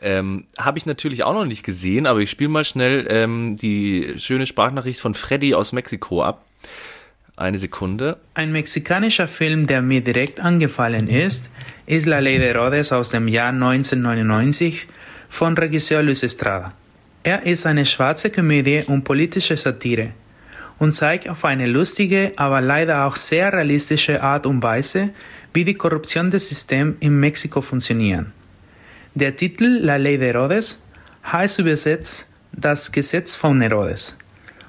Ähm, 0.02 0.44
habe 0.58 0.78
ich 0.78 0.86
natürlich 0.86 1.24
auch 1.24 1.32
noch 1.32 1.46
nicht 1.46 1.62
gesehen, 1.62 2.06
aber 2.06 2.20
ich 2.20 2.30
spiele 2.30 2.50
mal 2.50 2.64
schnell 2.64 3.06
ähm, 3.08 3.56
die 3.56 4.14
schöne 4.18 4.46
Sprachnachricht 4.46 5.00
von 5.00 5.14
Freddy 5.14 5.54
aus 5.54 5.72
Mexiko 5.72 6.22
ab. 6.22 6.44
Eine 7.36 7.58
Sekunde. 7.58 8.18
Ein 8.34 8.52
mexikanischer 8.52 9.28
Film, 9.28 9.66
der 9.66 9.82
mir 9.82 10.00
direkt 10.00 10.40
angefallen 10.40 11.08
ist, 11.08 11.50
ist 11.86 12.06
La 12.06 12.18
Ley 12.18 12.38
de 12.38 12.48
Herodes 12.48 12.92
aus 12.92 13.10
dem 13.10 13.28
Jahr 13.28 13.48
1999 13.50 14.86
von 15.28 15.56
Regisseur 15.56 16.02
Luis 16.02 16.22
Estrada. 16.22 16.72
Er 17.22 17.44
ist 17.44 17.66
eine 17.66 17.84
schwarze 17.84 18.30
Komödie 18.30 18.84
und 18.86 19.04
politische 19.04 19.56
Satire 19.56 20.10
und 20.78 20.94
zeigt 20.94 21.28
auf 21.28 21.44
eine 21.44 21.66
lustige, 21.66 22.32
aber 22.36 22.60
leider 22.60 23.04
auch 23.04 23.16
sehr 23.16 23.52
realistische 23.52 24.22
Art 24.22 24.46
und 24.46 24.62
Weise, 24.62 25.10
wie 25.52 25.64
die 25.64 25.74
Korruption 25.74 26.30
des 26.30 26.48
Systems 26.48 26.96
in 27.00 27.18
Mexiko 27.18 27.60
funktioniert. 27.60 28.26
Der 29.18 29.34
Titel 29.34 29.78
La 29.80 29.96
Ley 29.96 30.18
de 30.18 30.26
Herodes 30.26 30.82
heißt 31.24 31.60
übersetzt 31.60 32.26
Das 32.52 32.92
Gesetz 32.92 33.34
von 33.34 33.62
Herodes. 33.62 34.14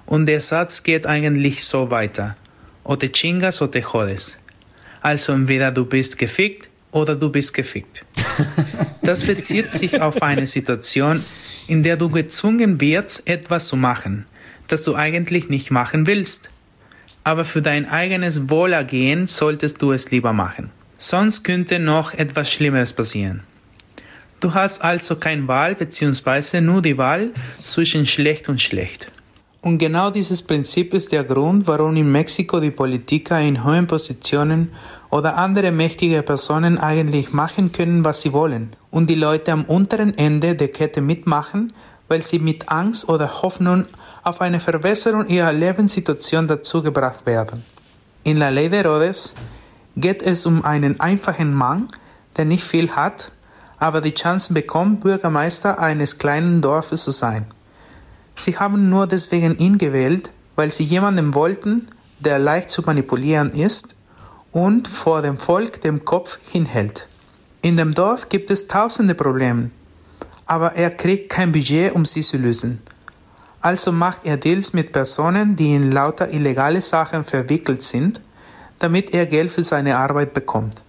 Und 0.06 0.26
der 0.26 0.40
Satz 0.40 0.84
geht 0.84 1.06
eigentlich 1.06 1.66
so 1.66 1.92
weiter. 1.92 2.38
O 2.86 2.96
te 2.96 3.10
chingas 3.10 3.62
o 3.62 3.68
te 3.68 3.80
jodes. 3.80 4.38
Also 5.02 5.34
entweder 5.34 5.70
du 5.74 5.84
bist 5.84 6.18
gefickt 6.18 6.70
oder 6.92 7.18
du 7.18 7.30
bist 7.30 7.54
gefickt. 7.54 8.06
Das 9.02 9.26
bezieht 9.26 9.74
sich 9.74 10.02
auf 10.02 10.22
eine 10.22 10.48
Situation, 10.48 11.22
in 11.68 11.84
der 11.84 11.98
du 11.98 12.08
gezwungen 12.10 12.80
wirst, 12.80 13.28
etwas 13.28 13.68
zu 13.68 13.76
machen, 13.76 14.28
das 14.70 14.84
du 14.84 14.96
eigentlich 14.96 15.50
nicht 15.50 15.72
machen 15.72 16.08
willst. 16.08 16.50
Aber 17.26 17.44
für 17.44 17.62
dein 17.62 17.90
eigenes 17.90 18.50
Wohlergehen 18.50 19.28
solltest 19.28 19.82
du 19.82 19.92
es 19.92 20.10
lieber 20.12 20.32
machen. 20.32 20.70
Sonst 20.98 21.44
könnte 21.44 21.80
noch 21.80 22.14
etwas 22.14 22.50
Schlimmeres 22.50 22.94
passieren. 22.94 23.44
Du 24.40 24.54
hast 24.54 24.84
also 24.84 25.16
keine 25.16 25.48
Wahl 25.48 25.74
bzw. 25.74 26.62
nur 26.62 26.84
die 26.84 26.98
Wahl 26.98 27.32
zwischen 27.64 28.06
schlecht 28.06 28.50
und 28.50 28.62
schlecht. 28.62 29.12
Und 29.62 29.80
genau 29.80 30.12
dieses 30.12 30.44
Prinzip 30.44 30.94
ist 30.94 31.12
der 31.12 31.24
Grund, 31.24 31.66
warum 31.66 31.96
in 31.96 32.12
Mexiko 32.12 32.60
die 32.60 32.70
Politiker 32.70 33.40
in 33.40 33.64
hohen 33.64 33.88
Positionen 33.88 34.72
oder 35.10 35.38
andere 35.38 35.72
mächtige 35.72 36.22
Personen 36.22 36.78
eigentlich 36.78 37.34
machen 37.34 37.72
können, 37.72 38.06
was 38.06 38.22
sie 38.22 38.32
wollen, 38.32 38.76
und 38.92 39.10
die 39.10 39.16
Leute 39.16 39.52
am 39.52 39.66
unteren 39.66 40.16
Ende 40.18 40.54
der 40.54 40.68
Kette 40.68 41.02
mitmachen, 41.02 41.74
weil 42.08 42.22
sie 42.22 42.38
mit 42.38 42.70
Angst 42.70 43.10
oder 43.10 43.42
Hoffnung 43.42 43.86
auf 44.24 44.40
eine 44.40 44.60
Verbesserung 44.60 45.28
ihrer 45.28 45.52
Lebenssituation 45.52 46.48
dazu 46.48 46.84
gebracht 46.84 47.26
werden. 47.26 47.66
In 48.24 48.38
La 48.38 48.50
Ley 48.50 48.70
de 48.70 48.84
Herodes 48.84 49.34
geht 49.96 50.22
es 50.22 50.46
um 50.46 50.64
einen 50.64 51.00
einfachen 51.00 51.54
Mann, 51.54 51.88
der 52.38 52.46
nicht 52.46 52.64
viel 52.64 52.92
hat, 52.92 53.32
aber 53.80 54.02
die 54.02 54.14
Chance 54.14 54.54
bekommt, 54.54 55.02
Bürgermeister 55.02 55.80
eines 55.80 56.18
kleinen 56.18 56.62
Dorfes 56.62 57.04
zu 57.04 57.12
sein. 57.12 57.46
Sie 58.36 58.58
haben 58.58 58.90
nur 58.90 59.08
deswegen 59.08 59.58
ihn 59.58 59.78
gewählt, 59.78 60.32
weil 60.56 60.72
sie 60.72 60.84
jemanden 60.84 61.34
wollten, 61.34 61.88
der 62.20 62.40
leicht 62.40 62.72
zu 62.72 62.82
manipulieren 62.82 63.50
ist 63.50 63.96
und 64.52 64.88
vor 64.88 65.22
dem 65.22 65.38
Volk 65.38 65.82
den 65.82 66.06
Kopf 66.06 66.40
hinhält. 66.52 67.10
In 67.62 67.78
dem 67.78 67.94
Dorf 67.94 68.30
gibt 68.30 68.50
es 68.52 68.68
tausende 68.68 69.16
Probleme, 69.16 69.72
aber 70.46 70.74
er 70.76 70.92
kriegt 70.92 71.30
kein 71.30 71.52
Budget, 71.52 71.94
um 71.94 72.06
sie 72.06 72.22
zu 72.22 72.38
lösen. 72.38 72.82
Also 73.62 73.92
macht 73.92 74.26
er 74.26 74.38
Deals 74.38 74.74
mit 74.74 74.92
Personen, 74.92 75.56
die 75.56 75.74
in 75.74 75.92
lauter 75.92 76.32
illegale 76.32 76.82
Sachen 76.82 77.26
verwickelt 77.26 77.82
sind, 77.82 78.22
damit 78.80 79.14
er 79.14 79.26
Geld 79.26 79.52
für 79.52 79.64
seine 79.64 79.98
Arbeit 79.98 80.34
bekommt. 80.34 80.84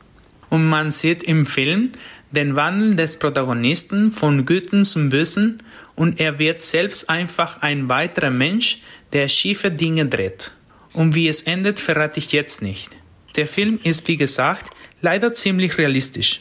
Und 0.50 0.68
man 0.68 0.90
sieht 0.90 1.22
im 1.22 1.46
Film 1.46 1.92
den 2.30 2.56
Wandel 2.56 2.94
des 2.94 3.18
Protagonisten 3.18 4.10
von 4.10 4.44
Guten 4.44 4.84
zum 4.84 5.08
Bösen 5.08 5.62
und 5.94 6.20
er 6.20 6.38
wird 6.38 6.60
selbst 6.62 7.08
einfach 7.08 7.62
ein 7.62 7.88
weiterer 7.88 8.30
Mensch, 8.30 8.82
der 9.12 9.28
schiefe 9.28 9.70
Dinge 9.70 10.06
dreht. 10.06 10.52
Und 10.92 11.14
wie 11.14 11.28
es 11.28 11.42
endet, 11.42 11.80
verrate 11.80 12.18
ich 12.18 12.32
jetzt 12.32 12.62
nicht. 12.62 12.90
Der 13.36 13.46
Film 13.46 13.78
ist, 13.82 14.06
wie 14.08 14.16
gesagt, 14.16 14.70
leider 15.00 15.32
ziemlich 15.32 15.78
realistisch. 15.78 16.40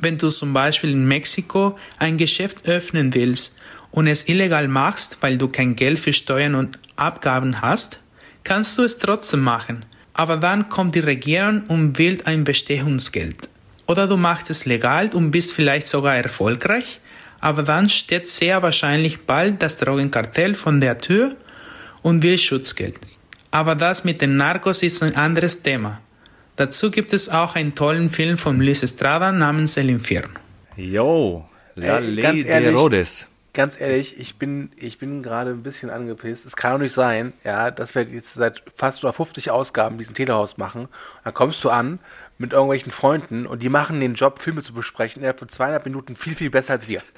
Wenn 0.00 0.18
du 0.18 0.30
zum 0.30 0.52
Beispiel 0.52 0.90
in 0.90 1.06
Mexiko 1.06 1.78
ein 1.98 2.16
Geschäft 2.16 2.66
öffnen 2.68 3.14
willst 3.14 3.56
und 3.90 4.06
es 4.06 4.28
illegal 4.28 4.66
machst, 4.66 5.18
weil 5.20 5.38
du 5.38 5.48
kein 5.48 5.76
Geld 5.76 5.98
für 5.98 6.12
Steuern 6.12 6.54
und 6.54 6.78
Abgaben 6.96 7.60
hast, 7.60 8.00
kannst 8.44 8.78
du 8.78 8.82
es 8.82 8.98
trotzdem 8.98 9.40
machen. 9.40 9.84
Aber 10.14 10.36
dann 10.36 10.68
kommt 10.68 10.94
die 10.94 11.00
Regierung 11.00 11.62
und 11.68 11.98
will 11.98 12.20
ein 12.24 12.44
Bestechungsgeld. 12.44 13.48
Oder 13.92 14.06
du 14.06 14.16
machst 14.16 14.48
es 14.48 14.64
legal 14.64 15.10
und 15.12 15.32
bist 15.32 15.52
vielleicht 15.52 15.86
sogar 15.86 16.16
erfolgreich, 16.16 17.02
aber 17.40 17.62
dann 17.62 17.90
steht 17.90 18.26
sehr 18.26 18.62
wahrscheinlich 18.62 19.26
bald 19.26 19.60
das 19.62 19.76
Drogenkartell 19.76 20.54
von 20.54 20.80
der 20.80 20.96
Tür 20.96 21.36
und 22.00 22.22
will 22.22 22.38
Schutzgeld. 22.38 22.98
Aber 23.50 23.74
das 23.74 24.04
mit 24.04 24.22
den 24.22 24.38
Narcos 24.38 24.82
ist 24.82 25.02
ein 25.02 25.14
anderes 25.14 25.62
Thema. 25.62 26.00
Dazu 26.56 26.90
gibt 26.90 27.12
es 27.12 27.28
auch 27.28 27.54
einen 27.54 27.74
tollen 27.74 28.08
Film 28.08 28.38
von 28.38 28.58
Luis 28.62 28.82
Estrada 28.82 29.30
namens 29.30 29.76
El 29.76 29.90
Infierno. 29.90 30.40
Yo, 30.74 31.46
La 31.74 31.98
Ey, 31.98 32.06
Ley 32.06 32.22
ganz 32.22 32.42
de 32.44 32.50
ehrlich, 32.50 32.74
Rhodes. 32.74 33.28
Ganz 33.52 33.78
ehrlich, 33.78 34.18
ich 34.18 34.38
bin, 34.38 34.72
ich 34.76 34.98
bin 34.98 35.22
gerade 35.22 35.50
ein 35.50 35.62
bisschen 35.62 35.90
angepisst. 35.90 36.46
Es 36.46 36.56
kann 36.56 36.72
doch 36.72 36.78
nicht 36.78 36.94
sein, 36.94 37.34
ja, 37.44 37.70
dass 37.70 37.94
wir 37.94 38.04
jetzt 38.04 38.32
seit 38.32 38.62
fast 38.74 39.04
oder 39.04 39.12
50 39.12 39.50
Ausgaben 39.50 39.98
diesen 39.98 40.14
Telehaus 40.14 40.56
machen. 40.56 40.88
Dann 41.24 41.34
kommst 41.34 41.62
du 41.62 41.68
an 41.68 41.98
mit 42.42 42.52
irgendwelchen 42.52 42.92
Freunden 42.92 43.46
und 43.46 43.62
die 43.62 43.70
machen 43.70 44.00
den 44.00 44.14
Job, 44.14 44.40
Filme 44.42 44.62
zu 44.62 44.74
besprechen, 44.74 45.22
innerhalb 45.22 45.38
von 45.38 45.48
zweieinhalb 45.48 45.86
Minuten 45.86 46.16
viel, 46.16 46.34
viel 46.34 46.50
besser 46.50 46.74
als 46.74 46.88
wir. 46.88 47.02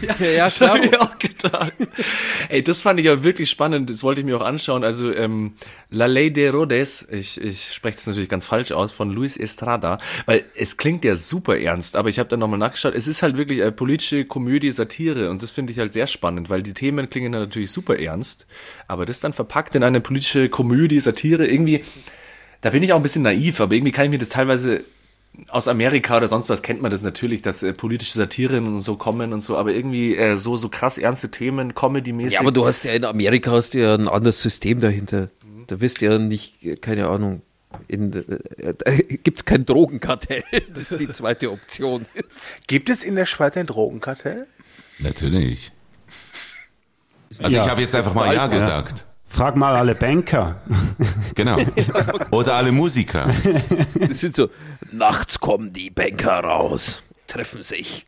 Ja, 0.00 0.26
ja 0.26 0.44
das 0.44 0.60
habe 0.60 0.86
ich 0.86 0.98
auch 0.98 1.18
gedacht. 1.18 1.72
Ey, 2.48 2.62
das 2.62 2.82
fand 2.82 3.00
ich 3.00 3.06
ja 3.06 3.22
wirklich 3.22 3.50
spannend. 3.50 3.90
Das 3.90 4.02
wollte 4.02 4.20
ich 4.20 4.26
mir 4.26 4.36
auch 4.36 4.44
anschauen. 4.44 4.84
Also 4.84 5.12
ähm, 5.12 5.54
La 5.90 6.06
Ley 6.06 6.32
de 6.32 6.50
Rhodes, 6.50 7.06
ich, 7.10 7.40
ich 7.40 7.74
spreche 7.74 7.96
das 7.96 8.06
natürlich 8.06 8.28
ganz 8.28 8.46
falsch 8.46 8.70
aus, 8.70 8.92
von 8.92 9.10
Luis 9.10 9.36
Estrada, 9.36 9.98
weil 10.26 10.44
es 10.54 10.76
klingt 10.76 11.04
ja 11.04 11.16
super 11.16 11.58
ernst, 11.58 11.96
aber 11.96 12.08
ich 12.08 12.18
habe 12.20 12.28
da 12.28 12.36
nochmal 12.36 12.58
nachgeschaut. 12.58 12.94
Es 12.94 13.08
ist 13.08 13.22
halt 13.22 13.36
wirklich 13.36 13.62
eine 13.62 13.72
politische 13.72 14.24
Komödie, 14.24 14.70
Satire 14.70 15.30
und 15.30 15.42
das 15.42 15.50
finde 15.50 15.72
ich 15.72 15.78
halt 15.80 15.92
sehr 15.92 16.06
spannend, 16.06 16.48
weil 16.48 16.62
die 16.62 16.74
Themen 16.74 17.10
klingen 17.10 17.32
dann 17.32 17.42
natürlich 17.42 17.72
super 17.72 17.98
ernst, 17.98 18.46
aber 18.86 19.04
das 19.04 19.18
dann 19.18 19.32
verpackt 19.32 19.74
in 19.74 19.82
eine 19.82 20.00
politische 20.00 20.48
Komödie, 20.48 21.00
Satire, 21.00 21.46
irgendwie, 21.46 21.82
da 22.60 22.70
bin 22.70 22.82
ich 22.82 22.92
auch 22.92 22.96
ein 22.96 23.02
bisschen 23.02 23.22
naiv, 23.22 23.60
aber 23.60 23.74
irgendwie 23.74 23.92
kann 23.92 24.04
ich 24.06 24.10
mir 24.10 24.18
das 24.18 24.28
teilweise 24.30 24.84
aus 25.48 25.68
Amerika 25.68 26.16
oder 26.16 26.28
sonst 26.28 26.48
was 26.48 26.60
kennt 26.62 26.82
man 26.82 26.90
das 26.90 27.02
natürlich, 27.02 27.40
dass 27.40 27.62
äh, 27.62 27.72
politische 27.72 28.12
Satiren 28.12 28.66
und 28.66 28.80
so 28.80 28.96
kommen 28.96 29.32
und 29.32 29.42
so, 29.42 29.56
aber 29.56 29.72
irgendwie 29.72 30.16
äh, 30.16 30.36
so 30.36 30.56
so 30.56 30.68
krass 30.68 30.98
ernste 30.98 31.30
Themen, 31.30 31.74
Comedy-mäßig. 31.74 32.34
Ja, 32.34 32.40
aber 32.40 32.52
du 32.52 32.66
hast 32.66 32.84
ja 32.84 32.92
in 32.92 33.04
Amerika 33.04 33.52
hast 33.52 33.74
du 33.74 33.78
ja 33.78 33.94
ein 33.94 34.08
anderes 34.08 34.42
System 34.42 34.80
dahinter. 34.80 35.28
Da 35.68 35.80
wirst 35.80 36.00
du 36.00 36.06
ja 36.06 36.18
nicht, 36.18 36.62
äh, 36.64 36.74
keine 36.74 37.08
Ahnung, 37.08 37.42
in, 37.86 38.12
äh, 38.12 38.74
da 38.76 38.90
gibt's 39.22 39.44
kein 39.44 39.64
Drogenkartell, 39.64 40.42
das 40.74 40.88
die 40.88 41.08
zweite 41.08 41.52
Option 41.52 42.06
ist. 42.14 42.56
Gibt 42.66 42.90
es 42.90 43.04
in 43.04 43.14
der 43.14 43.26
Schweiz 43.26 43.56
ein 43.56 43.66
Drogenkartell? 43.68 44.46
Natürlich. 44.98 45.70
Also 47.38 47.56
Ja. 47.56 47.62
ich 47.62 47.70
habe 47.70 47.80
jetzt 47.80 47.94
einfach 47.94 48.14
mal 48.14 48.34
Ja 48.34 48.48
gesagt. 48.48 49.06
Frag 49.30 49.56
mal 49.56 49.76
alle 49.76 49.94
Banker. 49.94 50.60
Genau. 51.34 51.58
Oder 52.32 52.56
alle 52.56 52.72
Musiker. 52.72 53.32
Das 53.94 54.20
sind 54.20 54.36
so, 54.36 54.50
nachts 54.92 55.38
kommen 55.40 55.72
die 55.72 55.88
Banker 55.88 56.40
raus, 56.40 57.02
treffen 57.26 57.62
sich. 57.62 58.04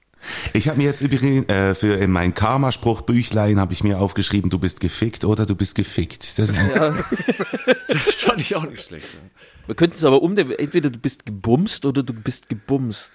Ich 0.52 0.68
habe 0.68 0.78
mir 0.78 0.84
jetzt 0.84 1.00
übrigens 1.00 1.48
äh, 1.48 1.74
für 1.74 1.94
in 1.94 2.10
mein 2.10 2.34
Karma-Spruch-Büchlein 2.34 3.58
habe 3.58 3.72
ich 3.72 3.82
mir 3.82 4.00
aufgeschrieben, 4.00 4.50
du 4.50 4.58
bist 4.58 4.80
gefickt 4.80 5.24
oder 5.24 5.46
du 5.46 5.54
bist 5.54 5.74
gefickt. 5.76 6.38
Das, 6.38 6.52
das 7.88 8.20
fand 8.20 8.40
ich 8.40 8.54
auch 8.54 8.66
nicht 8.66 8.86
schlecht. 8.86 9.06
Ja. 9.14 9.20
Wir 9.66 9.74
könnten 9.76 9.96
es 9.96 10.04
aber 10.04 10.20
umnehmen, 10.20 10.52
entweder 10.58 10.90
du 10.90 10.98
bist 10.98 11.24
gebumst 11.24 11.86
oder 11.86 12.02
du 12.02 12.12
bist 12.12 12.48
gebumst. 12.48 13.12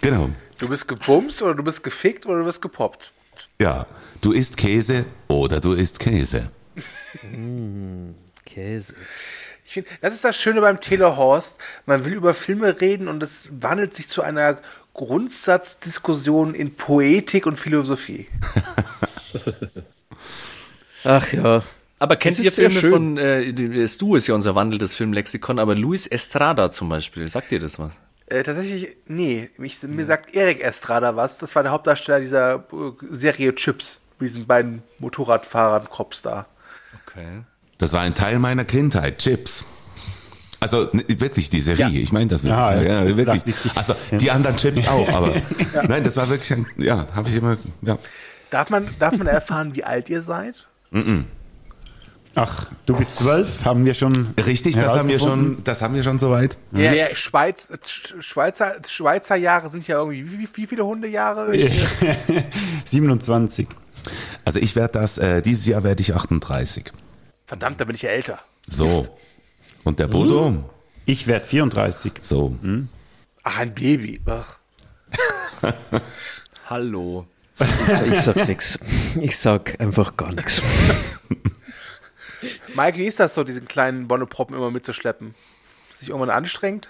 genau. 0.00 0.30
Du 0.58 0.68
bist 0.68 0.86
gebumst 0.86 1.40
oder 1.42 1.54
du 1.54 1.62
bist 1.62 1.82
gefickt 1.82 2.26
oder 2.26 2.40
du 2.40 2.44
bist 2.44 2.60
gepoppt? 2.60 3.12
Ja. 3.60 3.86
Du 4.20 4.32
isst 4.32 4.56
Käse 4.56 5.06
oder 5.28 5.60
du 5.60 5.72
isst 5.72 5.98
Käse. 5.98 6.50
Käse. 8.44 8.94
Ich 9.66 9.72
find, 9.72 9.86
das 10.00 10.14
ist 10.14 10.24
das 10.24 10.36
Schöne 10.36 10.60
beim 10.60 10.80
Telehorst. 10.80 11.58
Man 11.86 12.04
will 12.04 12.14
über 12.14 12.34
Filme 12.34 12.80
reden 12.80 13.08
und 13.08 13.22
es 13.22 13.48
wandelt 13.62 13.94
sich 13.94 14.08
zu 14.08 14.22
einer 14.22 14.58
Grundsatzdiskussion 14.92 16.54
in 16.54 16.74
Poetik 16.74 17.46
und 17.46 17.58
Philosophie. 17.58 18.28
Ach 21.04 21.32
ja. 21.32 21.62
Aber 21.98 22.16
kennt 22.16 22.38
ihr 22.38 22.52
Filme 22.52 22.80
schön. 22.80 22.90
von, 22.90 23.18
äh, 23.18 23.88
Stu 23.88 24.16
ist 24.16 24.26
ja 24.26 24.34
unser 24.34 24.54
wandelndes 24.54 24.94
Filmlexikon, 24.94 25.58
aber 25.58 25.74
Luis 25.74 26.06
Estrada 26.06 26.70
zum 26.70 26.88
Beispiel, 26.88 27.28
sagt 27.28 27.52
ihr 27.52 27.60
das 27.60 27.78
was? 27.78 27.96
Äh, 28.26 28.42
tatsächlich, 28.42 28.96
nee. 29.06 29.50
Ich, 29.58 29.82
mir 29.82 30.06
sagt 30.06 30.34
Erik 30.34 30.62
Estrada 30.62 31.16
was. 31.16 31.38
Das 31.38 31.54
war 31.54 31.62
der 31.62 31.72
Hauptdarsteller 31.72 32.20
dieser 32.20 32.54
äh, 32.56 32.92
Serie 33.10 33.54
Chips. 33.54 34.00
Mit 34.18 34.30
diesen 34.30 34.46
beiden 34.46 34.82
Motorradfahrern 34.98 35.88
Cops 35.90 36.22
da. 36.22 36.46
Okay. 37.14 37.42
Das 37.78 37.92
war 37.92 38.00
ein 38.00 38.14
Teil 38.14 38.38
meiner 38.38 38.64
Kindheit, 38.64 39.18
Chips. 39.18 39.64
Also 40.60 40.90
n- 40.92 41.04
wirklich 41.20 41.50
die 41.50 41.60
Serie, 41.60 41.88
ich 42.00 42.12
meine 42.12 42.28
das 42.28 42.42
wirklich. 42.42 42.58
Ja, 42.58 42.74
Ja, 42.74 43.04
jetzt- 43.04 43.18
jetzt 43.18 43.44
wirklich. 43.44 43.76
Also 43.76 43.94
die 44.12 44.30
anderen 44.30 44.56
Chips 44.56 44.86
auch, 44.88 45.08
aber 45.12 45.34
nein, 45.88 46.02
das 46.04 46.16
war 46.16 46.28
wirklich 46.30 46.52
ein, 46.52 46.66
ja, 46.78 47.06
habe 47.14 47.28
ich 47.28 47.36
immer, 47.36 47.56
ja. 47.82 47.98
Darf 48.50 48.70
man, 48.70 48.88
darf 48.98 49.16
man 49.16 49.26
erfahren, 49.26 49.74
wie 49.74 49.84
alt 49.84 50.08
ihr 50.08 50.22
seid? 50.22 50.54
Ach, 52.36 52.66
du 52.86 52.96
bist 52.96 53.18
zwölf, 53.18 53.64
haben 53.64 53.84
wir 53.84 53.94
schon. 53.94 54.34
Richtig, 54.44 54.74
das 54.74 54.86
haben 54.94 55.08
wir 55.08 55.18
schon, 55.20 55.62
das 55.64 55.82
haben 55.82 55.94
wir 55.94 56.02
schon 56.02 56.18
soweit. 56.18 56.56
Ja. 56.72 56.90
Der 56.90 57.14
Schweiz, 57.14 57.70
Sch- 57.70 58.20
Schweizer, 58.22 58.76
Schweizer 58.88 59.36
Jahre 59.36 59.70
sind 59.70 59.86
ja 59.86 59.98
irgendwie, 59.98 60.38
wie, 60.38 60.48
wie 60.54 60.66
viele 60.66 60.84
Hundejahre? 60.84 61.52
27. 62.84 63.68
Also 64.44 64.58
ich 64.58 64.76
werde 64.76 64.98
das, 65.00 65.18
äh, 65.18 65.42
dieses 65.42 65.66
Jahr 65.66 65.84
werde 65.84 66.00
ich 66.00 66.14
38. 66.14 66.92
Verdammt, 67.54 67.80
da 67.80 67.84
bin 67.84 67.94
ich 67.94 68.02
ja 68.02 68.10
älter. 68.10 68.40
So. 68.66 69.16
Und 69.84 70.00
der 70.00 70.08
Bodo? 70.08 70.68
Ich 71.06 71.28
werde 71.28 71.46
34. 71.46 72.14
So. 72.20 72.58
Ach, 73.44 73.58
ein 73.58 73.72
Baby. 73.72 74.20
Ach. 74.26 74.58
Hallo. 76.68 77.28
Ich 78.12 78.22
sag 78.22 78.48
nix. 78.48 78.76
Ich 79.20 79.38
sag 79.38 79.80
einfach 79.80 80.16
gar 80.16 80.32
nichts. 80.32 80.60
Mike, 82.74 82.98
wie 82.98 83.06
ist 83.06 83.20
das 83.20 83.34
so, 83.34 83.44
diesen 83.44 83.68
kleinen 83.68 84.08
Bonneproppen 84.08 84.56
immer 84.56 84.72
mitzuschleppen? 84.72 85.36
Sich 86.00 86.08
irgendwann 86.08 86.30
anstrengt? 86.30 86.88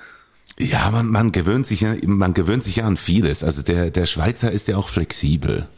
Ja, 0.58 0.90
man, 0.90 1.08
man 1.08 1.30
gewöhnt 1.30 1.66
sich 1.66 1.82
ja, 1.82 1.94
man 2.06 2.32
gewöhnt 2.32 2.64
sich 2.64 2.76
ja 2.76 2.86
an 2.86 2.96
vieles. 2.96 3.44
Also 3.44 3.60
der, 3.62 3.90
der 3.90 4.06
Schweizer 4.06 4.50
ist 4.50 4.66
ja 4.68 4.78
auch 4.78 4.88
flexibel. 4.88 5.68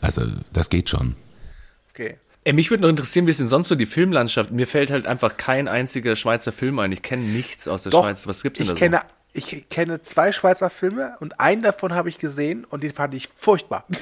Also 0.00 0.24
das 0.52 0.70
geht 0.70 0.88
schon. 0.88 1.16
Okay. 1.90 2.18
Ey, 2.46 2.52
mich 2.52 2.70
würde 2.70 2.84
noch 2.84 2.90
interessieren, 2.90 3.26
wie 3.26 3.30
ist 3.30 3.40
denn 3.40 3.48
sonst 3.48 3.66
so 3.66 3.74
die 3.74 3.86
Filmlandschaft? 3.86 4.52
Mir 4.52 4.68
fällt 4.68 4.92
halt 4.92 5.04
einfach 5.04 5.36
kein 5.36 5.66
einziger 5.66 6.14
Schweizer 6.14 6.52
Film 6.52 6.78
ein. 6.78 6.92
Ich 6.92 7.02
kenne 7.02 7.24
nichts 7.24 7.66
aus 7.66 7.82
der 7.82 7.90
Doch, 7.90 8.04
Schweiz. 8.04 8.24
Was 8.28 8.44
gibt's 8.44 8.58
denn 8.58 8.68
ich 8.68 8.72
da 8.74 8.78
kenne, 8.78 9.00
Ich 9.32 9.68
kenne 9.68 10.00
zwei 10.00 10.30
Schweizer 10.30 10.70
Filme 10.70 11.16
und 11.18 11.40
einen 11.40 11.62
davon 11.62 11.92
habe 11.92 12.08
ich 12.08 12.18
gesehen 12.18 12.64
und 12.64 12.84
den 12.84 12.92
fand 12.92 13.14
ich 13.14 13.30
furchtbar. 13.34 13.84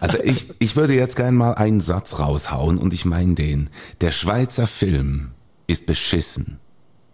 Also 0.00 0.18
ich, 0.20 0.52
ich 0.58 0.74
würde 0.74 0.94
jetzt 0.94 1.14
gerne 1.14 1.36
mal 1.36 1.52
einen 1.52 1.80
Satz 1.80 2.18
raushauen 2.18 2.78
und 2.78 2.92
ich 2.92 3.04
meine 3.04 3.34
den. 3.34 3.70
Der 4.00 4.10
Schweizer 4.10 4.66
Film 4.66 5.30
ist 5.68 5.86
beschissen. 5.86 6.58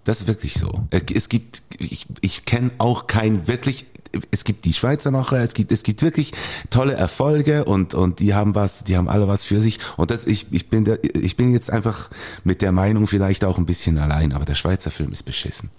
Das 0.04 0.22
ist 0.22 0.26
wirklich 0.26 0.54
so. 0.54 0.86
Es 1.12 1.28
gibt, 1.28 1.62
ich, 1.78 2.06
ich 2.22 2.46
kenne 2.46 2.70
auch 2.78 3.06
kein 3.06 3.46
wirklich, 3.46 3.86
es 4.30 4.44
gibt 4.44 4.64
die 4.64 4.72
Schweizer 4.72 5.10
Macher, 5.10 5.38
es 5.38 5.54
gibt, 5.54 5.72
es 5.72 5.82
gibt 5.82 6.02
wirklich 6.02 6.32
tolle 6.70 6.94
Erfolge 6.94 7.64
und, 7.64 7.94
und 7.94 8.20
die 8.20 8.34
haben 8.34 8.54
was, 8.54 8.84
die 8.84 8.96
haben 8.96 9.08
alle 9.08 9.28
was 9.28 9.44
für 9.44 9.60
sich. 9.60 9.78
Und 9.96 10.10
das, 10.10 10.26
ich, 10.26 10.46
ich 10.50 10.68
bin 10.68 10.84
der, 10.84 10.98
ich 11.02 11.36
bin 11.36 11.52
jetzt 11.52 11.70
einfach 11.70 12.10
mit 12.44 12.62
der 12.62 12.72
Meinung 12.72 13.06
vielleicht 13.06 13.44
auch 13.44 13.58
ein 13.58 13.66
bisschen 13.66 13.98
allein, 13.98 14.32
aber 14.32 14.44
der 14.44 14.54
Schweizer 14.54 14.90
Film 14.90 15.12
ist 15.12 15.24
beschissen. 15.24 15.70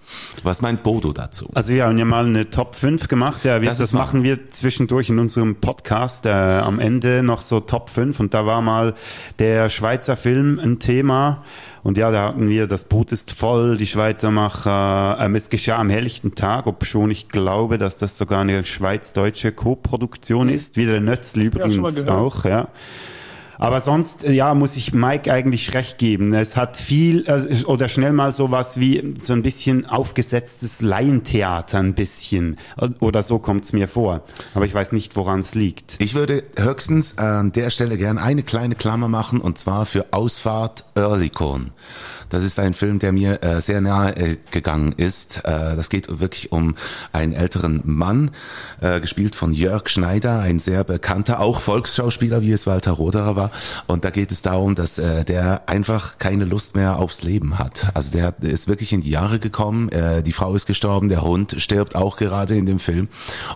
Was 0.44 0.62
meint 0.62 0.84
Bodo 0.84 1.14
dazu? 1.14 1.50
Also 1.54 1.74
wir 1.74 1.86
haben 1.86 1.98
ja 1.98 2.06
mal 2.06 2.26
eine 2.26 2.50
Top 2.50 2.76
5 2.76 3.08
gemacht. 3.08 3.46
Ja, 3.46 3.62
wir, 3.62 3.70
Das 3.70 3.80
das 3.80 3.94
machen 3.94 4.24
wir 4.24 4.52
zwischendurch 4.52 5.10
in 5.10 5.20
unserem 5.20 5.56
Podcast 5.56 6.26
äh, 6.26 6.30
am 6.30 6.80
Ende 6.80 7.24
noch 7.24 7.42
so 7.42 7.60
Top 7.60 7.90
5 7.90 8.20
und 8.20 8.34
da 8.34 8.46
war 8.46 8.62
mal 8.62 8.96
der 9.40 9.70
Schweizer 9.70 10.16
Film 10.16 10.60
ein 10.60 10.80
Thema. 10.80 11.44
Und 11.90 11.98
ja, 11.98 12.12
da 12.12 12.28
hatten 12.28 12.48
wir, 12.50 12.68
das 12.68 12.84
Boot 12.84 13.12
ist 13.12 13.32
voll, 13.32 13.76
die 13.76 13.88
Schweizer 13.88 14.30
Macher, 14.30 15.18
ähm, 15.20 15.34
es 15.34 15.50
geschah 15.50 15.80
am 15.80 15.90
helllichten 15.90 16.36
Tag, 16.36 16.68
ob 16.68 16.86
schon 16.86 17.10
ich 17.10 17.30
glaube, 17.30 17.80
dass 17.80 17.98
das 17.98 18.16
sogar 18.16 18.42
eine 18.42 18.64
schweiz-deutsche 18.64 19.52
Co-Produktion 19.52 20.50
ist, 20.50 20.78
wie 20.78 20.86
der 20.86 21.02
Nötzl 21.02 21.42
übrigens 21.42 22.08
auch, 22.08 22.46
ja. 22.46 22.68
Aber 23.60 23.82
sonst, 23.82 24.24
äh, 24.24 24.32
ja, 24.32 24.54
muss 24.56 24.78
ich 24.78 24.94
Mike 24.94 25.32
eigentlich 25.32 25.74
recht 25.74 25.98
geben. 25.98 26.34
Es 26.34 26.56
hat 26.56 26.78
viel 26.78 27.28
äh, 27.28 27.64
oder 27.66 27.90
schnell 27.90 28.14
mal 28.14 28.32
sowas 28.32 28.80
wie 28.80 29.14
so 29.20 29.34
ein 29.34 29.42
bisschen 29.42 29.86
aufgesetztes 29.86 30.82
Laientheater 30.82 31.78
ein 31.78 31.94
bisschen. 31.94 32.58
Oder 33.02 33.22
so 33.22 33.38
kommt's 33.38 33.74
mir 33.74 33.90
vor. 33.90 34.22
Aber 34.56 34.66
ich 34.66 34.74
weiß 34.74 34.94
nicht, 34.94 35.18
woran 35.18 35.42
es 35.42 35.56
liegt. 35.56 35.98
Ich 36.00 36.16
würde 36.16 36.44
höchstens 36.58 37.18
an 37.18 37.52
der 37.52 37.70
Stelle 37.70 37.98
gern 37.98 38.18
eine 38.18 38.44
kleine 38.44 38.76
Klammer 38.76 39.10
machen 39.10 39.42
und 39.42 39.58
zwar 39.58 39.86
für 39.86 40.08
Ausfahrt 40.12 40.86
Oerlikon. 40.96 41.72
Das 42.30 42.44
ist 42.44 42.60
ein 42.60 42.74
Film, 42.74 43.00
der 43.00 43.12
mir 43.12 43.44
äh, 43.44 43.60
sehr 43.60 43.82
nahe 43.82 44.16
äh, 44.16 44.38
gegangen 44.52 44.94
ist. 44.94 45.40
Äh, 45.46 45.76
das 45.76 45.90
geht 45.90 46.20
wirklich 46.20 46.52
um 46.52 46.76
einen 47.12 47.34
älteren 47.34 47.82
Mann, 47.86 48.32
äh, 48.82 49.00
gespielt 49.00 49.36
von 49.36 49.52
Jörg 49.52 49.90
Schneider, 49.90 50.40
ein 50.40 50.60
sehr 50.60 50.84
bekannter, 50.84 51.40
auch 51.40 51.60
Volksschauspieler, 51.60 52.42
wie 52.42 52.52
es 52.52 52.68
Walter 52.68 52.92
Roderer 52.92 53.36
war. 53.36 53.52
Und 53.88 54.06
da 54.06 54.12
geht 54.12 54.32
es 54.32 54.42
darum, 54.42 54.76
dass 54.76 55.00
äh, 55.00 55.26
der 55.26 55.68
einfach 55.68 56.18
keine 56.20 56.46
Lust 56.46 56.76
mehr 56.76 56.98
aufs 56.98 57.24
Leben 57.24 57.58
hat. 57.58 57.90
Also 57.94 58.12
der 58.12 58.26
hat, 58.26 58.44
ist 58.44 58.68
wirklich 58.68 58.94
in 58.94 59.02
die 59.02 59.10
Jahre 59.10 59.40
gekommen. 59.40 59.90
Äh, 59.90 60.22
die 60.24 60.32
Frau 60.32 60.54
ist 60.54 60.68
gestorben, 60.68 61.10
der 61.10 61.24
Hund 61.24 61.56
stirbt 61.58 61.96
auch 61.96 62.18
gerade 62.18 62.56
in 62.56 62.66
dem 62.66 62.80
Film. 62.80 63.08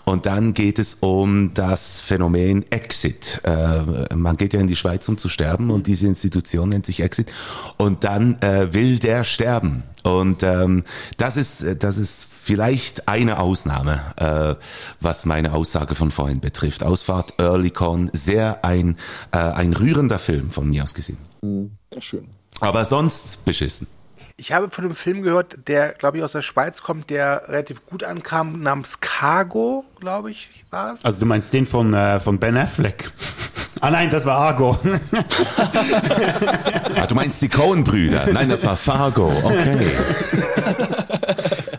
Und 0.03 0.25
dann 0.25 0.53
geht 0.53 0.79
es 0.79 0.95
um 0.95 1.53
das 1.53 2.01
Phänomen 2.01 2.65
Exit. 2.71 3.41
Man 3.43 4.37
geht 4.37 4.53
ja 4.53 4.59
in 4.59 4.67
die 4.67 4.75
Schweiz, 4.75 5.07
um 5.07 5.17
zu 5.17 5.29
sterben 5.29 5.69
und 5.69 5.87
diese 5.87 6.07
Institution 6.07 6.69
nennt 6.69 6.85
sich 6.85 7.01
Exit. 7.01 7.31
Und 7.77 8.03
dann 8.03 8.41
äh, 8.41 8.62
will 8.71 8.99
der 8.99 9.23
sterben. 9.23 9.83
Und 10.03 10.43
ähm, 10.43 10.83
das 11.17 11.37
ist 11.37 11.83
das 11.83 11.97
ist 11.97 12.27
vielleicht 12.31 13.07
eine 13.07 13.39
Ausnahme, 13.39 14.01
äh, 14.17 14.55
was 14.99 15.25
meine 15.25 15.53
Aussage 15.53 15.95
von 15.95 16.11
vorhin 16.11 16.39
betrifft. 16.39 16.83
Ausfahrt 16.83 17.33
Earlycon, 17.39 18.09
sehr 18.13 18.63
ein 18.63 18.97
äh, 19.31 19.37
ein 19.37 19.73
rührender 19.73 20.19
Film 20.19 20.51
von 20.51 20.69
mir 20.69 20.83
aus 20.83 20.93
gesehen. 20.93 21.17
Ja, 21.93 22.01
schön. 22.01 22.27
Aber 22.59 22.85
sonst 22.85 23.45
beschissen. 23.45 23.87
Ich 24.35 24.51
habe 24.51 24.69
von 24.71 24.85
einem 24.85 24.95
Film 24.95 25.21
gehört, 25.21 25.67
der, 25.67 25.93
glaube 25.93 26.17
ich, 26.17 26.23
aus 26.23 26.31
der 26.31 26.41
Schweiz 26.41 26.81
kommt, 26.81 27.09
der 27.09 27.43
relativ 27.47 27.85
gut 27.85 28.03
ankam, 28.03 28.61
namens 28.61 28.99
Cargo, 28.99 29.85
glaube 29.99 30.31
ich, 30.31 30.49
war 30.71 30.93
es. 30.93 31.05
Also 31.05 31.19
du 31.19 31.25
meinst 31.25 31.53
den 31.53 31.65
von, 31.65 31.93
äh, 31.93 32.19
von 32.19 32.39
Ben 32.39 32.57
Affleck? 32.57 33.11
Ah 33.83 33.91
nein, 33.91 34.09
das 34.09 34.25
war 34.25 34.37
Argo. 34.37 34.77
Ah, 36.95 37.07
du 37.07 37.15
meinst 37.15 37.41
die 37.41 37.49
Cohen-Brüder? 37.49 38.27
Nein, 38.31 38.49
das 38.49 38.65
war 38.65 38.75
Fargo. 38.77 39.29
Okay. 39.43 39.91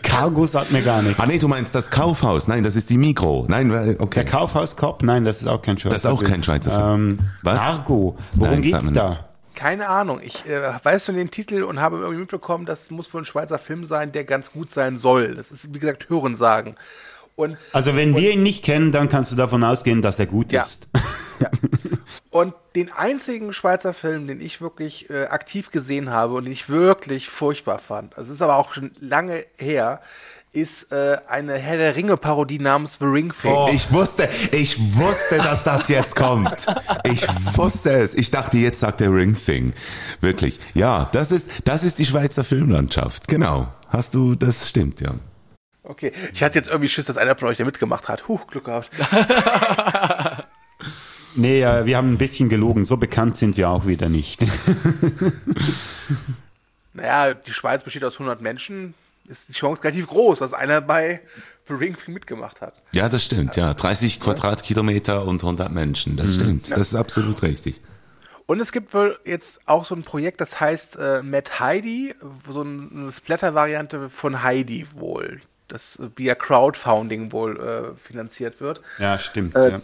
Cargo 0.03 0.45
sagt 0.45 0.71
mir 0.71 0.81
gar 0.81 1.01
nichts. 1.01 1.19
Ah 1.19 1.25
nee, 1.25 1.39
du 1.39 1.47
meinst 1.47 1.73
das 1.73 1.89
Kaufhaus? 1.89 2.47
Nein, 2.47 2.63
das 2.63 2.75
ist 2.75 2.89
die 2.89 2.97
Mikro. 2.97 3.45
Nein, 3.47 3.71
okay. 3.99 4.23
Der 4.23 4.25
Kaufhaus-Cop? 4.25 5.03
Nein, 5.03 5.25
das 5.25 5.41
ist 5.41 5.47
auch 5.47 5.61
kein 5.61 5.77
Schweizer 5.79 5.95
Das 5.95 6.05
ist 6.05 6.11
auch 6.11 6.23
kein 6.23 6.43
Schweizer 6.43 6.71
Film. 6.71 7.09
Ähm, 7.11 7.17
Was? 7.41 7.61
Argo. 7.61 8.17
Worum 8.33 8.53
Nein, 8.53 8.61
geht's 8.61 8.93
da? 8.93 9.25
Keine 9.55 9.87
Ahnung. 9.87 10.19
Ich 10.21 10.45
äh, 10.45 10.61
weiß 10.83 11.07
nur 11.07 11.17
den 11.17 11.31
Titel 11.31 11.63
und 11.63 11.79
habe 11.79 11.97
irgendwie 11.97 12.19
mitbekommen, 12.19 12.65
das 12.65 12.91
muss 12.91 13.13
wohl 13.13 13.21
ein 13.21 13.25
Schweizer 13.25 13.57
Film 13.57 13.85
sein, 13.85 14.11
der 14.11 14.25
ganz 14.25 14.51
gut 14.51 14.69
sein 14.69 14.97
soll. 14.97 15.35
Das 15.35 15.49
ist, 15.51 15.73
wie 15.73 15.79
gesagt, 15.79 16.09
Hörensagen. 16.09 16.75
Und 17.35 17.57
Also 17.73 17.95
wenn 17.95 18.15
wir 18.15 18.31
ihn 18.31 18.43
nicht 18.43 18.63
kennen, 18.63 18.91
dann 18.91 19.09
kannst 19.09 19.31
du 19.31 19.35
davon 19.35 19.63
ausgehen, 19.63 20.01
dass 20.01 20.19
er 20.19 20.25
gut 20.25 20.51
Ja. 20.51 20.61
ist. 20.61 20.87
Und 22.29 22.53
den 22.75 22.91
einzigen 22.91 23.53
Schweizer 23.53 23.93
Film, 23.93 24.27
den 24.27 24.41
ich 24.41 24.59
wirklich 24.61 25.09
äh, 25.09 25.25
aktiv 25.25 25.71
gesehen 25.71 26.09
habe 26.09 26.33
und 26.35 26.45
den 26.45 26.51
ich 26.53 26.69
wirklich 26.69 27.29
furchtbar 27.29 27.79
fand, 27.79 28.17
also 28.17 28.31
es 28.31 28.35
ist 28.37 28.41
aber 28.41 28.55
auch 28.57 28.73
schon 28.73 28.91
lange 28.99 29.45
her, 29.57 30.01
ist 30.51 30.91
äh, 30.93 31.17
eine 31.27 31.57
Herr 31.57 31.77
der 31.77 31.95
Ringe-Parodie 31.97 32.59
namens 32.59 32.97
The 32.99 33.05
Ring 33.05 33.33
Thing. 33.41 33.53
Ich 33.73 33.91
wusste, 33.91 34.29
ich 34.53 34.77
wusste, 34.97 35.37
dass 35.37 35.65
das 35.65 35.89
jetzt 35.89 36.15
kommt. 36.15 36.65
Ich 37.03 37.27
wusste 37.57 37.91
es. 37.91 38.13
Ich 38.15 38.31
dachte, 38.31 38.57
jetzt 38.57 38.79
sagt 38.79 39.01
der 39.01 39.11
Ring 39.13 39.33
Thing. 39.33 39.73
Wirklich. 40.21 40.59
Ja, 40.73 41.09
das 41.11 41.31
ist, 41.31 41.49
das 41.65 41.83
ist 41.83 41.99
die 41.99 42.05
Schweizer 42.05 42.45
Filmlandschaft. 42.45 43.27
Genau. 43.27 43.67
Hast 43.89 44.15
du, 44.15 44.35
das 44.35 44.69
stimmt, 44.69 45.01
ja. 45.01 45.11
Okay, 45.87 46.11
ich 46.33 46.43
hatte 46.43 46.57
jetzt 46.57 46.67
irgendwie 46.67 46.89
Schiss, 46.89 47.05
dass 47.05 47.17
einer 47.17 47.35
von 47.35 47.47
euch 47.47 47.57
da 47.57 47.63
mitgemacht 47.63 48.09
hat. 48.09 48.27
Huch, 48.27 48.47
Glück 48.47 48.65
gehabt. 48.65 48.89
Nee, 51.37 51.61
äh, 51.61 51.85
wir 51.85 51.97
haben 51.97 52.13
ein 52.13 52.17
bisschen 52.17 52.47
gelogen. 52.47 52.85
So 52.85 52.95
bekannt 52.95 53.35
sind 53.35 53.57
wir 53.57 53.69
auch 53.69 53.85
wieder 53.85 54.07
nicht. 54.07 54.45
Naja, 56.95 57.33
die 57.33 57.51
Schweiz 57.51 57.83
besteht 57.83 58.05
aus 58.05 58.13
100 58.13 58.41
Menschen. 58.41 58.93
Ist 59.27 59.49
die 59.49 59.53
Chance 59.53 59.83
relativ 59.83 60.07
groß, 60.07 60.39
dass 60.39 60.53
einer 60.53 60.79
bei 60.79 61.19
The 61.67 61.73
Ring 61.73 61.97
mitgemacht 62.07 62.61
hat. 62.61 62.81
Ja, 62.93 63.09
das 63.09 63.25
stimmt, 63.25 63.57
ja. 63.57 63.73
30 63.73 64.21
Quadratkilometer 64.21 65.25
und 65.25 65.43
100 65.43 65.71
Menschen. 65.73 66.15
Das 66.15 66.35
stimmt. 66.35 66.71
Das 66.71 66.79
ist 66.79 66.95
absolut 66.95 67.41
richtig. 67.41 67.81
Und 68.45 68.61
es 68.61 68.71
gibt 68.71 68.93
wohl 68.93 69.19
jetzt 69.25 69.59
auch 69.65 69.85
so 69.85 69.93
ein 69.95 70.03
Projekt, 70.03 70.39
das 70.39 70.59
heißt 70.61 70.97
äh, 70.97 71.21
Matt 71.21 71.59
Heidi, 71.59 72.15
so 72.47 72.61
eine 72.61 73.11
Splatter-Variante 73.11 74.09
von 74.09 74.43
Heidi 74.43 74.87
wohl, 74.95 75.41
das 75.75 75.97
äh, 75.97 76.09
via 76.15 76.35
Crowdfunding 76.35 77.31
wohl 77.31 77.59
äh, 77.59 77.97
finanziert 78.07 78.59
wird. 78.61 78.81
ja, 78.99 79.19
stimmt. 79.19 79.55
Äh, 79.55 79.69
ja. 79.71 79.81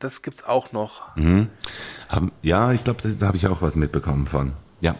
Das 0.00 0.22
gibt's 0.22 0.44
auch 0.44 0.70
noch. 0.72 1.16
Haben- 2.08 2.30
Ja, 2.42 2.72
ich 2.72 2.84
glaube, 2.84 3.02
da, 3.02 3.08
da 3.18 3.26
habe 3.26 3.36
ich 3.36 3.46
auch 3.48 3.60
was 3.62 3.74
mitbekommen 3.74 4.26
von. 4.28 4.52
Ja. 4.80 4.94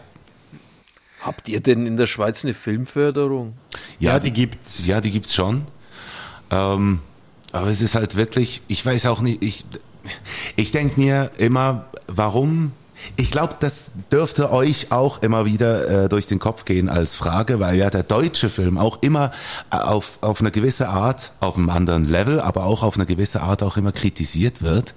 Habt 1.21 1.47
ihr 1.47 1.61
denn 1.61 1.85
in 1.87 1.95
der 1.97 2.05
Schweiz 2.07 2.43
eine 2.43 2.53
Filmförderung? 2.53 3.57
Ja, 3.99 4.19
die 4.19 4.31
gibt's. 4.31 4.85
Ja, 4.85 4.99
die 5.01 5.11
gibt's 5.11 5.33
schon. 5.33 5.65
Ähm, 6.51 6.99
aber 7.53 7.67
es 7.67 7.79
ist 7.81 7.95
halt 7.95 8.15
wirklich, 8.17 8.61
ich 8.67 8.85
weiß 8.85 9.05
auch 9.05 9.21
nicht, 9.21 9.41
ich, 9.43 9.65
ich 10.57 10.71
denke 10.71 10.99
mir 10.99 11.31
immer, 11.37 11.85
warum? 12.07 12.73
Ich 13.15 13.31
glaube, 13.31 13.55
das 13.59 13.91
dürfte 14.11 14.51
euch 14.51 14.91
auch 14.91 15.21
immer 15.21 15.45
wieder 15.45 16.05
äh, 16.05 16.09
durch 16.09 16.27
den 16.27 16.39
Kopf 16.39 16.65
gehen 16.65 16.89
als 16.89 17.15
Frage, 17.15 17.59
weil 17.59 17.77
ja 17.77 17.89
der 17.89 18.03
deutsche 18.03 18.49
Film 18.49 18.77
auch 18.77 18.99
immer 19.01 19.31
äh, 19.71 19.77
auf, 19.77 20.19
auf 20.21 20.41
eine 20.41 20.51
gewisse 20.51 20.89
Art, 20.89 21.31
auf 21.39 21.57
einem 21.57 21.69
anderen 21.69 22.05
Level, 22.05 22.39
aber 22.39 22.65
auch 22.65 22.83
auf 22.83 22.95
eine 22.95 23.05
gewisse 23.05 23.41
Art 23.41 23.63
auch 23.63 23.77
immer 23.77 23.91
kritisiert 23.91 24.61
wird. 24.61 24.93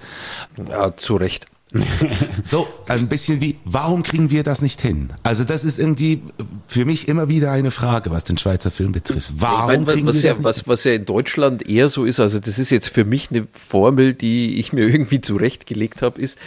Ja, 0.71 0.97
zu 0.97 1.17
Recht. 1.17 1.47
So, 2.45 2.67
ein 2.87 3.09
bisschen 3.09 3.41
wie, 3.41 3.57
warum 3.65 4.03
kriegen 4.03 4.31
wir 4.31 4.43
das 4.43 4.63
nicht 4.63 4.81
hin? 4.81 5.11
Also 5.23 5.45
das 5.45 5.65
ist 5.65 5.79
irgendwie 5.79 6.23
für 6.67 6.85
mich 6.85 7.09
immer 7.09 7.29
wieder 7.29 7.51
eine 7.53 7.71
Frage, 7.71 8.11
was 8.11 8.25
den 8.25 8.37
Schweizer 8.37 8.71
Film 8.71 8.93
betrifft. 8.93 9.35
Warum 9.37 9.71
ich 9.71 9.77
meine, 9.79 9.93
kriegen 9.93 10.07
was, 10.07 10.17
wir 10.17 10.23
ja, 10.23 10.29
das 10.31 10.39
nicht 10.39 10.45
was, 10.45 10.69
was 10.69 10.85
ja 10.85 10.93
in 10.93 11.05
Deutschland 11.05 11.67
eher 11.69 11.89
so 11.89 12.05
ist, 12.05 12.21
also 12.21 12.41
das 12.41 12.59
ist 12.59 12.71
jetzt 12.71 12.89
für 12.89 13.05
mich 13.05 13.31
eine 13.31 13.47
Formel, 13.53 14.15
die 14.15 14.59
ich 14.59 14.73
mir 14.73 14.83
irgendwie 14.89 15.21
zurechtgelegt 15.21 16.03
habe, 16.03 16.21
ist 16.21 16.39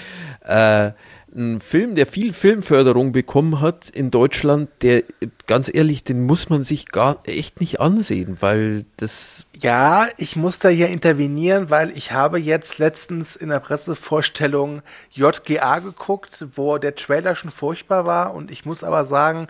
äh, 0.42 0.92
ein 1.36 1.60
Film, 1.60 1.96
der 1.96 2.06
viel 2.06 2.34
Filmförderung 2.34 3.12
bekommen 3.12 3.60
hat 3.60 3.90
in 3.90 4.10
Deutschland, 4.10 4.70
der 4.82 5.04
ganz 5.48 5.74
ehrlich, 5.74 6.04
den 6.04 6.24
muss 6.26 6.50
man 6.50 6.64
sich 6.64 6.88
gar 6.88 7.22
echt 7.26 7.60
nicht 7.60 7.80
ansehen, 7.82 8.38
weil 8.40 8.86
das 8.98 9.46
Ja, 9.60 10.08
ich 10.18 10.36
muss 10.36 10.60
da 10.60 10.70
hier 10.70 10.88
intervenieren, 10.88 11.70
weil 11.70 11.96
ich 11.96 12.12
habe 12.12 12.40
jetzt 12.40 12.78
letztens 12.78 13.36
in 13.36 13.50
der 13.50 13.60
Pressevorstellung 13.60 14.82
JGA 15.12 15.80
geguckt, 15.80 16.46
wo 16.56 16.78
der 16.78 16.96
Trailer 16.96 17.36
schon 17.36 17.52
furchtbar 17.52 18.06
war 18.06 18.34
und 18.34 18.50
ich 18.50 18.66
muss 18.66 18.84
aber 18.84 19.06
sagen, 19.06 19.48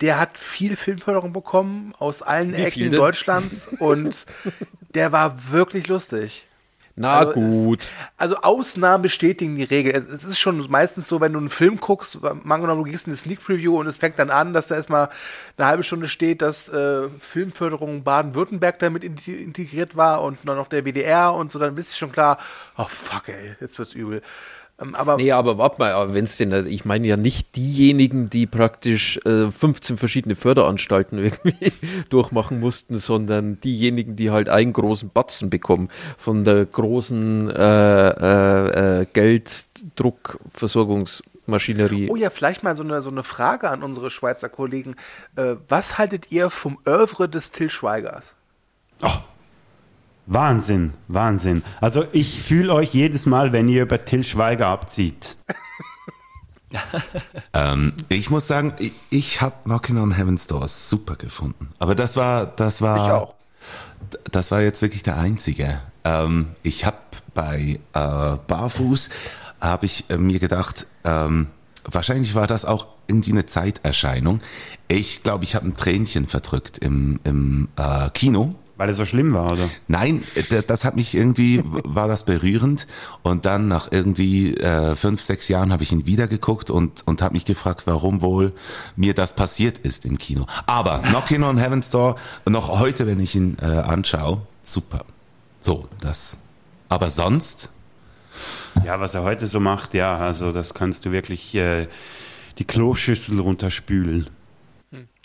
der 0.00 0.18
hat 0.18 0.38
viel 0.38 0.76
Filmförderung 0.76 1.32
bekommen 1.32 1.94
aus 1.98 2.22
allen 2.22 2.56
Wie 2.56 2.62
Ecken? 2.62 2.90
Deutschlands 2.90 3.68
und 3.78 4.26
der 4.94 5.12
war 5.12 5.52
wirklich 5.52 5.86
lustig. 5.86 6.46
Na 6.94 7.18
Also 7.20 7.32
es- 7.40 7.64
gut. 7.64 7.88
Also 8.16 8.36
Ausnahmen 8.36 9.02
bestätigen 9.02 9.56
die 9.56 9.64
Regel. 9.64 9.94
Es- 9.94 10.06
Es 10.06 10.24
ist 10.24 10.38
schon 10.38 10.70
meistens 10.70 11.08
so, 11.08 11.20
wenn 11.20 11.32
du 11.32 11.38
einen 11.38 11.48
Film 11.48 11.78
guckst, 11.80 12.18
angenommen, 12.22 12.84
du 12.84 12.90
gehst 12.90 13.06
in 13.06 13.12
eine 13.12 13.16
Sneak 13.18 13.42
Preview 13.44 13.78
und 13.78 13.86
es 13.86 13.96
fängt 13.96 14.18
dann 14.18 14.30
an, 14.30 14.52
dass 14.52 14.68
da 14.68 14.74
erstmal 14.76 15.08
eine 15.56 15.66
halbe 15.66 15.82
Stunde 15.82 16.08
steht, 16.08 16.42
dass 16.42 16.68
äh, 16.68 17.08
Filmförderung 17.18 18.02
Baden-Württemberg 18.04 18.78
damit 18.78 19.04
in- 19.04 19.16
integriert 19.26 19.96
war 19.96 20.22
und 20.22 20.38
dann 20.44 20.56
noch 20.56 20.68
der 20.68 20.84
WDR 20.84 21.32
und 21.34 21.50
so, 21.50 21.58
dann 21.58 21.74
bist 21.74 21.92
du 21.92 21.96
schon 21.96 22.12
klar, 22.12 22.38
oh 22.76 22.86
fuck 22.88 23.28
ey, 23.28 23.56
jetzt 23.60 23.78
wird's 23.78 23.94
übel. 23.94 24.22
Ähm, 24.82 24.94
aber 24.94 25.16
Nee, 25.16 25.32
aber 25.32 25.58
warte 25.58 25.78
mal, 25.78 25.92
aber 25.92 26.14
wenn's 26.14 26.36
denn, 26.36 26.66
ich 26.66 26.84
meine 26.84 27.06
ja 27.06 27.16
nicht 27.16 27.56
diejenigen, 27.56 28.30
die 28.30 28.46
praktisch 28.46 29.18
äh, 29.24 29.50
15 29.50 29.98
verschiedene 29.98 30.36
Förderanstalten 30.36 31.18
irgendwie 31.24 31.72
durchmachen 32.10 32.60
mussten, 32.60 32.98
sondern 32.98 33.60
diejenigen, 33.60 34.16
die 34.16 34.30
halt 34.30 34.48
einen 34.48 34.72
großen 34.72 35.10
Batzen 35.10 35.50
bekommen 35.50 35.88
von 36.18 36.44
der 36.44 36.64
großen 36.64 37.50
äh, 37.50 38.08
äh, 38.08 39.02
äh, 39.02 39.06
Gelddruckversorgungsmaschinerie. 39.12 42.10
Oh 42.10 42.16
ja, 42.16 42.30
vielleicht 42.30 42.62
mal 42.62 42.74
so 42.76 42.82
eine, 42.82 43.02
so 43.02 43.10
eine 43.10 43.22
Frage 43.22 43.68
an 43.70 43.82
unsere 43.82 44.10
Schweizer 44.10 44.48
Kollegen. 44.48 44.96
Äh, 45.36 45.56
was 45.68 45.98
haltet 45.98 46.32
ihr 46.32 46.48
vom 46.50 46.78
Oeuvre 46.86 47.28
des 47.28 47.50
Till 47.50 47.68
Schweigers? 47.70 48.34
Wahnsinn, 50.26 50.92
Wahnsinn. 51.08 51.62
Also 51.80 52.04
ich 52.12 52.40
fühle 52.40 52.72
euch 52.74 52.94
jedes 52.94 53.26
Mal, 53.26 53.52
wenn 53.52 53.68
ihr 53.68 53.82
über 53.82 54.04
Till 54.04 54.24
Schweiger 54.24 54.68
abzieht. 54.68 55.36
Ähm, 57.52 57.92
ich 58.08 58.30
muss 58.30 58.46
sagen, 58.46 58.72
ich, 58.78 58.94
ich 59.10 59.42
habe 59.42 59.54
Knocking 59.64 59.98
on 59.98 60.12
Heaven's 60.16 60.46
Door 60.46 60.68
super 60.68 61.16
gefunden. 61.16 61.68
Aber 61.78 61.94
das 61.94 62.16
war, 62.16 62.46
das 62.46 62.80
war, 62.80 62.96
Ich 62.96 63.12
auch. 63.12 63.34
das 64.30 64.50
war 64.50 64.62
jetzt 64.62 64.80
wirklich 64.80 65.02
der 65.02 65.18
einzige. 65.18 65.80
Ähm, 66.04 66.48
ich 66.62 66.86
habe 66.86 66.96
bei 67.34 67.78
äh, 67.92 68.36
Barfuß 68.46 69.10
habe 69.60 69.84
ich 69.84 70.08
äh, 70.08 70.16
mir 70.16 70.38
gedacht, 70.38 70.86
ähm, 71.04 71.48
wahrscheinlich 71.84 72.34
war 72.34 72.46
das 72.46 72.64
auch 72.64 72.86
irgendwie 73.06 73.32
eine 73.32 73.44
Zeiterscheinung. 73.44 74.40
Ich 74.88 75.22
glaube, 75.22 75.44
ich 75.44 75.54
habe 75.54 75.66
ein 75.68 75.74
Tränchen 75.74 76.26
verdrückt 76.26 76.78
im, 76.78 77.20
im 77.24 77.68
äh, 77.76 78.08
Kino. 78.14 78.54
Weil 78.82 78.90
es 78.90 78.96
so 78.96 79.06
schlimm 79.06 79.32
war, 79.32 79.52
oder? 79.52 79.70
Nein, 79.86 80.24
das, 80.50 80.66
das 80.66 80.84
hat 80.84 80.96
mich 80.96 81.14
irgendwie, 81.14 81.62
war 81.64 82.08
das 82.08 82.24
berührend. 82.24 82.88
Und 83.22 83.46
dann 83.46 83.68
nach 83.68 83.92
irgendwie 83.92 84.56
äh, 84.56 84.96
fünf, 84.96 85.22
sechs 85.22 85.46
Jahren 85.46 85.72
habe 85.72 85.84
ich 85.84 85.92
ihn 85.92 86.04
wieder 86.04 86.26
geguckt 86.26 86.68
und, 86.68 87.06
und 87.06 87.22
habe 87.22 87.34
mich 87.34 87.44
gefragt, 87.44 87.86
warum 87.86 88.22
wohl 88.22 88.52
mir 88.96 89.14
das 89.14 89.36
passiert 89.36 89.78
ist 89.78 90.04
im 90.04 90.18
Kino. 90.18 90.46
Aber 90.66 90.98
Knocking 90.98 91.44
on 91.44 91.58
Heaven's 91.58 91.90
Door, 91.90 92.16
noch 92.44 92.80
heute, 92.80 93.06
wenn 93.06 93.20
ich 93.20 93.36
ihn 93.36 93.56
äh, 93.62 93.66
anschaue, 93.66 94.42
super. 94.64 95.04
So, 95.60 95.86
das. 96.00 96.38
Aber 96.88 97.08
sonst, 97.08 97.70
Ja, 98.84 98.98
was 98.98 99.14
er 99.14 99.22
heute 99.22 99.46
so 99.46 99.60
macht, 99.60 99.94
ja, 99.94 100.18
also 100.18 100.50
das 100.50 100.74
kannst 100.74 101.04
du 101.04 101.12
wirklich 101.12 101.54
äh, 101.54 101.86
die 102.58 102.64
Kloschüssel 102.64 103.38
runterspülen. 103.38 104.28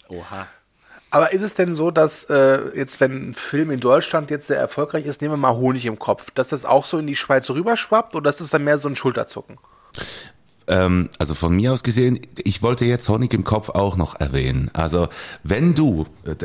Oha. 0.10 0.46
Aber 1.18 1.34
ist 1.34 1.42
es 1.42 1.56
denn 1.56 1.74
so, 1.74 1.90
dass 1.90 2.26
äh, 2.26 2.78
jetzt, 2.78 3.02
wenn 3.02 3.30
ein 3.30 3.34
Film 3.34 3.72
in 3.72 3.80
Deutschland 3.80 4.30
jetzt 4.30 4.46
sehr 4.46 4.60
erfolgreich 4.60 5.08
ist, 5.08 5.20
nehmen 5.20 5.34
wir 5.34 5.38
mal 5.38 5.56
Honig 5.56 5.88
im 5.88 5.98
Kopf, 5.98 6.30
dass 6.30 6.50
das 6.50 6.64
auch 6.64 6.86
so 6.86 7.00
in 7.00 7.08
die 7.08 7.16
Schweiz 7.16 7.50
rüberschwappt 7.50 8.14
oder 8.14 8.30
ist 8.30 8.40
das 8.40 8.52
dann 8.52 8.64
mehr 8.64 8.78
so 8.78 8.88
ein 8.88 8.96
Schulterzucken? 8.96 9.58
ähm, 10.68 11.10
also 11.18 11.34
von 11.34 11.56
mir 11.56 11.74
aus 11.74 11.82
gesehen, 11.82 12.20
ich 12.44 12.62
wollte 12.62 12.86
jetzt 12.86 13.10
Honig 13.10 13.34
im 13.34 13.44
Kopf 13.44 13.70
auch 13.70 13.98
noch 13.98 14.20
erwähnen. 14.20 14.70
Also 14.74 15.08
wenn 15.42 15.74
du, 15.74 16.06
äh, 16.24 16.36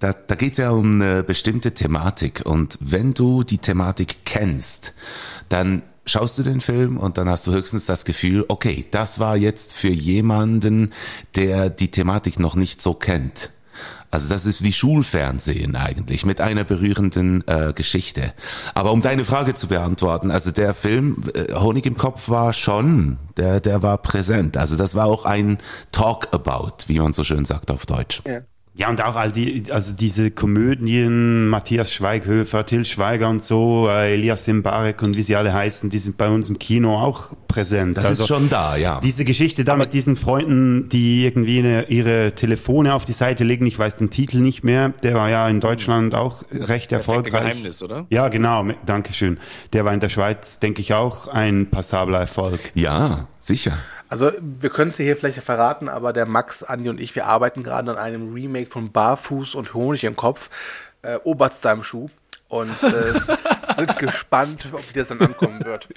da, 0.00 0.12
da 0.12 0.34
geht 0.34 0.52
es 0.52 0.58
ja 0.58 0.70
um 0.70 1.00
eine 1.00 1.22
bestimmte 1.22 1.70
Thematik 1.70 2.42
und 2.44 2.78
wenn 2.80 3.14
du 3.14 3.44
die 3.44 3.58
Thematik 3.58 4.24
kennst, 4.24 4.92
dann 5.48 5.82
schaust 6.04 6.36
du 6.36 6.42
den 6.42 6.60
Film 6.60 6.96
und 6.96 7.16
dann 7.16 7.28
hast 7.28 7.46
du 7.46 7.52
höchstens 7.52 7.86
das 7.86 8.04
Gefühl, 8.04 8.44
okay, 8.48 8.86
das 8.90 9.20
war 9.20 9.36
jetzt 9.36 9.72
für 9.72 9.88
jemanden, 9.88 10.92
der 11.36 11.70
die 11.70 11.92
Thematik 11.92 12.40
noch 12.40 12.56
nicht 12.56 12.82
so 12.82 12.92
kennt. 12.92 13.50
Also 14.10 14.28
das 14.28 14.46
ist 14.46 14.62
wie 14.62 14.72
Schulfernsehen 14.72 15.76
eigentlich 15.76 16.24
mit 16.24 16.40
einer 16.40 16.64
berührenden 16.64 17.46
äh, 17.46 17.72
Geschichte. 17.72 18.32
Aber 18.74 18.92
um 18.92 19.02
deine 19.02 19.24
Frage 19.24 19.54
zu 19.54 19.68
beantworten, 19.68 20.30
also 20.30 20.50
der 20.50 20.74
Film 20.74 21.22
äh, 21.34 21.54
Honig 21.54 21.86
im 21.86 21.96
Kopf 21.96 22.28
war 22.28 22.52
schon, 22.52 23.18
der 23.36 23.60
der 23.60 23.82
war 23.82 23.98
präsent. 23.98 24.56
Also 24.56 24.76
das 24.76 24.94
war 24.94 25.06
auch 25.06 25.24
ein 25.24 25.58
Talk 25.92 26.28
about, 26.32 26.84
wie 26.86 26.98
man 26.98 27.12
so 27.12 27.24
schön 27.24 27.44
sagt 27.44 27.70
auf 27.70 27.86
Deutsch. 27.86 28.22
Ja. 28.26 28.40
Ja, 28.78 28.90
und 28.90 29.02
auch 29.02 29.16
all 29.16 29.32
die, 29.32 29.64
also 29.70 29.96
diese 29.96 30.30
Komödien, 30.30 31.48
Matthias 31.48 31.94
Schweighöfer, 31.94 32.66
Till 32.66 32.84
Schweiger 32.84 33.30
und 33.30 33.42
so, 33.42 33.88
äh, 33.88 34.12
Elias 34.12 34.46
Mbarek 34.46 35.00
und 35.00 35.16
wie 35.16 35.22
sie 35.22 35.34
alle 35.34 35.54
heißen, 35.54 35.88
die 35.88 35.96
sind 35.96 36.18
bei 36.18 36.28
uns 36.28 36.50
im 36.50 36.58
Kino 36.58 36.94
auch 36.94 37.30
präsent. 37.48 37.96
Das 37.96 38.04
also, 38.04 38.24
ist 38.24 38.28
schon 38.28 38.50
da, 38.50 38.76
ja. 38.76 39.00
Diese 39.02 39.24
Geschichte 39.24 39.64
da 39.64 39.76
mit 39.76 39.94
diesen 39.94 40.14
Freunden, 40.14 40.90
die 40.90 41.24
irgendwie 41.24 41.60
eine, 41.60 41.84
ihre 41.88 42.32
Telefone 42.32 42.92
auf 42.92 43.06
die 43.06 43.12
Seite 43.12 43.44
legen, 43.44 43.64
ich 43.64 43.78
weiß 43.78 43.96
den 43.96 44.10
Titel 44.10 44.40
nicht 44.40 44.62
mehr, 44.62 44.90
der 45.02 45.14
war 45.14 45.30
ja 45.30 45.48
in 45.48 45.60
Deutschland 45.60 46.14
auch 46.14 46.44
recht 46.52 46.92
erfolgreich. 46.92 47.52
Geheimnis, 47.52 47.82
oder? 47.82 48.04
Ja, 48.10 48.28
genau, 48.28 48.66
Dankeschön. 48.84 49.38
Der 49.72 49.86
war 49.86 49.94
in 49.94 50.00
der 50.00 50.10
Schweiz, 50.10 50.60
denke 50.60 50.82
ich, 50.82 50.92
auch 50.92 51.28
ein 51.28 51.70
passabler 51.70 52.20
Erfolg. 52.20 52.60
Ja, 52.74 53.26
sicher. 53.40 53.78
Also 54.08 54.32
wir 54.40 54.70
können 54.70 54.90
es 54.90 54.96
dir 54.96 55.04
hier 55.04 55.16
vielleicht 55.16 55.42
verraten, 55.42 55.88
aber 55.88 56.12
der 56.12 56.26
Max, 56.26 56.62
Andi 56.62 56.88
und 56.88 57.00
ich, 57.00 57.14
wir 57.14 57.26
arbeiten 57.26 57.62
gerade 57.62 57.90
an 57.90 57.98
einem 57.98 58.32
Remake 58.32 58.70
von 58.70 58.92
Barfuß 58.92 59.54
und 59.54 59.74
Honig 59.74 60.04
im 60.04 60.16
Kopf, 60.16 60.50
äh, 61.02 61.16
Oberst 61.24 61.62
seinem 61.62 61.82
Schuh 61.82 62.08
und 62.48 62.82
äh, 62.82 63.12
sind 63.74 63.98
gespannt, 63.98 64.68
ob 64.72 64.88
wie 64.88 64.98
das 64.98 65.08
dann 65.08 65.20
ankommen 65.20 65.64
wird. 65.64 65.88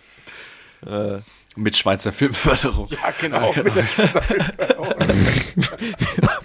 Mit 1.56 1.76
Schweizer 1.76 2.14
Filmförderung. 2.14 2.88
Ja, 2.90 3.12
genau. 3.20 3.54
Mit 3.54 3.76
der 3.76 3.84
Schweizer 3.84 4.22
Filmförderung. 4.22 4.88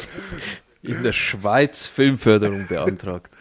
In 0.83 1.03
der 1.03 1.13
Schweiz 1.13 1.87
Filmförderung 1.87 2.67
beantragt. 2.67 3.33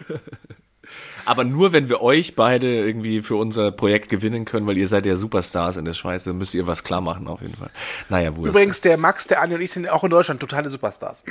Aber 1.25 1.43
nur 1.43 1.71
wenn 1.73 1.89
wir 1.89 2.01
euch 2.01 2.35
beide 2.35 2.67
irgendwie 2.85 3.21
für 3.21 3.35
unser 3.35 3.71
Projekt 3.71 4.09
gewinnen 4.09 4.45
können, 4.45 4.67
weil 4.67 4.77
ihr 4.77 4.87
seid 4.87 5.05
ja 5.05 5.15
Superstars 5.15 5.77
in 5.77 5.85
der 5.85 5.93
Schweiz, 5.93 6.23
dann 6.25 6.37
müsst 6.37 6.53
ihr 6.53 6.67
was 6.67 6.83
klar 6.83 7.01
machen 7.01 7.27
auf 7.27 7.41
jeden 7.41 7.55
Fall. 7.55 7.69
Naja, 8.09 8.35
wo 8.35 8.45
Übrigens, 8.45 8.81
der 8.81 8.97
Max, 8.97 9.27
der 9.27 9.41
Andi 9.41 9.55
und 9.55 9.61
ich 9.61 9.71
sind 9.71 9.89
auch 9.89 10.03
in 10.03 10.09
Deutschland 10.09 10.39
totale 10.39 10.69
Superstars. 10.69 11.23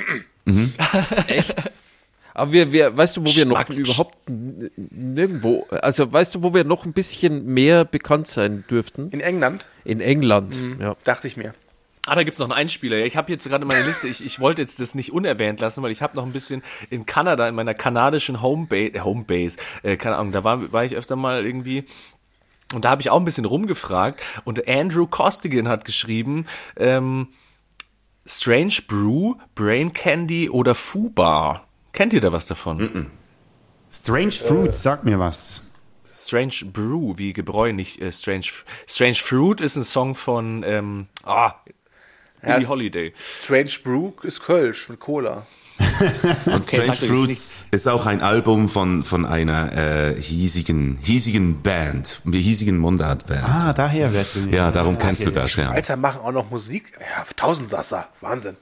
Echt? 1.27 1.55
Aber 2.35 2.51
wir, 2.51 2.71
wir, 2.71 2.97
weißt 2.97 3.17
du, 3.17 3.21
wo 3.21 3.25
wir 3.27 3.45
noch 3.45 3.57
Schmacks- 3.59 3.77
überhaupt 3.77 4.17
n- 4.27 4.71
nirgendwo, 4.75 5.67
also 5.69 6.11
weißt 6.11 6.33
du, 6.35 6.41
wo 6.41 6.51
wir 6.53 6.63
noch 6.63 6.83
ein 6.85 6.93
bisschen 6.93 7.45
mehr 7.45 7.85
bekannt 7.85 8.27
sein 8.27 8.63
dürften? 8.69 9.09
In 9.11 9.19
England, 9.21 9.67
In 9.85 10.01
England. 10.01 10.57
Ja. 10.79 10.95
dachte 11.03 11.27
ich 11.27 11.37
mir. 11.37 11.53
Ah, 12.05 12.15
da 12.15 12.23
gibt's 12.23 12.39
noch 12.39 12.47
einen 12.47 12.53
Einspieler. 12.53 12.97
Ja, 12.97 13.05
Ich 13.05 13.15
habe 13.15 13.31
jetzt 13.31 13.47
gerade 13.47 13.63
meine 13.65 13.85
Liste. 13.85 14.07
Ich, 14.09 14.23
ich 14.23 14.39
wollte 14.41 14.61
jetzt 14.61 14.79
das 14.79 14.93
nicht 14.93 15.13
unerwähnt 15.13 15.61
lassen, 15.61 15.81
weil 15.83 15.91
ich 15.91 16.01
habe 16.01 16.15
noch 16.17 16.25
ein 16.25 16.33
bisschen 16.33 16.61
in 16.89 17.05
Kanada, 17.05 17.47
in 17.47 17.55
meiner 17.55 17.73
kanadischen 17.73 18.41
Homebase, 18.41 18.93
äh, 18.93 18.99
Homebase, 18.99 19.57
äh, 19.83 19.95
keine 19.95 20.17
Ahnung, 20.17 20.33
da 20.33 20.43
war, 20.43 20.73
war 20.73 20.83
ich 20.83 20.95
öfter 20.95 21.15
mal 21.15 21.45
irgendwie. 21.45 21.85
Und 22.73 22.83
da 22.85 22.89
habe 22.89 23.01
ich 23.01 23.09
auch 23.09 23.19
ein 23.19 23.25
bisschen 23.25 23.45
rumgefragt. 23.45 24.21
Und 24.43 24.67
Andrew 24.67 25.07
Costigan 25.07 25.69
hat 25.69 25.85
geschrieben, 25.85 26.45
ähm, 26.75 27.29
Strange 28.25 28.79
Brew, 28.87 29.35
Brain 29.55 29.93
Candy 29.93 30.49
oder 30.49 30.75
Fubar. 30.75 31.67
Kennt 31.93 32.13
ihr 32.13 32.21
da 32.21 32.31
was 32.31 32.47
davon? 32.47 33.11
Strange 33.89 34.31
Fruits, 34.31 34.81
sag 34.81 35.03
mir 35.05 35.19
was. 35.19 35.63
Strange 36.19 36.65
Brew, 36.65 37.13
wie 37.17 37.31
Gebräu, 37.33 37.73
nicht 37.73 38.01
äh, 38.01 38.11
Strange. 38.11 38.45
Strange 38.87 39.15
Fruit 39.15 39.61
ist 39.61 39.75
ein 39.75 39.83
Song 39.83 40.15
von 40.15 40.63
ähm, 40.65 41.07
ah, 41.23 41.53
Billie 42.43 42.63
es- 42.63 42.67
Holiday. 42.69 43.13
Strange 43.43 43.71
Brew 43.83 44.11
ist 44.23 44.41
Kölsch 44.41 44.89
mit 44.89 44.99
Cola. 44.99 45.45
Und 46.45 46.65
Strange 46.65 46.85
sagt 46.87 47.03
euch 47.03 47.09
Fruits 47.09 47.67
ist 47.71 47.87
auch 47.87 48.05
ein 48.05 48.21
Album 48.21 48.69
von, 48.69 49.03
von 49.03 49.25
einer 49.25 49.75
äh, 49.75 50.21
hiesigen, 50.21 50.97
hiesigen 51.01 51.61
Band, 51.61 52.21
hiesigen 52.31 52.77
Mundart-Band. 52.77 53.43
Ah, 53.43 53.73
daher 53.73 54.13
wird 54.13 54.27
du. 54.35 54.49
ja, 54.49 54.71
darum 54.71 54.97
kennst 54.97 55.25
du 55.25 55.31
das, 55.31 55.55
ja. 55.55 55.67
Schweizer 55.71 55.95
machen 55.97 56.21
auch 56.21 56.31
noch 56.31 56.49
Musik. 56.49 56.91
Ja, 56.99 57.25
Tausendsasser. 57.35 58.07
Wahnsinn. 58.21 58.55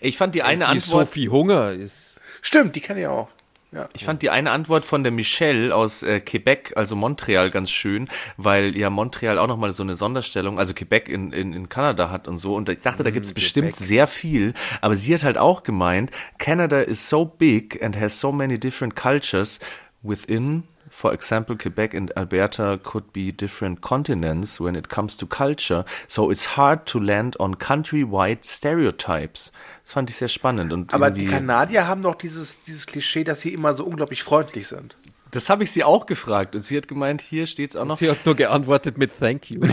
Ich 0.00 0.18
fand 0.18 0.34
die 0.34 0.42
eine 0.42 0.64
Die 0.64 0.70
Antwort. 0.70 1.08
Sophie 1.08 1.28
Hunger 1.28 1.72
ist. 1.72 2.20
Stimmt, 2.42 2.76
die 2.76 2.80
kenne 2.80 3.00
ich 3.00 3.06
auch. 3.06 3.28
Ja. 3.74 3.88
Ich 3.92 4.04
fand 4.04 4.22
die 4.22 4.30
eine 4.30 4.52
Antwort 4.52 4.84
von 4.84 5.02
der 5.02 5.10
Michelle 5.10 5.74
aus 5.74 6.02
äh, 6.02 6.20
Quebec, 6.20 6.74
also 6.76 6.94
Montreal, 6.94 7.50
ganz 7.50 7.70
schön, 7.70 8.08
weil 8.36 8.76
ja 8.76 8.88
Montreal 8.88 9.38
auch 9.38 9.48
nochmal 9.48 9.72
so 9.72 9.82
eine 9.82 9.96
Sonderstellung, 9.96 10.58
also 10.58 10.74
Quebec 10.74 11.08
in, 11.08 11.32
in, 11.32 11.52
in 11.52 11.68
Kanada 11.68 12.10
hat 12.10 12.28
und 12.28 12.36
so. 12.36 12.54
Und 12.54 12.68
ich 12.68 12.80
dachte, 12.80 13.02
da 13.02 13.10
gibt's 13.10 13.32
bestimmt 13.32 13.74
sehr 13.74 14.06
viel. 14.06 14.54
Aber 14.80 14.94
sie 14.94 15.12
hat 15.12 15.24
halt 15.24 15.38
auch 15.38 15.64
gemeint, 15.64 16.12
Canada 16.38 16.80
is 16.80 17.08
so 17.08 17.24
big 17.24 17.82
and 17.82 17.98
has 17.98 18.20
so 18.20 18.30
many 18.30 18.58
different 18.58 18.94
cultures 18.94 19.58
within. 20.02 20.64
For 20.96 21.12
example, 21.12 21.56
Quebec 21.56 21.92
and 21.92 22.16
Alberta 22.16 22.78
could 22.80 23.12
be 23.12 23.32
different 23.32 23.80
continents 23.80 24.60
when 24.60 24.76
it 24.76 24.88
comes 24.88 25.16
to 25.16 25.26
culture. 25.26 25.84
So 26.06 26.30
it's 26.30 26.56
hard 26.56 26.86
to 26.86 27.00
land 27.00 27.36
on 27.40 27.56
countrywide 27.56 28.44
stereotypes. 28.44 29.50
Das 29.82 29.92
fand 29.92 30.08
ich 30.08 30.16
sehr 30.16 30.28
spannend. 30.28 30.72
Und 30.72 30.94
Aber 30.94 31.10
die 31.10 31.26
Kanadier 31.26 31.88
haben 31.88 32.02
doch 32.02 32.14
dieses, 32.14 32.62
dieses 32.62 32.86
Klischee, 32.86 33.24
dass 33.24 33.40
sie 33.40 33.52
immer 33.52 33.74
so 33.74 33.84
unglaublich 33.84 34.22
freundlich 34.22 34.68
sind. 34.68 34.96
Das 35.32 35.50
habe 35.50 35.64
ich 35.64 35.72
sie 35.72 35.82
auch 35.82 36.06
gefragt 36.06 36.54
und 36.54 36.60
sie 36.62 36.76
hat 36.76 36.86
gemeint, 36.86 37.20
hier 37.20 37.46
steht's 37.46 37.74
auch 37.74 37.84
noch. 37.84 37.98
Sie 37.98 38.08
hat 38.08 38.24
nur 38.24 38.36
geantwortet 38.36 38.96
mit 38.96 39.18
Thank 39.18 39.50
you. 39.50 39.60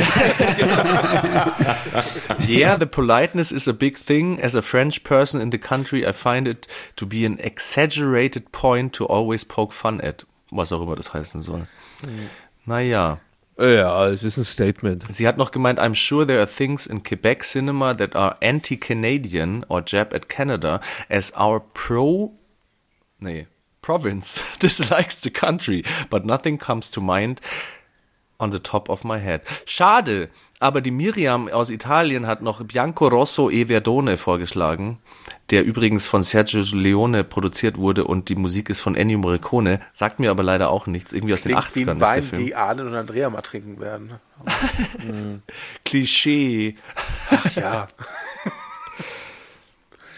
Yeah, 2.47 2.77
the 2.77 2.87
politeness 2.87 3.51
is 3.51 3.67
a 3.67 3.73
big 3.73 3.95
thing. 3.95 4.41
As 4.41 4.55
a 4.55 4.63
French 4.63 5.03
person 5.03 5.39
in 5.39 5.51
the 5.51 5.59
country, 5.59 6.03
I 6.03 6.13
find 6.13 6.47
it 6.47 6.67
to 6.95 7.05
be 7.05 7.27
an 7.27 7.37
exaggerated 7.37 8.51
point 8.51 8.93
to 8.95 9.05
always 9.05 9.45
poke 9.45 9.71
fun 9.71 10.01
at. 10.01 10.25
Was 10.51 10.71
auch 10.71 10.81
immer 10.81 10.95
das 10.95 11.13
heißen 11.13 11.41
soll. 11.41 11.67
Naja. 12.65 13.19
ja, 13.57 14.07
es 14.07 14.23
ist 14.23 14.37
ein 14.37 14.43
Statement. 14.43 15.13
Sie 15.13 15.27
hat 15.27 15.37
noch 15.37 15.51
gemeint, 15.51 15.79
I'm 15.79 15.95
sure 15.95 16.27
there 16.27 16.39
are 16.39 16.47
things 16.47 16.85
in 16.85 17.03
Quebec 17.03 17.43
cinema 17.43 17.93
that 17.95 18.15
are 18.15 18.37
anti-Canadian 18.41 19.65
or 19.69 19.81
jab 19.85 20.13
at 20.13 20.29
Canada 20.29 20.81
as 21.09 21.33
our 21.33 21.59
pro, 21.59 22.33
nee, 23.19 23.47
province 23.81 24.41
dislikes 24.59 25.21
the 25.21 25.29
country, 25.29 25.83
but 26.09 26.25
nothing 26.25 26.57
comes 26.57 26.91
to 26.91 27.01
mind 27.01 27.41
on 28.41 28.51
the 28.51 28.59
top 28.59 28.89
of 28.89 29.03
my 29.03 29.19
head. 29.19 29.41
Schade, 29.65 30.29
aber 30.59 30.81
die 30.81 30.91
Miriam 30.91 31.47
aus 31.47 31.69
Italien 31.69 32.27
hat 32.27 32.41
noch 32.41 32.63
Bianco 32.63 33.07
Rosso 33.07 33.49
e 33.49 33.65
Verdone 33.65 34.17
vorgeschlagen, 34.17 34.99
der 35.49 35.63
übrigens 35.63 36.07
von 36.07 36.23
Sergio 36.23 36.61
Leone 36.73 37.23
produziert 37.23 37.77
wurde 37.77 38.05
und 38.05 38.29
die 38.29 38.35
Musik 38.35 38.69
ist 38.69 38.79
von 38.79 38.95
Ennio 38.95 39.17
Morricone, 39.19 39.79
sagt 39.93 40.19
mir 40.19 40.31
aber 40.31 40.43
leider 40.43 40.69
auch 40.69 40.87
nichts, 40.87 41.13
irgendwie 41.13 41.33
aus 41.33 41.41
den 41.41 41.55
Klingt 41.55 41.75
wie 41.75 41.81
80ern 41.81 41.91
ein 41.91 41.97
ist 41.97 42.01
der 42.01 42.15
Wein, 42.15 42.23
Film. 42.23 42.45
die 42.45 42.55
Arne 42.55 42.85
und 42.85 42.95
Andrea 42.95 43.29
mal 43.29 43.41
trinken 43.41 43.79
werden. 43.79 44.13
Klischee. 45.85 46.75
Ja. 47.55 47.87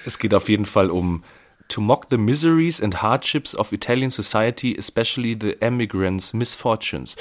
Es 0.05 0.19
geht 0.19 0.33
auf 0.33 0.49
jeden 0.49 0.65
Fall 0.65 0.91
um 0.91 1.23
to 1.69 1.81
mock 1.81 2.07
the 2.09 2.17
miseries 2.17 2.81
and 2.81 3.01
hardships 3.01 3.55
of 3.55 3.71
Italian 3.71 4.11
society, 4.11 4.75
especially 4.77 5.33
the 5.39 5.55
emigrants' 5.61 6.33
misfortunes. 6.33 7.15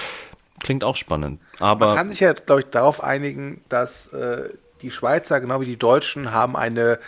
Klingt 0.62 0.84
auch 0.84 0.96
spannend. 0.96 1.40
Man 1.58 1.68
Aber 1.68 1.94
kann 1.94 2.10
sich 2.10 2.20
ja, 2.20 2.32
glaube 2.32 2.60
ich, 2.60 2.66
darauf 2.68 3.02
einigen, 3.02 3.62
dass 3.68 4.06
äh, 4.12 4.48
die 4.80 4.90
Schweizer, 4.90 5.40
genau 5.40 5.60
wie 5.60 5.66
die 5.66 5.76
Deutschen, 5.76 6.32
haben 6.32 6.56
eine 6.56 6.98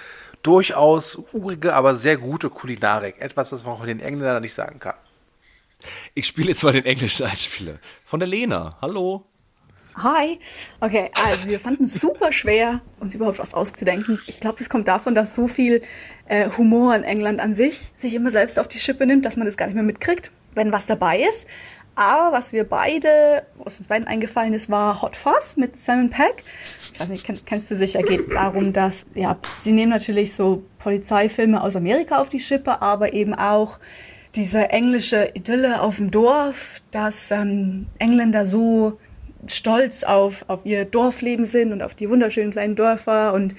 durchaus 0.43 1.19
urige, 1.33 1.75
aber 1.75 1.95
sehr 1.95 2.17
gute 2.17 2.51
Kulinarik. 2.51 3.17
Etwas, 3.21 3.53
was 3.53 3.65
man 3.65 3.75
auch 3.75 3.85
den 3.85 4.01
Engländern 4.01 4.43
nicht 4.43 4.55
sagen 4.55 4.79
kann. 4.81 4.97
Ich 6.15 6.27
spiele 6.27 6.49
jetzt 6.49 6.65
mal 6.65 6.73
den 6.73 6.85
englischen 6.85 7.27
Einspieler. 7.27 7.79
Von 8.05 8.21
der 8.21 8.29
Lena. 8.29 8.77
Hallo. 8.83 9.25
Hi. 9.97 10.41
Okay, 10.81 11.09
also 11.15 11.47
wir 11.47 11.61
fanden 11.61 11.85
es 11.85 11.95
super 11.95 12.33
schwer, 12.33 12.81
uns 12.99 13.15
überhaupt 13.15 13.39
was 13.39 13.55
auszudenken. 13.55 14.21
Ich 14.27 14.41
glaube, 14.41 14.59
es 14.61 14.69
kommt 14.69 14.89
davon, 14.89 15.15
dass 15.15 15.35
so 15.37 15.47
viel 15.47 15.83
äh, 16.27 16.51
Humor 16.59 16.97
in 16.97 17.05
England 17.05 17.41
an 17.41 17.55
sich 17.55 17.93
sich 17.99 18.15
immer 18.15 18.33
selbst 18.33 18.59
auf 18.59 18.67
die 18.67 18.81
Schippe 18.81 19.07
nimmt, 19.07 19.25
dass 19.25 19.37
man 19.37 19.47
das 19.47 19.57
gar 19.57 19.67
nicht 19.67 19.77
mehr 19.77 19.85
mitkriegt, 19.85 20.33
wenn 20.55 20.73
was 20.73 20.87
dabei 20.87 21.21
ist. 21.21 21.47
Aber 21.97 22.37
was 22.37 22.53
wir 22.53 22.65
beide, 22.65 23.45
was 23.57 23.79
uns 23.79 23.89
beiden 23.89 24.07
eingefallen 24.07 24.53
ist, 24.53 24.71
war 24.71 25.01
Hot 25.03 25.17
Fuzz 25.17 25.57
mit 25.57 25.77
Simon 25.77 26.11
Peck. 26.11 26.43
Ich 26.93 27.01
weiß 27.01 27.09
nicht, 27.09 27.25
kennst, 27.25 27.47
kennst 27.47 27.71
du 27.71 27.77
sicher, 27.77 28.03
geht 28.03 28.33
darum, 28.33 28.73
dass, 28.73 29.05
ja, 29.15 29.39
sie 29.61 29.73
nehmen 29.73 29.91
natürlich 29.91 30.35
so 30.35 30.65
Polizeifilme 30.79 31.63
aus 31.63 31.77
Amerika 31.77 32.21
auf 32.21 32.29
die 32.29 32.41
Schippe, 32.41 32.83
aber 32.83 33.13
eben 33.13 33.35
auch 33.35 33.79
diese 34.35 34.71
englische 34.71 35.31
Idylle 35.35 35.81
auf 35.81 35.97
dem 35.97 36.11
Dorf, 36.11 36.81
dass 36.91 37.31
ähm, 37.31 37.87
Engländer 37.99 38.47
so 38.47 38.99
stolz 39.47 40.03
auf, 40.03 40.45
auf 40.49 40.65
ihr 40.65 40.85
Dorfleben 40.85 41.47
sind 41.47 41.73
und 41.73 41.83
auf 41.83 41.95
die 41.95 42.09
wunderschönen 42.09 42.51
kleinen 42.51 42.77
Dörfer 42.77 43.33
und 43.33 43.55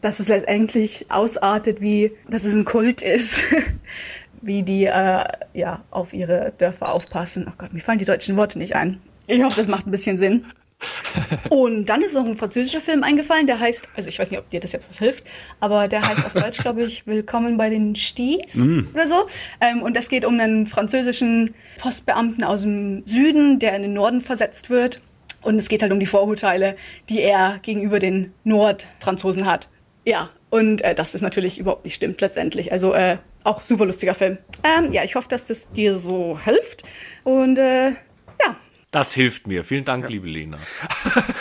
dass 0.00 0.20
es 0.20 0.28
letztendlich 0.28 1.06
ausartet, 1.10 1.80
wie 1.80 2.12
dass 2.28 2.44
es 2.44 2.54
ein 2.54 2.64
Kult 2.64 3.02
ist, 3.02 3.40
wie 4.46 4.62
die 4.62 4.86
äh, 4.86 5.24
ja 5.54 5.82
auf 5.90 6.12
ihre 6.12 6.52
Dörfer 6.58 6.92
aufpassen. 6.92 7.46
Oh 7.48 7.54
Gott, 7.58 7.72
mir 7.72 7.80
fallen 7.80 7.98
die 7.98 8.04
deutschen 8.04 8.36
Worte 8.36 8.58
nicht 8.58 8.76
ein. 8.76 9.00
Ich 9.26 9.42
hoffe, 9.42 9.56
das 9.56 9.68
macht 9.68 9.86
ein 9.86 9.90
bisschen 9.90 10.18
Sinn. 10.18 10.46
Und 11.48 11.86
dann 11.86 12.02
ist 12.02 12.14
noch 12.14 12.26
ein 12.26 12.36
französischer 12.36 12.80
Film 12.80 13.02
eingefallen, 13.02 13.46
der 13.46 13.58
heißt, 13.58 13.88
also 13.96 14.08
ich 14.08 14.18
weiß 14.18 14.30
nicht, 14.30 14.38
ob 14.38 14.50
dir 14.50 14.60
das 14.60 14.72
jetzt 14.72 14.88
was 14.88 14.98
hilft, 14.98 15.24
aber 15.58 15.88
der 15.88 16.06
heißt 16.06 16.26
auf 16.26 16.34
Deutsch, 16.34 16.58
glaube 16.58 16.84
ich, 16.84 17.06
Willkommen 17.06 17.56
bei 17.56 17.70
den 17.70 17.96
Sties 17.96 18.54
mm. 18.54 18.88
oder 18.92 19.08
so. 19.08 19.26
Ähm, 19.60 19.82
und 19.82 19.96
das 19.96 20.08
geht 20.08 20.24
um 20.24 20.38
einen 20.38 20.66
französischen 20.66 21.54
Postbeamten 21.78 22.44
aus 22.44 22.60
dem 22.60 23.04
Süden, 23.06 23.58
der 23.58 23.74
in 23.74 23.82
den 23.82 23.94
Norden 23.94 24.20
versetzt 24.20 24.68
wird. 24.68 25.00
Und 25.42 25.56
es 25.56 25.68
geht 25.68 25.82
halt 25.82 25.92
um 25.92 26.00
die 26.00 26.06
Vorurteile, 26.06 26.76
die 27.08 27.20
er 27.20 27.58
gegenüber 27.62 27.98
den 27.98 28.34
Nordfranzosen 28.44 29.46
hat. 29.46 29.68
Ja, 30.04 30.30
und 30.50 30.82
äh, 30.82 30.94
das 30.94 31.14
ist 31.14 31.22
natürlich 31.22 31.58
überhaupt 31.58 31.84
nicht 31.84 31.94
stimmt 31.94 32.20
letztendlich. 32.20 32.72
Also 32.72 32.92
äh, 32.94 33.18
auch 33.46 33.62
super 33.64 33.86
lustiger 33.86 34.14
Film. 34.14 34.38
Ähm, 34.64 34.92
ja, 34.92 35.04
ich 35.04 35.14
hoffe, 35.14 35.28
dass 35.28 35.44
das 35.44 35.68
dir 35.70 35.96
so 35.98 36.38
hilft. 36.38 36.84
Und 37.24 37.58
äh, 37.58 37.90
ja. 37.90 38.56
Das 38.90 39.12
hilft 39.12 39.46
mir. 39.46 39.64
Vielen 39.64 39.84
Dank, 39.84 40.04
ja. 40.04 40.10
liebe 40.10 40.28
Lena. 40.28 40.58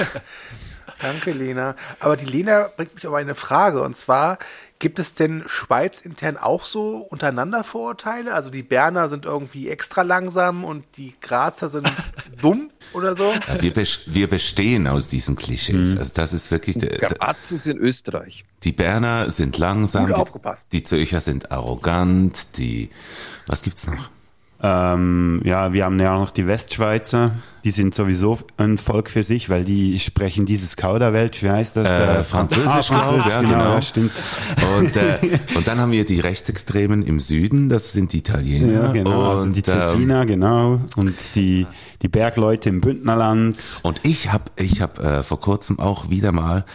Danke, 1.02 1.32
Lena. 1.32 1.76
Aber 2.00 2.16
die 2.16 2.26
Lena 2.26 2.70
bringt 2.76 2.96
mich 2.96 3.06
auf 3.06 3.14
eine 3.14 3.36
Frage. 3.36 3.82
Und 3.82 3.96
zwar, 3.96 4.38
Gibt 4.86 5.00
es 5.00 5.16
denn 5.16 5.46
Schweiz 5.48 6.00
intern 6.00 6.38
auch 6.38 6.64
so 6.64 6.98
untereinander 6.98 7.64
Vorurteile? 7.64 8.36
Also 8.36 8.52
die 8.52 8.62
Berner 8.62 9.10
sind 9.10 9.26
irgendwie 9.26 9.68
extra 9.68 10.04
langsam 10.04 10.64
und 10.64 10.86
die 10.98 11.16
Grazer 11.22 11.70
sind 11.70 11.92
dumm 12.40 12.70
oder 12.94 13.16
so? 13.16 13.34
Ja, 13.34 13.60
wir, 13.64 13.76
wir, 13.76 14.30
bestehen 14.30 14.86
aus 14.86 15.08
diesen 15.08 15.36
Klischees. 15.36 15.94
Mhm. 15.94 15.98
Also 15.98 16.12
das 16.14 16.34
ist 16.34 16.52
wirklich. 16.52 16.78
Der, 16.78 16.90
Graz 17.00 17.52
ist 17.52 17.66
in 17.66 17.80
Österreich. 17.80 18.46
Die 18.64 18.74
Berner 18.74 19.32
sind 19.32 19.58
langsam. 19.58 20.06
Gut 20.06 20.18
aufgepasst. 20.18 20.68
Die, 20.72 20.78
die 20.78 20.84
Zürcher 20.84 21.20
sind 21.20 21.52
arrogant. 21.52 22.60
Die. 22.60 22.92
Was 23.48 23.64
gibt's 23.64 23.88
noch? 23.88 24.12
Ähm, 24.68 25.42
ja, 25.44 25.74
wir 25.74 25.86
haben 25.86 26.00
ja 26.00 26.16
auch 26.16 26.22
noch 26.22 26.32
die 26.32 26.48
Westschweizer. 26.48 27.36
Die 27.64 27.72
sind 27.72 27.94
sowieso 27.94 28.40
ein 28.58 28.78
Volk 28.78 29.10
für 29.10 29.22
sich, 29.22 29.50
weil 29.50 29.64
die 29.64 30.00
sprechen 30.00 30.46
dieses 30.46 30.76
Kauderwelsch, 30.76 31.44
wie 31.44 31.50
heißt 31.50 31.78
das? 31.78 31.90
Äh, 31.90 32.24
Französisch, 32.24 32.68
ah, 32.68 32.84
Französisch 32.84 33.32
ja, 33.32 33.42
genau. 33.42 33.52
genau. 33.52 33.82
Stimmt. 33.82 34.12
Und, 34.80 34.96
äh, 34.96 35.40
und 35.56 35.68
dann 35.68 35.80
haben 35.80 35.92
wir 35.92 36.06
die 36.06 36.20
Rechtsextremen 36.20 37.04
im 37.04 37.20
Süden, 37.20 37.70
das 37.70 37.92
sind 37.92 38.14
die 38.14 38.20
Italiener. 38.20 38.72
Ja, 38.72 38.92
genau, 38.92 39.20
und, 39.22 39.38
also 39.38 39.50
die 39.50 39.62
Tessiner, 39.62 40.22
ähm, 40.22 40.28
genau. 40.28 40.80
Und 40.96 41.16
die, 41.36 41.66
die 42.02 42.08
Bergleute 42.08 42.70
im 42.70 42.82
Bündnerland. 42.82 43.58
Und 43.82 44.02
ich 44.04 44.32
habe 44.32 44.46
ich 44.58 44.82
hab, 44.82 45.00
äh, 45.00 45.24
vor 45.24 45.40
kurzem 45.40 45.80
auch 45.80 46.10
wieder 46.10 46.32
mal 46.32 46.66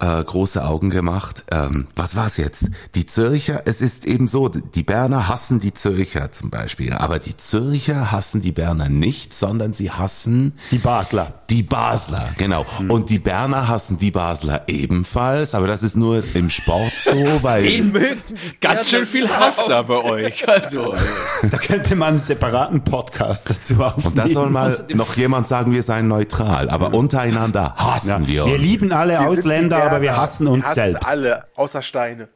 äh, 0.00 0.22
große 0.24 0.64
Augen 0.64 0.88
gemacht. 0.88 1.44
Ähm, 1.50 1.88
was 1.94 2.16
war's 2.16 2.38
jetzt? 2.38 2.70
Die 2.94 3.04
Zürcher, 3.04 3.62
es 3.66 3.82
ist 3.82 4.06
eben 4.06 4.28
so, 4.28 4.48
die 4.48 4.82
Berner 4.82 5.28
hassen 5.28 5.60
die 5.60 5.74
Zürcher 5.74 6.32
zum 6.32 6.48
Beispiel, 6.48 6.94
aber 6.94 7.18
die 7.18 7.36
Zürcher 7.38 8.12
hassen 8.12 8.40
die 8.40 8.52
Berner 8.52 8.88
nicht, 8.88 9.32
sondern 9.32 9.72
sie 9.72 9.90
hassen 9.90 10.52
die 10.70 10.78
Basler. 10.78 11.34
Die 11.50 11.62
Basler, 11.62 12.30
genau. 12.36 12.66
Mhm. 12.80 12.90
Und 12.90 13.10
die 13.10 13.18
Berner 13.18 13.68
hassen 13.68 13.98
die 13.98 14.10
Basler 14.10 14.62
ebenfalls, 14.66 15.54
aber 15.54 15.66
das 15.66 15.82
ist 15.82 15.96
nur 15.96 16.22
im 16.34 16.50
Sport 16.50 16.92
so, 17.00 17.42
weil. 17.42 17.62
Die 17.62 17.80
mögen 17.80 18.22
ganz 18.60 18.90
schön 18.90 19.06
viel 19.06 19.28
Hass 19.28 19.64
da 19.66 19.82
bei 19.82 20.02
euch. 20.02 20.46
Also. 20.48 20.94
Da 21.50 21.56
könnte 21.56 21.94
man 21.94 22.08
einen 22.08 22.18
separaten 22.18 22.82
Podcast 22.82 23.48
dazu 23.48 23.82
aufnehmen. 23.82 24.08
Und 24.08 24.18
da 24.18 24.28
soll 24.28 24.50
mal 24.50 24.84
noch 24.92 25.16
jemand 25.16 25.46
sagen, 25.46 25.72
wir 25.72 25.82
seien 25.82 26.08
neutral, 26.08 26.68
aber 26.68 26.94
untereinander 26.94 27.74
hassen 27.76 28.24
ja. 28.24 28.26
wir 28.26 28.44
uns. 28.44 28.52
Wir 28.52 28.58
lieben 28.58 28.92
alle 28.92 29.12
wir 29.14 29.28
Ausländer, 29.28 29.82
aber 29.82 30.02
wir 30.02 30.16
hassen 30.16 30.48
uns 30.48 30.64
wir 30.64 30.70
hassen 30.70 30.74
selbst. 30.74 31.08
Alle, 31.08 31.44
außer 31.54 31.82
Steine. 31.82 32.28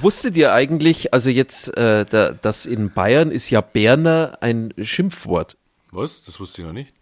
Wusstet 0.00 0.36
ihr 0.36 0.52
eigentlich, 0.52 1.12
also 1.12 1.30
jetzt, 1.30 1.76
äh, 1.76 2.04
da, 2.04 2.30
dass 2.30 2.66
in 2.66 2.92
Bayern 2.92 3.30
ist 3.30 3.50
ja 3.50 3.60
Berner 3.60 4.38
ein 4.40 4.72
Schimpfwort. 4.82 5.56
Was? 5.90 6.24
Das 6.24 6.40
wusste 6.40 6.62
ich 6.62 6.66
noch 6.66 6.74
nicht. 6.74 6.94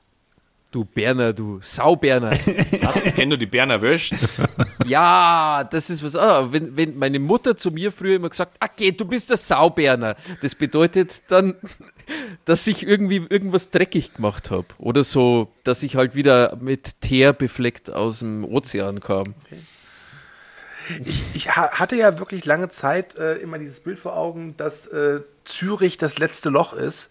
Du 0.73 0.87
Berner, 0.87 1.35
du 1.35 1.59
Sauberner. 1.61 2.31
Was? 2.81 3.03
Kenn 3.15 3.29
du 3.29 3.37
die 3.37 3.45
Berner 3.45 3.83
Würst? 3.83 4.15
ja, 4.87 5.69
das 5.71 5.91
ist 5.91 6.03
was. 6.03 6.17
Ah, 6.17 6.51
wenn, 6.51 6.75
wenn 6.75 6.97
meine 6.97 7.19
Mutter 7.19 7.59
zu 7.59 7.71
mir 7.71 7.93
früher 7.93 8.17
immer 8.17 8.31
gesagt, 8.31 8.57
okay, 8.59 8.91
du 8.91 9.05
bist 9.05 9.29
der 9.29 9.37
Sauberner. 9.37 10.17
Das 10.41 10.55
bedeutet 10.55 11.21
dann, 11.29 11.57
dass 12.47 12.67
ich 12.67 12.87
irgendwie 12.87 13.27
irgendwas 13.29 13.69
dreckig 13.69 14.15
gemacht 14.15 14.51
habe. 14.51 14.69
Oder 14.79 15.05
so, 15.05 15.49
dass 15.63 15.83
ich 15.83 15.97
halt 15.97 16.15
wieder 16.15 16.57
mit 16.59 17.03
Teer 17.03 17.35
befleckt 17.35 17.91
aus 17.91 18.21
dem 18.21 18.43
Ozean 18.43 19.01
kam. 19.01 19.35
Okay. 19.45 19.59
Ich, 21.05 21.23
ich, 21.35 21.51
hatte 21.57 21.97
ja 21.97 22.19
wirklich 22.19 22.45
lange 22.45 22.69
Zeit 22.69 23.17
äh, 23.19 23.35
immer 23.37 23.59
dieses 23.59 23.81
Bild 23.81 23.99
vor 23.99 24.17
Augen, 24.17 24.57
dass 24.57 24.87
äh, 24.87 25.21
Zürich 25.45 25.97
das 25.97 26.19
letzte 26.19 26.51
Loch 26.51 26.73
ist. 26.73 27.09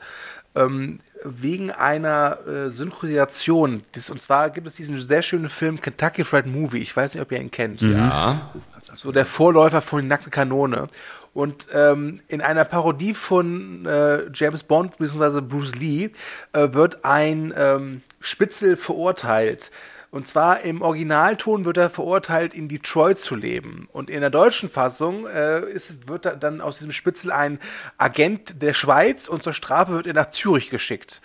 Ähm, 0.55 0.99
wegen 1.23 1.71
einer 1.71 2.39
äh, 2.47 2.69
Synchronisation. 2.71 3.83
Das, 3.93 4.09
und 4.09 4.21
zwar 4.21 4.49
gibt 4.49 4.67
es 4.67 4.75
diesen 4.75 4.99
sehr 4.99 5.21
schönen 5.21 5.49
Film 5.49 5.79
Kentucky 5.79 6.23
Fried 6.23 6.45
Movie. 6.45 6.79
Ich 6.79 6.95
weiß 6.95 7.13
nicht, 7.13 7.21
ob 7.21 7.31
ihr 7.31 7.39
ihn 7.39 7.51
kennt. 7.51 7.81
Ja. 7.81 8.51
Das 8.53 8.89
ist 8.89 8.99
so 8.99 9.11
der 9.11 9.25
Vorläufer 9.25 9.81
von 9.81 10.07
Nackten 10.07 10.31
Kanone. 10.31 10.87
Und 11.33 11.67
ähm, 11.73 12.19
in 12.27 12.41
einer 12.41 12.65
Parodie 12.65 13.13
von 13.13 13.85
äh, 13.85 14.23
James 14.33 14.63
Bond 14.63 14.97
bzw. 14.97 15.41
Bruce 15.41 15.75
Lee 15.75 16.09
äh, 16.51 16.73
wird 16.73 17.05
ein 17.05 17.53
ähm, 17.55 18.01
Spitzel 18.19 18.75
verurteilt, 18.75 19.71
und 20.11 20.27
zwar 20.27 20.61
im 20.61 20.81
Originalton 20.81 21.63
wird 21.63 21.77
er 21.77 21.89
verurteilt, 21.89 22.53
in 22.53 22.67
Detroit 22.67 23.17
zu 23.17 23.33
leben. 23.33 23.87
Und 23.93 24.09
in 24.09 24.19
der 24.19 24.29
deutschen 24.29 24.69
Fassung 24.69 25.25
äh, 25.25 25.61
ist, 25.61 26.09
wird 26.09 26.43
dann 26.43 26.59
aus 26.59 26.79
diesem 26.79 26.91
Spitzel 26.91 27.31
ein 27.31 27.59
Agent 27.97 28.61
der 28.61 28.73
Schweiz 28.73 29.29
und 29.29 29.41
zur 29.41 29.53
Strafe 29.53 29.93
wird 29.93 30.07
er 30.07 30.13
nach 30.13 30.31
Zürich 30.31 30.69
geschickt. 30.69 31.21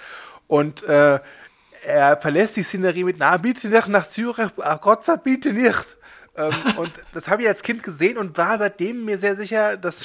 Und 0.46 0.84
äh, 0.84 1.18
er 1.82 2.16
verlässt 2.16 2.56
die 2.56 2.62
Szenerie 2.62 3.02
mit, 3.02 3.16
na, 3.18 3.36
bitte 3.38 3.68
nicht 3.68 3.88
nach 3.88 4.08
Zürich, 4.08 4.50
ach 4.62 4.80
Gott 4.80 5.04
sei 5.04 5.16
bitte 5.16 5.52
nicht. 5.52 5.96
ähm, 6.36 6.52
und 6.76 6.92
das 7.12 7.26
habe 7.26 7.42
ich 7.42 7.48
als 7.48 7.64
Kind 7.64 7.82
gesehen 7.82 8.16
und 8.16 8.38
war 8.38 8.56
seitdem 8.58 9.04
mir 9.04 9.18
sehr 9.18 9.34
sicher, 9.34 9.76
dass 9.76 10.04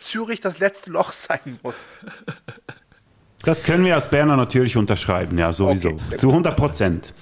Zürich 0.00 0.40
das 0.40 0.58
letzte 0.58 0.90
Loch 0.90 1.12
sein 1.12 1.60
muss. 1.62 1.90
Das 3.44 3.62
können 3.62 3.84
wir 3.84 3.94
als 3.94 4.10
Berner 4.10 4.36
natürlich 4.36 4.76
unterschreiben, 4.76 5.38
ja, 5.38 5.52
sowieso. 5.52 5.90
Okay. 5.90 6.16
Zu 6.16 6.30
100 6.30 6.56
Prozent. 6.56 7.14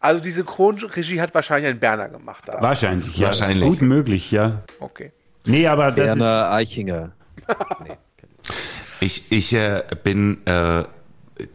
Also 0.00 0.20
die 0.20 0.30
Synchronregie 0.30 1.20
hat 1.20 1.34
wahrscheinlich 1.34 1.70
ein 1.70 1.80
Berner 1.80 2.08
gemacht. 2.08 2.44
Da. 2.46 2.60
Wahrscheinlich, 2.60 3.16
ja. 3.16 3.26
Wahrscheinlich. 3.26 3.68
Gut 3.68 3.82
möglich, 3.82 4.30
ja. 4.30 4.60
Okay. 4.80 5.12
Nee, 5.46 5.66
aber 5.66 5.90
das 5.92 6.06
Berner 6.06 6.42
ist... 6.42 6.52
Eichinger. 6.52 7.12
nee. 7.84 7.96
Ich, 9.00 9.30
ich 9.30 9.52
äh, 9.54 9.82
bin 10.02 10.38
äh, 10.46 10.84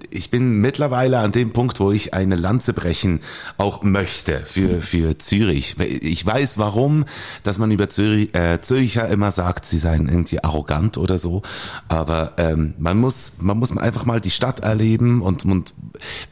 ich 0.10 0.32
bin 0.32 0.60
mittlerweile 0.60 1.20
an 1.20 1.32
dem 1.32 1.54
Punkt, 1.54 1.80
wo 1.80 1.92
ich 1.92 2.14
eine 2.14 2.36
Lanze 2.36 2.74
brechen 2.74 3.22
auch 3.58 3.84
möchte 3.84 4.44
für, 4.46 4.82
für 4.82 5.18
Zürich. 5.18 5.76
Ich 5.80 6.26
weiß 6.26 6.58
warum, 6.58 7.06
dass 7.44 7.58
man 7.58 7.72
über 7.72 7.90
Zürich, 7.90 8.34
äh, 8.36 8.62
Züricher 8.62 9.08
immer 9.10 9.32
sagt, 9.32 9.66
sie 9.66 9.80
seien 9.80 10.08
irgendwie 10.08 10.44
arrogant 10.44 10.98
oder 10.98 11.18
so. 11.18 11.42
Aber 11.88 12.34
ähm, 12.38 12.76
man 12.78 12.98
muss, 12.98 13.34
man 13.40 13.58
muss 13.58 13.76
einfach 13.76 14.06
mal 14.06 14.22
die 14.22 14.32
Stadt 14.32 14.62
erleben 14.62 15.22
und, 15.22 15.46
und 15.46 15.74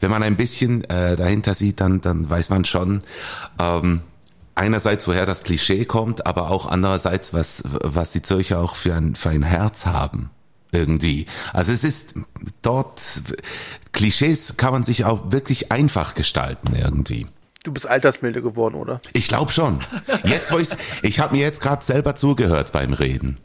wenn 0.00 0.10
man 0.10 0.22
ein 0.22 0.36
bisschen 0.36 0.84
äh, 0.84 1.16
dahinter 1.16 1.54
sieht, 1.54 1.80
dann, 1.80 2.00
dann 2.00 2.28
weiß 2.28 2.50
man 2.50 2.64
schon, 2.64 3.02
ähm, 3.58 4.00
einerseits, 4.54 5.06
woher 5.08 5.26
das 5.26 5.44
Klischee 5.44 5.84
kommt, 5.84 6.26
aber 6.26 6.50
auch 6.50 6.66
andererseits, 6.66 7.32
was, 7.32 7.64
was 7.82 8.12
die 8.12 8.22
Zürcher 8.22 8.60
auch 8.60 8.76
für 8.76 8.94
ein, 8.94 9.14
für 9.14 9.30
ein 9.30 9.42
Herz 9.42 9.86
haben 9.86 10.30
irgendwie. 10.72 11.26
Also 11.52 11.70
es 11.72 11.84
ist 11.84 12.14
dort, 12.62 13.00
Klischees 13.92 14.56
kann 14.56 14.72
man 14.72 14.84
sich 14.84 15.04
auch 15.04 15.30
wirklich 15.30 15.70
einfach 15.70 16.14
gestalten 16.14 16.74
irgendwie. 16.74 17.26
Du 17.64 17.70
bist 17.72 17.86
altersmilde 17.86 18.42
geworden, 18.42 18.74
oder? 18.74 19.00
Ich 19.12 19.28
glaube 19.28 19.52
schon. 19.52 19.84
Jetzt, 20.24 20.50
wo 20.50 20.58
ich's, 20.58 20.76
ich 21.02 21.20
habe 21.20 21.36
mir 21.36 21.42
jetzt 21.42 21.60
gerade 21.60 21.84
selber 21.84 22.16
zugehört 22.16 22.72
beim 22.72 22.92
Reden. 22.92 23.38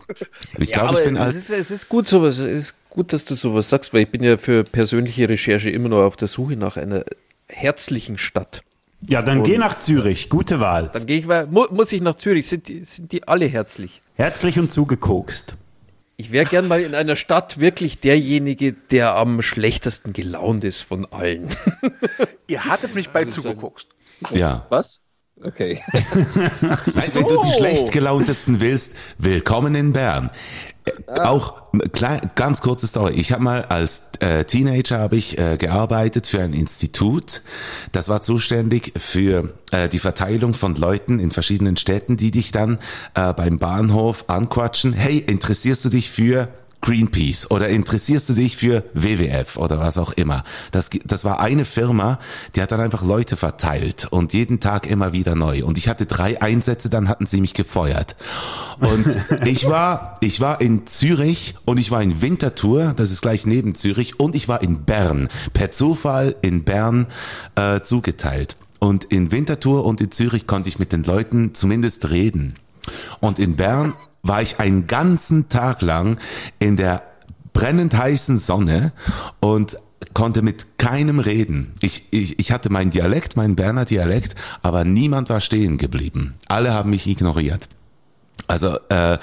Ich 0.58 0.72
glaube, 0.72 0.98
ich 0.98 1.04
bin 1.06 1.16
es 1.18 1.36
ist, 1.36 1.52
es 1.52 1.70
ist 1.70 1.88
gut 1.88 2.08
sowas, 2.08 2.40
es 2.40 2.70
ist 2.70 2.76
gut, 2.90 3.14
dass 3.14 3.26
du 3.26 3.36
sowas 3.36 3.70
sagst, 3.70 3.94
weil 3.94 4.02
ich 4.04 4.10
bin 4.10 4.24
ja 4.24 4.38
für 4.38 4.64
persönliche 4.64 5.30
Recherche 5.30 5.70
immer 5.70 5.90
noch 5.90 6.02
auf 6.02 6.16
der 6.16 6.28
Suche 6.28 6.56
nach 6.56 6.78
einer 6.78 7.04
herzlichen 7.48 8.18
Stadt. 8.18 8.64
Ja, 9.02 9.22
dann 9.22 9.44
geh 9.44 9.60
nach 9.60 9.78
Zürich. 9.78 10.30
Gute 10.30 10.60
Wahl. 10.60 10.90
Dann 10.92 11.06
gehe 11.06 11.20
ich, 11.20 11.28
weil- 11.28 11.46
mu 11.46 11.66
muss 11.70 11.92
ich 11.92 12.02
nach 12.02 12.16
Zürich, 12.16 12.48
sind 12.48 12.68
die, 12.68 12.84
sind 12.86 13.12
die 13.12 13.28
alle 13.28 13.46
herzlich. 13.46 14.02
Herzlich 14.16 14.58
und 14.58 14.72
zugekokst. 14.72 15.56
Ich 16.20 16.32
wäre 16.32 16.46
gern 16.46 16.68
mal 16.68 16.82
in 16.82 16.96
einer 16.96 17.16
Stadt 17.16 17.60
wirklich 17.60 18.00
derjenige, 18.00 18.74
der 18.74 19.16
am 19.18 19.44
schlechtesten 19.44 20.14
gelaunt 20.14 20.64
ist 20.64 20.82
von 20.82 21.06
allen. 21.06 21.56
Ihr 22.48 22.66
hattet 22.66 22.96
mich 22.96 23.10
bei 23.10 23.26
zugeguckt. 23.26 23.86
Ja. 24.32 24.66
Was? 24.70 25.02
Okay. 25.44 25.84
Nein, 25.94 26.02
wenn 27.14 27.28
du 27.28 27.38
die 27.46 27.52
schlecht 27.52 27.92
gelauntesten 27.92 28.62
willst, 28.62 28.96
willkommen 29.20 29.76
in 29.76 29.94
Bern. 29.94 30.32
Äh, 30.88 31.20
Auch 31.22 31.72
klein, 31.92 32.32
ganz 32.36 32.62
kurze 32.62 32.88
Story. 32.88 33.14
Ich 33.14 33.32
habe 33.32 33.44
mal 33.44 33.64
als 33.64 34.12
äh, 34.20 34.46
Teenager 34.46 35.00
habe 35.00 35.16
ich 35.16 35.38
äh, 35.38 35.58
gearbeitet 35.58 36.28
für 36.28 36.42
ein 36.42 36.54
Institut. 36.54 37.42
Das 37.92 38.10
war 38.10 38.22
zuständig 38.22 38.94
für 38.98 39.54
äh, 39.72 39.90
die 39.90 40.00
Verteilung 40.00 40.54
von 40.54 40.76
Leuten 40.76 41.20
in 41.20 41.32
verschiedenen 41.32 41.78
Städten, 41.78 42.18
die 42.18 42.32
dich 42.32 42.52
dann 42.52 42.80
äh, 43.16 43.34
beim 43.34 43.60
Bahnhof 43.60 44.26
anquatschen. 44.28 44.94
Hey, 44.94 45.18
interessierst 45.18 45.86
du 45.86 45.90
dich 45.90 46.10
für 46.10 46.50
Greenpeace 46.88 47.52
oder 47.52 47.68
interessierst 47.68 48.30
du 48.30 48.34
dich 48.34 48.56
für 48.56 48.82
WWF 48.94 49.58
oder 49.58 49.78
was 49.78 49.98
auch 49.98 50.14
immer. 50.14 50.46
Das, 50.72 50.90
das 51.04 51.26
war 51.26 51.42
eine 51.42 51.66
Firma, 51.66 52.18
die 52.56 52.62
hat 52.62 52.72
dann 52.72 52.80
einfach 52.80 53.04
Leute 53.04 53.36
verteilt 53.36 54.08
und 54.10 54.32
jeden 54.32 54.62
Tag 54.62 54.88
immer 54.88 55.12
wieder 55.12 55.36
neu. 55.36 55.66
Und 55.66 55.78
ich 55.78 55.90
hatte 55.90 56.06
drei 56.06 56.42
Einsätze, 56.42 56.90
dann 56.90 57.10
hatten 57.10 57.26
sie 57.26 57.42
mich 57.42 57.54
gefeuert. 57.54 58.16
Und 58.80 59.06
ich 59.46 59.68
war, 59.68 60.16
ich 60.22 60.40
war 60.40 60.62
in 60.62 60.88
Zürich 60.88 61.56
und 61.66 61.78
ich 61.78 61.92
war 61.92 62.02
in 62.02 62.22
Winterthur, 62.22 62.94
das 62.96 63.12
ist 63.12 63.22
gleich 63.22 63.46
neben 63.46 63.76
Zürich, 63.76 64.18
und 64.18 64.34
ich 64.34 64.48
war 64.48 64.62
in 64.62 64.86
Bern. 64.86 65.28
Per 65.52 65.72
Zufall 65.72 66.38
in 66.42 66.64
Bern 66.64 67.08
äh, 67.56 67.82
zugeteilt. 67.82 68.56
Und 68.80 69.04
in 69.04 69.34
Winterthur 69.34 69.84
und 69.84 70.00
in 70.00 70.14
Zürich 70.14 70.48
konnte 70.48 70.70
ich 70.70 70.80
mit 70.80 70.94
den 70.94 71.04
Leuten 71.04 71.54
zumindest 71.54 72.12
reden. 72.12 72.56
Und 73.20 73.40
in 73.40 73.58
Bern 73.58 73.94
war 74.24 74.42
ich 74.42 74.60
einen 74.60 74.88
ganzen 74.88 75.50
Tag 75.50 75.82
lang 75.82 76.20
in 76.60 76.78
der 76.78 77.04
brennend 77.54 77.98
heißen 77.98 78.38
Sonne 78.38 78.92
und 79.40 79.78
konnte 80.14 80.42
mit 80.42 80.78
keinem 80.78 81.20
reden. 81.20 81.74
Ich, 81.82 82.08
ich, 82.12 82.40
ich 82.40 82.52
hatte 82.52 82.72
meinen 82.72 82.92
Dialekt, 82.92 83.36
meinen 83.36 83.56
Berner 83.56 83.86
Dialekt, 83.86 84.36
aber 84.62 84.84
niemand 84.84 85.30
war 85.30 85.42
stehen 85.42 85.78
geblieben. 85.78 86.36
Alle 86.48 86.74
haben 86.74 86.92
mich 86.92 87.08
ignoriert. 87.08 87.70
Also 88.48 88.78
äh, 88.90 89.18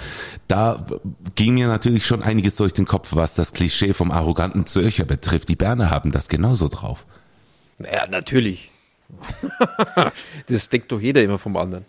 da 0.49 0.87
ging 1.35 1.55
mir 1.55 1.69
natürlich 1.69 2.07
schon 2.07 2.23
einiges 2.23 2.57
durch 2.57 2.75
den 2.75 2.85
Kopf, 2.85 3.11
was 3.13 3.35
das 3.35 3.53
Klischee 3.53 3.95
vom 3.95 4.11
arroganten 4.11 4.67
Zürcher 4.67 5.05
betrifft. 5.05 5.49
Die 5.49 5.57
Berner 5.57 5.91
haben 5.91 6.11
das 6.11 6.29
genauso 6.29 6.69
drauf. 6.69 7.07
Ja, 7.79 8.07
natürlich. 8.07 8.71
das 10.49 10.69
denkt 10.69 10.93
doch 10.93 11.01
jeder 11.01 11.23
immer 11.23 11.39
vom 11.39 11.57
anderen. 11.57 11.85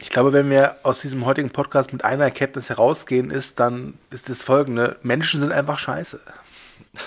Ich 0.00 0.10
glaube, 0.10 0.32
wenn 0.32 0.48
wir 0.50 0.76
aus 0.84 1.00
diesem 1.00 1.24
heutigen 1.26 1.50
Podcast 1.50 1.92
mit 1.92 2.04
einer 2.04 2.24
Erkenntnis 2.24 2.68
herausgehen, 2.68 3.30
ist 3.30 3.58
dann 3.58 3.94
ist 4.10 4.28
das 4.28 4.42
folgende: 4.42 4.96
Menschen 5.02 5.40
sind 5.40 5.52
einfach 5.52 5.78
scheiße. 5.78 6.20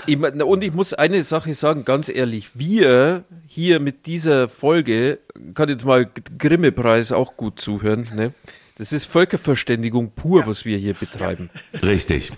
Und 0.07 0.63
ich 0.63 0.73
muss 0.73 0.93
eine 0.93 1.23
Sache 1.23 1.53
sagen, 1.53 1.85
ganz 1.85 2.07
ehrlich, 2.07 2.51
wir 2.53 3.23
hier 3.47 3.79
mit 3.79 4.05
dieser 4.05 4.47
Folge, 4.47 5.19
kann 5.55 5.69
jetzt 5.69 5.85
mal 5.85 6.07
Grimme-Preis 6.37 7.11
auch 7.11 7.35
gut 7.35 7.59
zuhören, 7.59 8.07
ne? 8.13 8.33
Das 8.77 8.93
ist 8.93 9.05
Völkerverständigung 9.05 10.11
pur, 10.11 10.45
was 10.47 10.65
wir 10.65 10.77
hier 10.77 10.93
betreiben. 10.93 11.49
Richtig. 11.83 12.31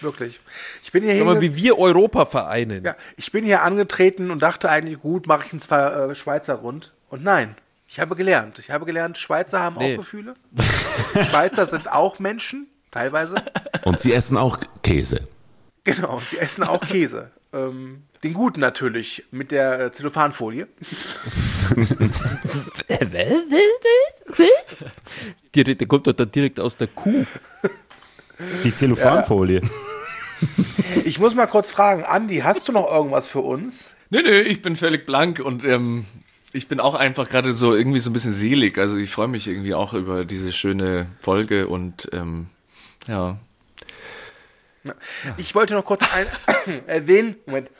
Wirklich. 0.00 0.40
Ich 0.82 0.92
bin 0.92 1.04
hier, 1.04 1.20
Aber 1.22 1.34
hinge- 1.34 1.40
wie 1.40 1.56
wir 1.56 1.78
Europa 1.78 2.26
vereinen. 2.26 2.84
ja, 2.84 2.96
ich 3.16 3.30
bin 3.32 3.44
hier 3.44 3.62
angetreten 3.62 4.30
und 4.30 4.40
dachte 4.42 4.68
eigentlich, 4.68 5.00
gut, 5.00 5.26
mache 5.26 5.44
ich 5.46 5.52
einen 5.52 5.60
zwei 5.60 5.80
äh, 6.10 6.14
Schweizer 6.14 6.54
rund. 6.54 6.92
Und 7.08 7.22
nein, 7.24 7.54
ich 7.94 8.00
habe 8.00 8.16
gelernt. 8.16 8.58
Ich 8.58 8.72
habe 8.72 8.84
gelernt, 8.86 9.18
Schweizer 9.18 9.60
haben 9.60 9.76
Nee. 9.78 9.94
auch 9.94 9.98
Gefühle. 9.98 10.34
Schweizer 11.30 11.64
sind 11.68 11.88
auch 11.92 12.18
Menschen, 12.18 12.66
teilweise. 12.90 13.36
Und 13.84 14.00
sie 14.00 14.12
essen 14.12 14.36
auch 14.36 14.58
Käse. 14.82 15.28
Genau, 15.84 16.20
sie 16.28 16.38
essen 16.38 16.64
auch 16.64 16.80
Käse. 16.80 17.30
Ähm, 17.52 18.02
den 18.24 18.34
guten 18.34 18.58
natürlich, 18.58 19.22
mit 19.30 19.52
der 19.52 19.78
äh, 19.78 19.92
Zellophanfolie. 19.92 20.66
Direkt, 25.54 25.80
der 25.80 25.86
kommt 25.86 26.08
doch 26.08 26.14
dann 26.14 26.32
direkt 26.32 26.58
aus 26.58 26.76
der 26.76 26.88
Kuh. 26.88 27.24
Die 28.64 28.74
Zellophanfolie. 28.74 29.60
Ich 31.04 31.20
muss 31.20 31.36
mal 31.36 31.46
kurz 31.46 31.70
fragen, 31.70 32.02
Andi, 32.02 32.38
hast 32.38 32.66
du 32.66 32.72
noch 32.72 32.90
irgendwas 32.90 33.28
für 33.28 33.38
uns? 33.40 33.88
Nö, 34.10 34.20
nö, 34.20 34.40
ich 34.40 34.62
bin 34.62 34.74
völlig 34.74 35.06
blank 35.06 35.38
und 35.38 35.62
ähm, 35.64 36.06
ich 36.54 36.68
bin 36.68 36.78
auch 36.78 36.94
einfach 36.94 37.28
gerade 37.28 37.52
so 37.52 37.74
irgendwie 37.74 37.98
so 37.98 38.10
ein 38.10 38.12
bisschen 38.12 38.32
selig. 38.32 38.78
Also 38.78 38.96
ich 38.96 39.10
freue 39.10 39.28
mich 39.28 39.48
irgendwie 39.48 39.74
auch 39.74 39.92
über 39.92 40.24
diese 40.24 40.52
schöne 40.52 41.08
Folge 41.20 41.66
und 41.66 42.08
ähm, 42.12 42.46
ja. 43.08 43.38
Ich 45.36 45.54
wollte 45.54 45.74
noch 45.74 45.84
kurz 45.84 46.04
ein 46.14 46.26
erwähnen. 46.86 47.36
Moment. 47.46 47.70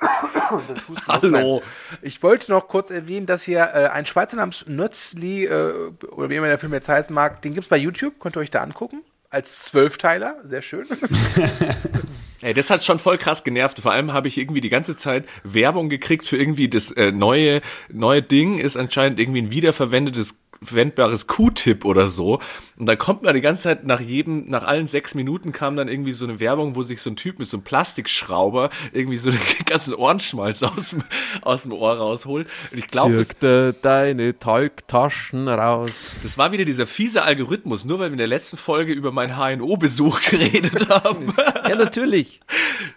Hallo. 1.08 1.62
Ich 2.00 2.22
wollte 2.22 2.50
noch 2.50 2.68
kurz 2.68 2.90
erwähnen, 2.90 3.26
dass 3.26 3.42
hier 3.42 3.60
äh, 3.74 3.88
ein 3.88 4.06
Schweizer 4.06 4.36
namens 4.36 4.64
Nötzli, 4.66 5.44
äh, 5.44 5.92
oder 6.10 6.30
wie 6.30 6.36
immer 6.36 6.46
der 6.46 6.58
Film 6.58 6.72
jetzt 6.72 6.88
heißen 6.88 7.14
mag, 7.14 7.42
den 7.42 7.52
gibt's 7.52 7.68
bei 7.68 7.76
YouTube, 7.76 8.18
könnt 8.18 8.36
ihr 8.36 8.40
euch 8.40 8.50
da 8.50 8.62
angucken. 8.62 9.02
Als 9.28 9.64
Zwölfteiler, 9.64 10.36
sehr 10.44 10.62
schön. 10.62 10.86
Ey, 12.42 12.54
das 12.54 12.70
hat 12.70 12.84
schon 12.84 12.98
voll 12.98 13.18
krass 13.18 13.44
genervt. 13.44 13.78
Vor 13.78 13.92
allem 13.92 14.12
habe 14.12 14.28
ich 14.28 14.36
irgendwie 14.36 14.60
die 14.60 14.68
ganze 14.68 14.96
Zeit 14.96 15.26
Werbung 15.44 15.88
gekriegt 15.88 16.26
für 16.26 16.36
irgendwie 16.36 16.68
das 16.68 16.90
äh, 16.90 17.12
neue 17.12 17.62
neue 17.88 18.22
Ding 18.22 18.58
ist 18.58 18.76
anscheinend 18.76 19.20
irgendwie 19.20 19.42
ein 19.42 19.50
wiederverwendetes 19.50 20.36
verwendbares 20.64 21.26
Q-Tip 21.26 21.84
oder 21.84 22.08
so. 22.08 22.40
Und 22.78 22.86
da 22.86 22.96
kommt 22.96 23.22
man 23.22 23.34
die 23.34 23.40
ganze 23.40 23.64
Zeit 23.64 23.84
nach 23.84 24.00
jedem, 24.00 24.48
nach 24.48 24.64
allen 24.64 24.86
sechs 24.86 25.14
Minuten 25.14 25.52
kam 25.52 25.76
dann 25.76 25.88
irgendwie 25.88 26.12
so 26.12 26.24
eine 26.24 26.40
Werbung, 26.40 26.76
wo 26.76 26.82
sich 26.82 27.00
so 27.00 27.10
ein 27.10 27.16
Typ 27.16 27.38
mit 27.38 27.48
so 27.48 27.56
einem 27.56 27.64
Plastikschrauber 27.64 28.70
irgendwie 28.92 29.16
so 29.16 29.30
den 29.32 29.40
ganzen 29.66 29.94
Ohrenschmalz 29.94 30.62
aus 30.62 30.90
dem, 30.90 31.02
aus 31.42 31.62
dem 31.62 31.72
Ohr 31.72 31.96
rausholt. 31.96 32.48
Und 32.70 32.78
ich 32.78 32.86
glaube, 32.88 33.16
Zirkte 33.16 33.74
deine 33.82 34.38
Talgtaschen 34.38 35.48
raus. 35.48 36.16
das 36.22 36.38
war 36.38 36.52
wieder 36.52 36.64
dieser 36.64 36.86
fiese 36.86 37.22
Algorithmus, 37.22 37.84
nur 37.84 37.98
weil 37.98 38.08
wir 38.08 38.12
in 38.12 38.18
der 38.18 38.26
letzten 38.26 38.56
Folge 38.56 38.92
über 38.92 39.12
meinen 39.12 39.36
HNO-Besuch 39.36 40.20
geredet 40.30 40.88
haben. 40.88 41.34
Ja, 41.68 41.76
natürlich. 41.76 42.31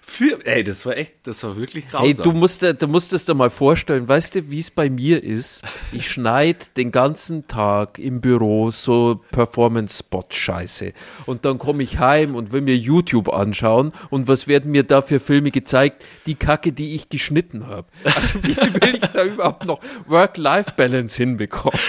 Für, 0.01 0.45
ey, 0.45 0.63
das 0.63 0.85
war 0.85 0.95
echt, 0.97 1.13
das 1.23 1.43
war 1.43 1.57
wirklich 1.57 1.89
grausam. 1.89 2.05
Hey, 2.05 2.13
du 2.13 2.31
musst, 2.31 2.61
du 2.61 2.87
musst 2.87 3.13
es 3.13 3.25
dir 3.25 3.33
mal 3.33 3.49
vorstellen, 3.49 4.07
weißt 4.07 4.35
du, 4.35 4.49
wie 4.49 4.59
es 4.59 4.71
bei 4.71 4.89
mir 4.89 5.23
ist? 5.23 5.63
Ich 5.91 6.09
schneide 6.09 6.59
den 6.77 6.91
ganzen 6.91 7.47
Tag 7.47 7.99
im 7.99 8.21
Büro 8.21 8.71
so 8.71 9.21
Performance-Spot-Scheiße. 9.31 10.93
Und 11.25 11.45
dann 11.45 11.57
komme 11.57 11.83
ich 11.83 11.99
heim 11.99 12.35
und 12.35 12.51
will 12.51 12.61
mir 12.61 12.77
YouTube 12.77 13.29
anschauen. 13.29 13.91
Und 14.09 14.27
was 14.27 14.47
werden 14.47 14.71
mir 14.71 14.83
da 14.83 15.01
für 15.01 15.19
Filme 15.19 15.51
gezeigt? 15.51 16.03
Die 16.25 16.35
Kacke, 16.35 16.71
die 16.71 16.95
ich 16.95 17.09
geschnitten 17.09 17.67
habe. 17.67 17.87
Also 18.03 18.43
wie 18.43 18.55
will 18.57 18.95
ich 18.95 19.09
da 19.11 19.23
überhaupt 19.25 19.65
noch 19.65 19.81
Work-Life-Balance 20.07 21.17
hinbekommen? 21.17 21.79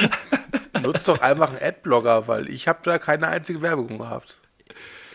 Nutzt 0.82 1.08
doch 1.08 1.20
einfach 1.20 1.50
einen 1.50 1.62
Adblogger, 1.62 2.28
weil 2.28 2.48
ich 2.50 2.68
habe 2.68 2.80
da 2.82 2.98
keine 2.98 3.28
einzige 3.28 3.62
Werbung 3.62 3.98
gehabt. 3.98 4.36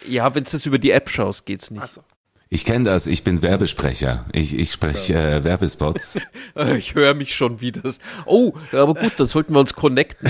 Ja, 0.07 0.33
wenn 0.33 0.43
du 0.43 0.51
das 0.51 0.65
über 0.65 0.79
die 0.79 0.91
App 0.91 1.09
schaust, 1.09 1.45
geht's 1.45 1.69
nicht. 1.69 1.81
Achso. 1.81 2.03
Ich 2.53 2.65
kenne 2.65 2.83
das, 2.83 3.07
ich 3.07 3.23
bin 3.23 3.41
Werbesprecher. 3.41 4.25
Ich, 4.33 4.53
ich 4.59 4.73
spreche 4.73 5.13
äh, 5.13 5.43
Werbespots. 5.45 6.17
Ich 6.77 6.95
höre 6.95 7.13
mich 7.13 7.33
schon 7.33 7.61
wieder. 7.61 7.81
Oh, 8.25 8.51
aber 8.73 8.93
gut, 8.93 9.13
dann 9.15 9.27
sollten 9.27 9.53
wir 9.53 9.61
uns 9.61 9.73
connecten. 9.73 10.29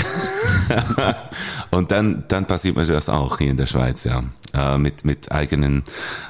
Und 1.71 1.89
dann, 1.89 2.25
dann 2.27 2.45
passiert 2.45 2.75
mir 2.75 2.85
das 2.85 3.09
auch 3.09 3.39
hier 3.39 3.49
in 3.49 3.57
der 3.57 3.65
Schweiz, 3.65 4.03
ja. 4.03 4.23
Äh, 4.53 4.77
mit, 4.77 5.03
mit 5.03 5.31
eigenen, 5.31 5.83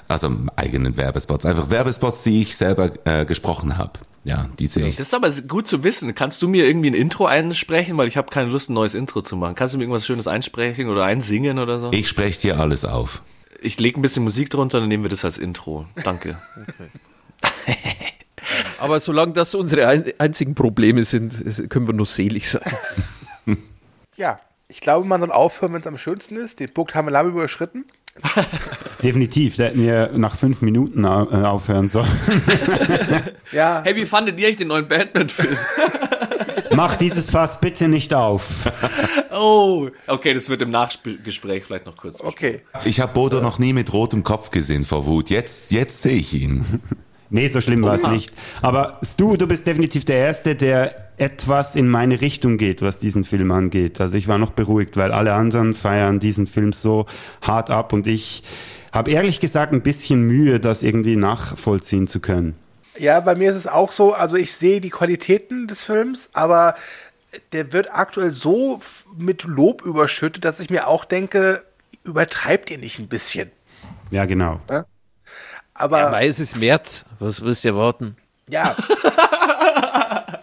also 0.07 0.31
eigenen 0.55 0.95
Werbespots. 0.95 1.45
Einfach 1.45 1.69
Werbespots, 1.69 2.23
die 2.23 2.41
ich 2.41 2.55
selber 2.55 2.91
äh, 3.03 3.25
gesprochen 3.25 3.77
habe. 3.77 3.99
Ja, 4.23 4.47
die 4.59 4.67
sehe 4.67 4.87
ich. 4.87 4.95
Das 4.95 5.07
ist 5.07 5.13
aber 5.13 5.29
gut 5.45 5.67
zu 5.67 5.83
wissen. 5.83 6.15
Kannst 6.15 6.41
du 6.41 6.47
mir 6.47 6.67
irgendwie 6.67 6.91
ein 6.91 6.93
Intro 6.93 7.25
einsprechen? 7.25 7.97
Weil 7.97 8.07
ich 8.07 8.15
habe 8.15 8.29
keine 8.29 8.49
Lust, 8.49 8.69
ein 8.69 8.75
neues 8.75 8.93
Intro 8.93 9.23
zu 9.23 9.35
machen. 9.35 9.55
Kannst 9.55 9.73
du 9.73 9.77
mir 9.77 9.83
irgendwas 9.83 10.05
Schönes 10.05 10.27
einsprechen 10.27 10.87
oder 10.87 11.03
einsingen 11.03 11.59
oder 11.59 11.79
so? 11.79 11.91
Ich 11.91 12.07
spreche 12.07 12.39
dir 12.39 12.59
alles 12.61 12.85
auf. 12.85 13.21
Ich 13.61 13.79
lege 13.79 13.99
ein 13.99 14.01
bisschen 14.01 14.23
Musik 14.23 14.49
drunter, 14.49 14.79
dann 14.79 14.89
nehmen 14.89 15.03
wir 15.03 15.09
das 15.09 15.23
als 15.23 15.37
Intro. 15.37 15.85
Danke. 16.03 16.37
Aber 18.79 18.99
solange 18.99 19.33
das 19.33 19.53
unsere 19.55 19.87
ein 19.87 20.05
einzigen 20.17 20.55
Probleme 20.55 21.03
sind, 21.03 21.69
können 21.69 21.87
wir 21.87 21.93
nur 21.93 22.07
selig 22.07 22.49
sein. 22.49 22.63
Ja, 24.17 24.39
ich 24.67 24.81
glaube, 24.81 25.07
man 25.07 25.21
soll 25.21 25.31
aufhören, 25.31 25.73
wenn 25.73 25.81
es 25.81 25.87
am 25.87 25.97
schönsten 25.97 26.35
ist. 26.37 26.59
Den 26.59 26.73
Punkt 26.73 26.95
haben 26.95 27.05
wir 27.07 27.11
lange 27.11 27.29
überschritten. 27.29 27.85
Definitiv. 29.03 29.55
Da 29.55 29.65
hätten 29.65 29.81
wir 29.81 30.11
nach 30.15 30.35
fünf 30.35 30.61
Minuten 30.61 31.03
äh, 31.05 31.07
aufhören 31.07 31.87
sollen. 31.87 32.09
Ja, 33.51 33.81
Hey, 33.83 33.95
wie 33.95 34.05
fandet 34.05 34.39
ihr 34.39 34.47
eigentlich 34.47 34.57
den 34.57 34.67
neuen 34.69 34.87
Batman-Film? 34.87 35.57
Mach 36.75 36.95
dieses 36.95 37.29
Fass 37.29 37.59
bitte 37.59 37.87
nicht 37.87 38.13
auf. 38.13 38.71
Oh, 39.33 39.89
okay, 40.07 40.33
das 40.33 40.49
wird 40.49 40.61
im 40.61 40.69
Nachgespräch 40.69 41.63
vielleicht 41.65 41.85
noch 41.85 41.97
kurz. 41.97 42.21
Okay. 42.21 42.61
Ich 42.85 42.99
habe 42.99 43.13
Bodo 43.13 43.41
noch 43.41 43.59
nie 43.59 43.73
mit 43.73 43.93
rotem 43.93 44.23
Kopf 44.23 44.51
gesehen 44.51 44.85
vor 44.85 45.05
Wut. 45.05 45.29
Jetzt, 45.29 45.71
jetzt 45.71 46.01
sehe 46.01 46.17
ich 46.17 46.33
ihn. 46.33 46.65
Nee, 47.33 47.47
so 47.47 47.61
schlimm 47.61 47.81
war 47.81 47.95
es 47.95 48.05
nicht. 48.05 48.33
Aber 48.61 48.99
Stu, 49.03 49.37
du 49.37 49.47
bist 49.47 49.65
definitiv 49.65 50.03
der 50.03 50.17
Erste, 50.17 50.53
der 50.53 51.13
etwas 51.15 51.77
in 51.77 51.87
meine 51.87 52.19
Richtung 52.19 52.57
geht, 52.57 52.81
was 52.81 52.99
diesen 52.99 53.23
Film 53.23 53.51
angeht. 53.51 54.01
Also 54.01 54.17
ich 54.17 54.27
war 54.27 54.37
noch 54.37 54.51
beruhigt, 54.51 54.97
weil 54.97 55.13
alle 55.13 55.33
anderen 55.33 55.73
feiern 55.73 56.19
diesen 56.19 56.45
Film 56.45 56.73
so 56.73 57.05
hart 57.41 57.69
ab 57.69 57.93
und 57.93 58.05
ich 58.05 58.43
habe 58.91 59.11
ehrlich 59.11 59.39
gesagt 59.39 59.71
ein 59.71 59.81
bisschen 59.81 60.23
Mühe, 60.23 60.59
das 60.59 60.83
irgendwie 60.83 61.15
nachvollziehen 61.15 62.05
zu 62.05 62.19
können. 62.19 62.55
Ja, 63.01 63.19
bei 63.19 63.33
mir 63.33 63.49
ist 63.49 63.55
es 63.55 63.65
auch 63.65 63.91
so, 63.91 64.13
also 64.13 64.35
ich 64.35 64.55
sehe 64.55 64.79
die 64.79 64.91
Qualitäten 64.91 65.67
des 65.67 65.81
Films, 65.81 66.29
aber 66.33 66.75
der 67.51 67.73
wird 67.73 67.91
aktuell 67.91 68.29
so 68.29 68.79
mit 69.17 69.43
Lob 69.43 69.81
überschüttet, 69.81 70.45
dass 70.45 70.59
ich 70.59 70.69
mir 70.69 70.87
auch 70.87 71.03
denke, 71.03 71.63
übertreibt 72.03 72.69
ihr 72.69 72.77
nicht 72.77 72.99
ein 72.99 73.07
bisschen? 73.07 73.49
Ja, 74.11 74.25
genau. 74.25 74.61
Aber 75.73 75.99
Ja, 75.99 76.09
Mai, 76.11 76.27
es 76.27 76.39
ist 76.39 76.59
März. 76.59 77.03
Was 77.17 77.41
willst 77.41 77.63
du 77.63 77.69
erwarten? 77.69 78.17
Ja. 78.47 78.75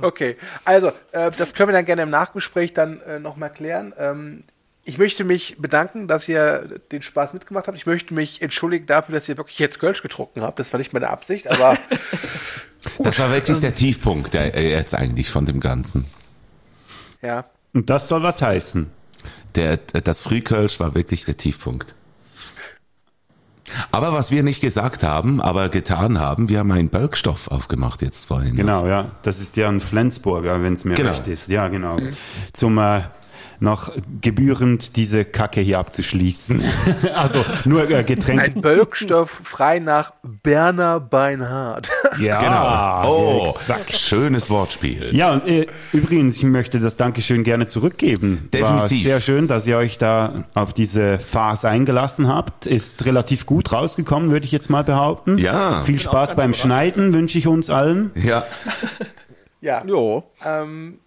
okay, 0.00 0.38
also 0.64 0.92
äh, 1.10 1.32
das 1.32 1.52
können 1.52 1.68
wir 1.68 1.74
dann 1.74 1.84
gerne 1.84 2.00
im 2.00 2.10
Nachgespräch 2.10 2.72
dann 2.72 3.02
äh, 3.02 3.18
nochmal 3.18 3.52
klären. 3.52 3.92
Ähm, 3.98 4.44
ich 4.84 4.98
möchte 4.98 5.22
mich 5.24 5.56
bedanken, 5.58 6.08
dass 6.08 6.26
ihr 6.28 6.80
den 6.90 7.02
Spaß 7.02 7.34
mitgemacht 7.34 7.66
habt. 7.68 7.76
Ich 7.78 7.86
möchte 7.86 8.14
mich 8.14 8.42
entschuldigen 8.42 8.86
dafür, 8.86 9.14
dass 9.14 9.28
ihr 9.28 9.36
wirklich 9.36 9.58
jetzt 9.58 9.78
Kölsch 9.78 10.02
getrunken 10.02 10.42
habt. 10.42 10.58
Das 10.58 10.72
war 10.72 10.78
nicht 10.78 10.92
meine 10.92 11.08
Absicht, 11.10 11.48
aber 11.50 11.76
Das 12.98 13.18
war 13.20 13.32
wirklich 13.32 13.60
der 13.60 13.74
Tiefpunkt 13.76 14.34
der, 14.34 14.56
äh, 14.56 14.70
jetzt 14.72 14.94
eigentlich 14.94 15.30
von 15.30 15.46
dem 15.46 15.60
Ganzen. 15.60 16.06
ja. 17.22 17.44
Und 17.74 17.88
das 17.88 18.06
soll 18.08 18.22
was 18.22 18.42
heißen. 18.42 18.90
Der, 19.54 19.78
das 19.78 20.20
Frühkölsch 20.20 20.78
war 20.78 20.94
wirklich 20.94 21.24
der 21.24 21.38
Tiefpunkt. 21.38 21.94
Aber 23.90 24.12
was 24.12 24.30
wir 24.30 24.42
nicht 24.42 24.60
gesagt 24.60 25.02
haben, 25.02 25.40
aber 25.40 25.70
getan 25.70 26.18
haben, 26.18 26.50
wir 26.50 26.58
haben 26.58 26.70
einen 26.72 26.90
Bölkstoff 26.90 27.48
aufgemacht 27.48 28.02
jetzt 28.02 28.26
vorhin. 28.26 28.56
Genau, 28.56 28.86
ja. 28.86 29.12
Das 29.22 29.40
ist 29.40 29.56
ja 29.56 29.68
ein 29.68 29.80
Flensburger, 29.80 30.62
wenn 30.62 30.74
es 30.74 30.84
mir 30.84 30.94
Genau. 30.94 31.10
recht 31.12 31.26
ist. 31.28 31.48
Ja, 31.48 31.68
genau. 31.68 31.96
Zum 32.52 32.76
äh, 32.76 33.02
noch 33.62 33.92
gebührend 34.20 34.96
diese 34.96 35.24
Kacke 35.24 35.60
hier 35.60 35.78
abzuschließen. 35.78 36.62
also 37.14 37.44
nur 37.64 37.88
äh, 37.88 38.02
Getränke. 38.04 38.44
Ein 38.44 38.60
Bölkstoff 38.60 39.30
frei 39.44 39.78
nach 39.78 40.12
Berner 40.22 41.00
Beinhardt. 41.00 41.90
Ja, 42.20 42.38
Genau. 42.40 43.10
Oh, 43.10 43.46
exakt. 43.56 43.94
schönes 43.96 44.50
Wortspiel. 44.50 45.16
Ja, 45.16 45.32
und 45.32 45.48
äh, 45.48 45.66
übrigens, 45.94 46.36
ich 46.36 46.42
möchte 46.42 46.78
das 46.78 46.98
Dankeschön 46.98 47.42
gerne 47.42 47.68
zurückgeben. 47.68 48.48
War 48.52 48.60
Definitiv. 48.60 49.02
sehr 49.02 49.20
schön, 49.20 49.48
dass 49.48 49.66
ihr 49.66 49.78
euch 49.78 49.96
da 49.96 50.44
auf 50.52 50.74
diese 50.74 51.18
Phase 51.18 51.70
eingelassen 51.70 52.28
habt. 52.28 52.66
Ist 52.66 53.06
relativ 53.06 53.46
gut 53.46 53.72
rausgekommen, 53.72 54.30
würde 54.30 54.44
ich 54.44 54.52
jetzt 54.52 54.68
mal 54.68 54.84
behaupten. 54.84 55.38
Ja. 55.38 55.82
Viel 55.84 55.98
Spaß 55.98 56.36
beim 56.36 56.52
Schneiden 56.52 57.14
wünsche 57.14 57.38
ich 57.38 57.46
uns 57.46 57.70
allen. 57.70 58.10
Ja, 58.14 58.44
Ja. 59.62 59.82
Ja. 59.86 60.22
Ähm, 60.44 60.98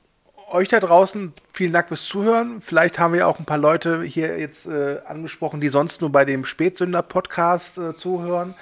euch 0.49 0.67
da 0.67 0.79
draußen, 0.79 1.33
vielen 1.53 1.73
Dank 1.73 1.87
fürs 1.87 2.05
Zuhören. 2.05 2.61
Vielleicht 2.61 2.99
haben 2.99 3.13
wir 3.13 3.27
auch 3.27 3.39
ein 3.39 3.45
paar 3.45 3.57
Leute 3.57 4.03
hier 4.03 4.39
jetzt 4.39 4.67
äh, 4.67 4.99
angesprochen, 5.05 5.61
die 5.61 5.69
sonst 5.69 6.01
nur 6.01 6.11
bei 6.11 6.25
dem 6.25 6.45
Spätsünder-Podcast 6.45 7.77
äh, 7.77 7.97
zuhören. 7.97 8.55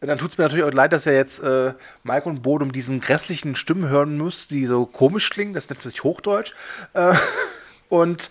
Dann 0.00 0.18
tut 0.18 0.30
es 0.30 0.38
mir 0.38 0.44
natürlich 0.44 0.64
auch 0.64 0.72
leid, 0.72 0.92
dass 0.92 1.06
ihr 1.06 1.14
jetzt 1.14 1.42
äh, 1.42 1.72
Mike 2.04 2.28
und 2.28 2.42
Bodum 2.42 2.70
diesen 2.70 3.00
grässlichen 3.00 3.56
Stimmen 3.56 3.88
hören 3.88 4.16
müsst, 4.16 4.50
die 4.50 4.66
so 4.66 4.86
komisch 4.86 5.30
klingen. 5.30 5.54
Das 5.54 5.68
nennt 5.68 5.82
sich 5.82 6.04
Hochdeutsch. 6.04 6.54
Äh, 6.92 7.14
und 7.88 8.30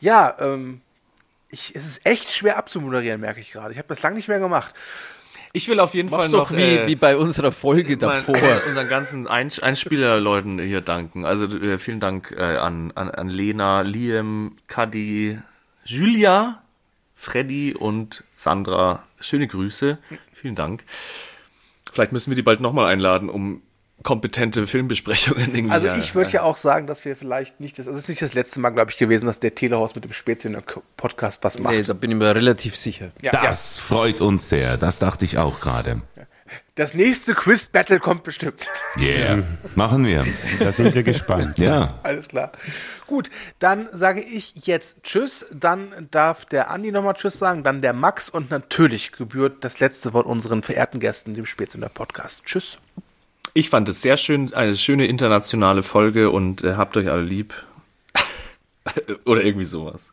ja, 0.00 0.36
ähm, 0.40 0.80
ich, 1.48 1.74
es 1.74 1.86
ist 1.86 2.06
echt 2.06 2.32
schwer 2.32 2.56
abzumoderieren, 2.56 3.20
merke 3.20 3.40
ich 3.40 3.52
gerade. 3.52 3.72
Ich 3.72 3.78
habe 3.78 3.88
das 3.88 4.00
lange 4.02 4.16
nicht 4.16 4.28
mehr 4.28 4.38
gemacht. 4.38 4.74
Ich 5.54 5.68
will 5.68 5.80
auf 5.80 5.92
jeden 5.94 6.08
Mach's 6.10 6.24
Fall 6.24 6.32
doch 6.32 6.50
noch 6.50 6.56
wie, 6.56 6.62
äh, 6.62 6.86
wie 6.86 6.96
bei 6.96 7.16
unserer 7.16 7.52
Folge 7.52 7.90
mein- 7.90 7.98
davor. 7.98 8.36
unseren 8.66 8.88
ganzen 8.88 9.26
Eins 9.26 9.60
Einspielerleuten 9.60 10.58
hier 10.58 10.80
danken. 10.80 11.24
Also 11.26 11.44
äh, 11.58 11.78
vielen 11.78 12.00
Dank 12.00 12.34
äh, 12.36 12.42
an, 12.42 12.90
an, 12.94 13.10
an 13.10 13.28
Lena, 13.28 13.82
Liam, 13.82 14.56
Kadi, 14.66 15.38
Julia, 15.84 16.62
Freddy 17.14 17.74
und 17.78 18.24
Sandra. 18.36 19.02
Schöne 19.20 19.46
Grüße. 19.46 19.98
Vielen 20.32 20.54
Dank. 20.54 20.84
Vielleicht 21.92 22.12
müssen 22.12 22.30
wir 22.30 22.36
die 22.36 22.42
bald 22.42 22.60
nochmal 22.60 22.86
einladen, 22.90 23.28
um 23.28 23.60
kompetente 24.02 24.66
Filmbesprechungen 24.66 25.54
irgendwie. 25.54 25.72
Also 25.72 25.86
ja, 25.86 25.96
ich 25.96 26.14
würde 26.14 26.30
ja 26.30 26.42
auch 26.42 26.56
sagen, 26.56 26.86
dass 26.86 27.04
wir 27.04 27.16
vielleicht 27.16 27.60
nicht, 27.60 27.78
das, 27.78 27.86
also 27.86 27.98
es 27.98 28.04
ist 28.04 28.08
nicht 28.08 28.22
das 28.22 28.34
letzte 28.34 28.60
Mal, 28.60 28.70
glaube 28.70 28.90
ich, 28.90 28.98
gewesen, 28.98 29.26
dass 29.26 29.40
der 29.40 29.54
Telehaus 29.54 29.94
mit 29.94 30.04
dem 30.04 30.12
Spätsünder-Podcast 30.12 31.44
was 31.44 31.58
macht. 31.58 31.74
Nee, 31.74 31.82
da 31.82 31.92
bin 31.92 32.10
ich 32.10 32.16
mir 32.16 32.34
relativ 32.34 32.76
sicher. 32.76 33.10
Ja, 33.20 33.32
das 33.32 33.78
freut 33.78 34.20
uns 34.20 34.48
sehr. 34.48 34.76
Das 34.76 34.98
dachte 34.98 35.24
ich 35.24 35.38
auch 35.38 35.60
gerade. 35.60 36.02
Das 36.74 36.94
nächste 36.94 37.34
Quiz-Battle 37.34 38.00
kommt 38.00 38.22
bestimmt. 38.22 38.66
Yeah. 38.96 39.42
Machen 39.74 40.06
wir. 40.06 40.26
Da 40.58 40.72
sind 40.72 40.94
wir 40.94 41.02
gespannt. 41.02 41.58
Ja. 41.58 42.00
Alles 42.02 42.28
klar. 42.28 42.50
Gut, 43.06 43.30
dann 43.58 43.90
sage 43.92 44.22
ich 44.22 44.54
jetzt 44.54 45.02
Tschüss. 45.02 45.44
Dann 45.52 46.08
darf 46.10 46.46
der 46.46 46.70
Andi 46.70 46.90
nochmal 46.90 47.12
Tschüss 47.12 47.38
sagen, 47.38 47.62
dann 47.62 47.82
der 47.82 47.92
Max 47.92 48.30
und 48.30 48.50
natürlich 48.50 49.12
gebührt 49.12 49.64
das 49.64 49.80
letzte 49.80 50.14
Wort 50.14 50.24
unseren 50.24 50.62
verehrten 50.62 50.98
Gästen, 50.98 51.34
dem 51.34 51.44
Spätsünder 51.44 51.90
Podcast. 51.90 52.44
Tschüss. 52.46 52.78
Ich 53.54 53.68
fand 53.68 53.88
es 53.88 54.00
sehr 54.00 54.16
schön, 54.16 54.52
eine 54.54 54.76
schöne 54.76 55.06
internationale 55.06 55.82
Folge 55.82 56.30
und 56.30 56.64
äh, 56.64 56.74
habt 56.74 56.96
euch 56.96 57.10
alle 57.10 57.22
lieb. 57.22 57.54
Oder 59.24 59.44
irgendwie 59.44 59.66
sowas. 59.66 60.12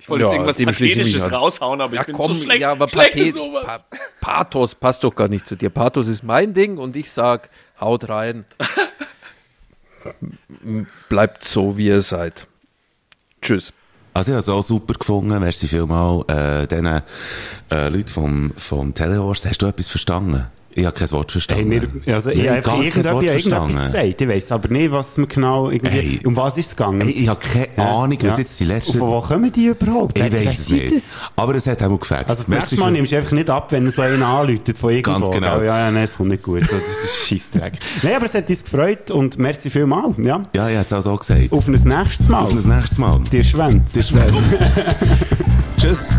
Ich 0.00 0.08
wollte 0.08 0.24
Ja, 0.24 0.44
jetzt 0.44 0.60
irgendwas 0.60 0.78
Pathetisches 0.78 1.32
raushauen, 1.32 1.80
aber 1.80 1.96
ich 1.96 2.06
bin 2.06 2.16
so 2.16 2.34
schlecht, 2.34 2.60
ja, 2.60 2.72
aber 2.72 2.88
schlecht 2.88 3.12
Pathet, 3.12 3.34
sowas. 3.34 3.84
Pa 4.20 4.44
Pathos 4.44 4.74
passt 4.74 5.02
doch 5.02 5.14
gar 5.14 5.28
nicht 5.28 5.46
zu 5.46 5.56
dir. 5.56 5.70
Pathos 5.70 6.06
ist 6.06 6.22
mein 6.22 6.54
Ding 6.54 6.78
und 6.78 6.94
ich 6.94 7.10
sag, 7.10 7.50
haut 7.80 8.08
rein. 8.08 8.44
Bleibt 11.08 11.44
so, 11.44 11.76
wie 11.76 11.88
ihr 11.88 12.02
seid. 12.02 12.46
Tschüss. 13.42 13.72
Also 14.14 14.30
ich 14.30 14.34
habe 14.34 14.40
es 14.40 14.48
auch 14.48 14.62
super 14.62 14.94
gefunden. 14.94 15.36
Merci 15.38 15.66
vielmal 15.66 16.24
äh, 16.28 16.66
diesen 16.66 16.86
äh, 16.86 17.88
Leuten 17.88 18.08
vom, 18.08 18.52
vom 18.56 18.94
Telehorst. 18.94 19.46
Hast 19.46 19.62
du 19.62 19.66
etwas 19.66 19.88
verstanden? 19.88 20.46
Ich 20.78 20.86
habe 20.86 20.96
kein 20.96 21.10
Wort 21.10 21.26
Hey, 21.26 21.40
verstanden. 21.40 22.00
wir, 22.04 22.14
also, 22.14 22.30
ich 22.30 22.48
habe 22.48 22.60
gar 22.62 22.84
kein 22.84 23.04
Wort 23.04 23.24
irgendetwas 23.24 23.82
gesagt. 23.82 24.20
Ich 24.20 24.28
weiß 24.28 24.52
aber 24.52 24.68
nicht, 24.68 24.92
was 24.92 25.18
mir 25.18 25.26
genau 25.26 25.70
irgendwie, 25.70 25.90
Hey. 25.90 26.20
um 26.24 26.36
was 26.36 26.56
ist 26.56 26.66
es 26.68 26.76
gegangen? 26.76 27.00
Hey, 27.00 27.10
ich 27.10 27.28
habe 27.28 27.40
keine 27.40 27.88
Ahnung, 27.88 28.16
was 28.22 28.28
Ja. 28.28 28.38
jetzt 28.38 28.60
die 28.60 28.64
letzte... 28.64 28.92
Und 28.92 28.98
von 29.00 29.08
wo 29.08 29.20
kommen 29.20 29.50
die 29.52 29.66
überhaupt? 29.66 30.16
Ich 30.18 30.32
weiß 30.32 30.58
es 30.58 30.68
nicht. 30.70 30.94
das? 30.94 31.30
Aber 31.36 31.54
es 31.56 31.66
hat 31.66 31.82
auch 31.82 31.98
gefällt. 31.98 32.28
Also 32.28 32.42
das 32.44 32.48
nächste 32.48 32.76
Mal 32.76 32.92
nimmst 32.92 33.12
du 33.12 33.16
einfach 33.16 33.32
nicht 33.32 33.50
ab, 33.50 33.72
wenn 33.72 33.90
so 33.90 34.02
einer 34.02 34.26
anläutet 34.26 34.78
von 34.78 34.90
irgendwo. 34.92 35.20
Ganz 35.20 35.30
genau. 35.34 35.58
Ja, 35.62 35.78
ja, 35.78 35.90
nein, 35.90 36.04
es 36.04 36.16
kommt 36.16 36.28
nicht 36.30 36.42
gut. 36.42 36.62
Das 36.62 36.70
ist 36.72 37.26
Scheissdreck. 37.28 37.72
nein, 38.02 38.14
aber 38.14 38.26
es 38.26 38.34
hat 38.34 38.48
uns 38.48 38.64
gefreut 38.64 39.10
und 39.10 39.36
merci 39.38 39.70
vielmal. 39.70 40.14
Ja. 40.18 40.42
Ja, 40.54 40.68
ich 40.68 40.76
habe 40.76 40.86
es 40.86 40.92
auch 40.92 41.00
so 41.02 41.16
gesagt. 41.16 41.50
Auf 41.52 41.66
ein 41.66 41.72
nächstes 41.72 42.28
Mal. 42.28 42.42
Auf 42.44 42.54
das 42.54 42.64
nächste 42.66 43.00
Mal. 43.00 43.20
Dir 43.32 43.42
Schwänz. 43.42 43.92
Dir 43.92 44.02
Schwänz. 44.04 44.36
Tschüss. 45.76 46.16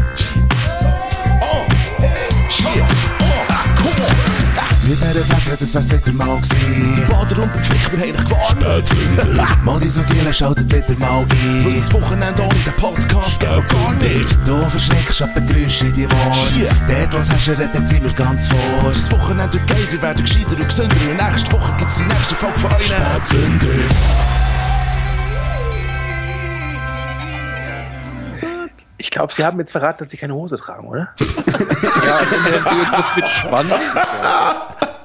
Mit 4.90 4.98
dieser 4.98 5.24
Fette, 5.24 5.58
das 5.60 5.76
wär's 5.76 5.92
wieder 5.92 6.14
mal 6.14 6.42
gewesen. 6.42 7.08
Bader 7.08 7.44
und 7.44 7.54
der 7.54 7.62
Pflicht, 7.62 7.92
wir 7.92 8.00
haben 8.00 8.26
gewarnt. 8.26 9.64
Mal 9.64 9.80
die 9.80 9.88
so 9.88 10.02
Giele, 10.02 10.34
schaltet 10.34 10.74
wieder 10.74 11.00
mal 11.00 11.20
ein. 11.20 11.66
Weil 11.66 11.76
das 11.76 11.94
Wochenende 11.94 12.42
ohne 12.42 12.56
den 12.56 12.74
Podcast 12.74 13.40
geht 13.40 13.50
gar 13.50 13.94
nicht. 14.02 14.36
Du 14.48 14.60
verschreckst 14.68 15.22
ab 15.22 15.36
den 15.36 15.46
Geräuschen 15.46 15.90
in 15.90 15.94
die 15.94 16.06
Ohren. 16.08 16.76
Dort, 16.88 17.14
was 17.14 17.32
hast 17.32 17.46
du, 17.46 17.52
redet 17.52 17.88
sind 17.88 18.04
wir 18.04 18.14
ganz 18.14 18.48
vor. 18.48 18.58
Das 18.92 19.12
Wochenende 19.12 19.60
geht, 19.60 19.94
ihr 19.94 20.02
werdet 20.02 20.26
gescheiter 20.26 20.56
und 20.58 20.68
gesünder. 20.68 20.96
Und 20.96 21.30
nächste 21.30 21.52
Woche 21.52 21.76
gibt's 21.78 21.98
die 21.98 22.04
nächste 22.06 22.34
Folge 22.34 22.60
von 22.60 22.72
euch. 22.72 22.88
Spätzünder. 22.88 24.39
Ich 29.00 29.12
glaube, 29.12 29.34
Sie 29.34 29.46
haben 29.46 29.58
jetzt 29.60 29.72
verraten, 29.72 30.00
dass 30.00 30.10
Sie 30.10 30.18
keine 30.18 30.36
Hose 30.36 30.58
tragen, 30.58 30.88
oder? 30.88 31.10
Ja, 31.20 32.20
dann 32.30 32.46
werden 32.46 32.66
sie 32.70 32.76
irgendwas 32.76 33.16
mit 33.16 33.26
Schwanz. 33.28 33.74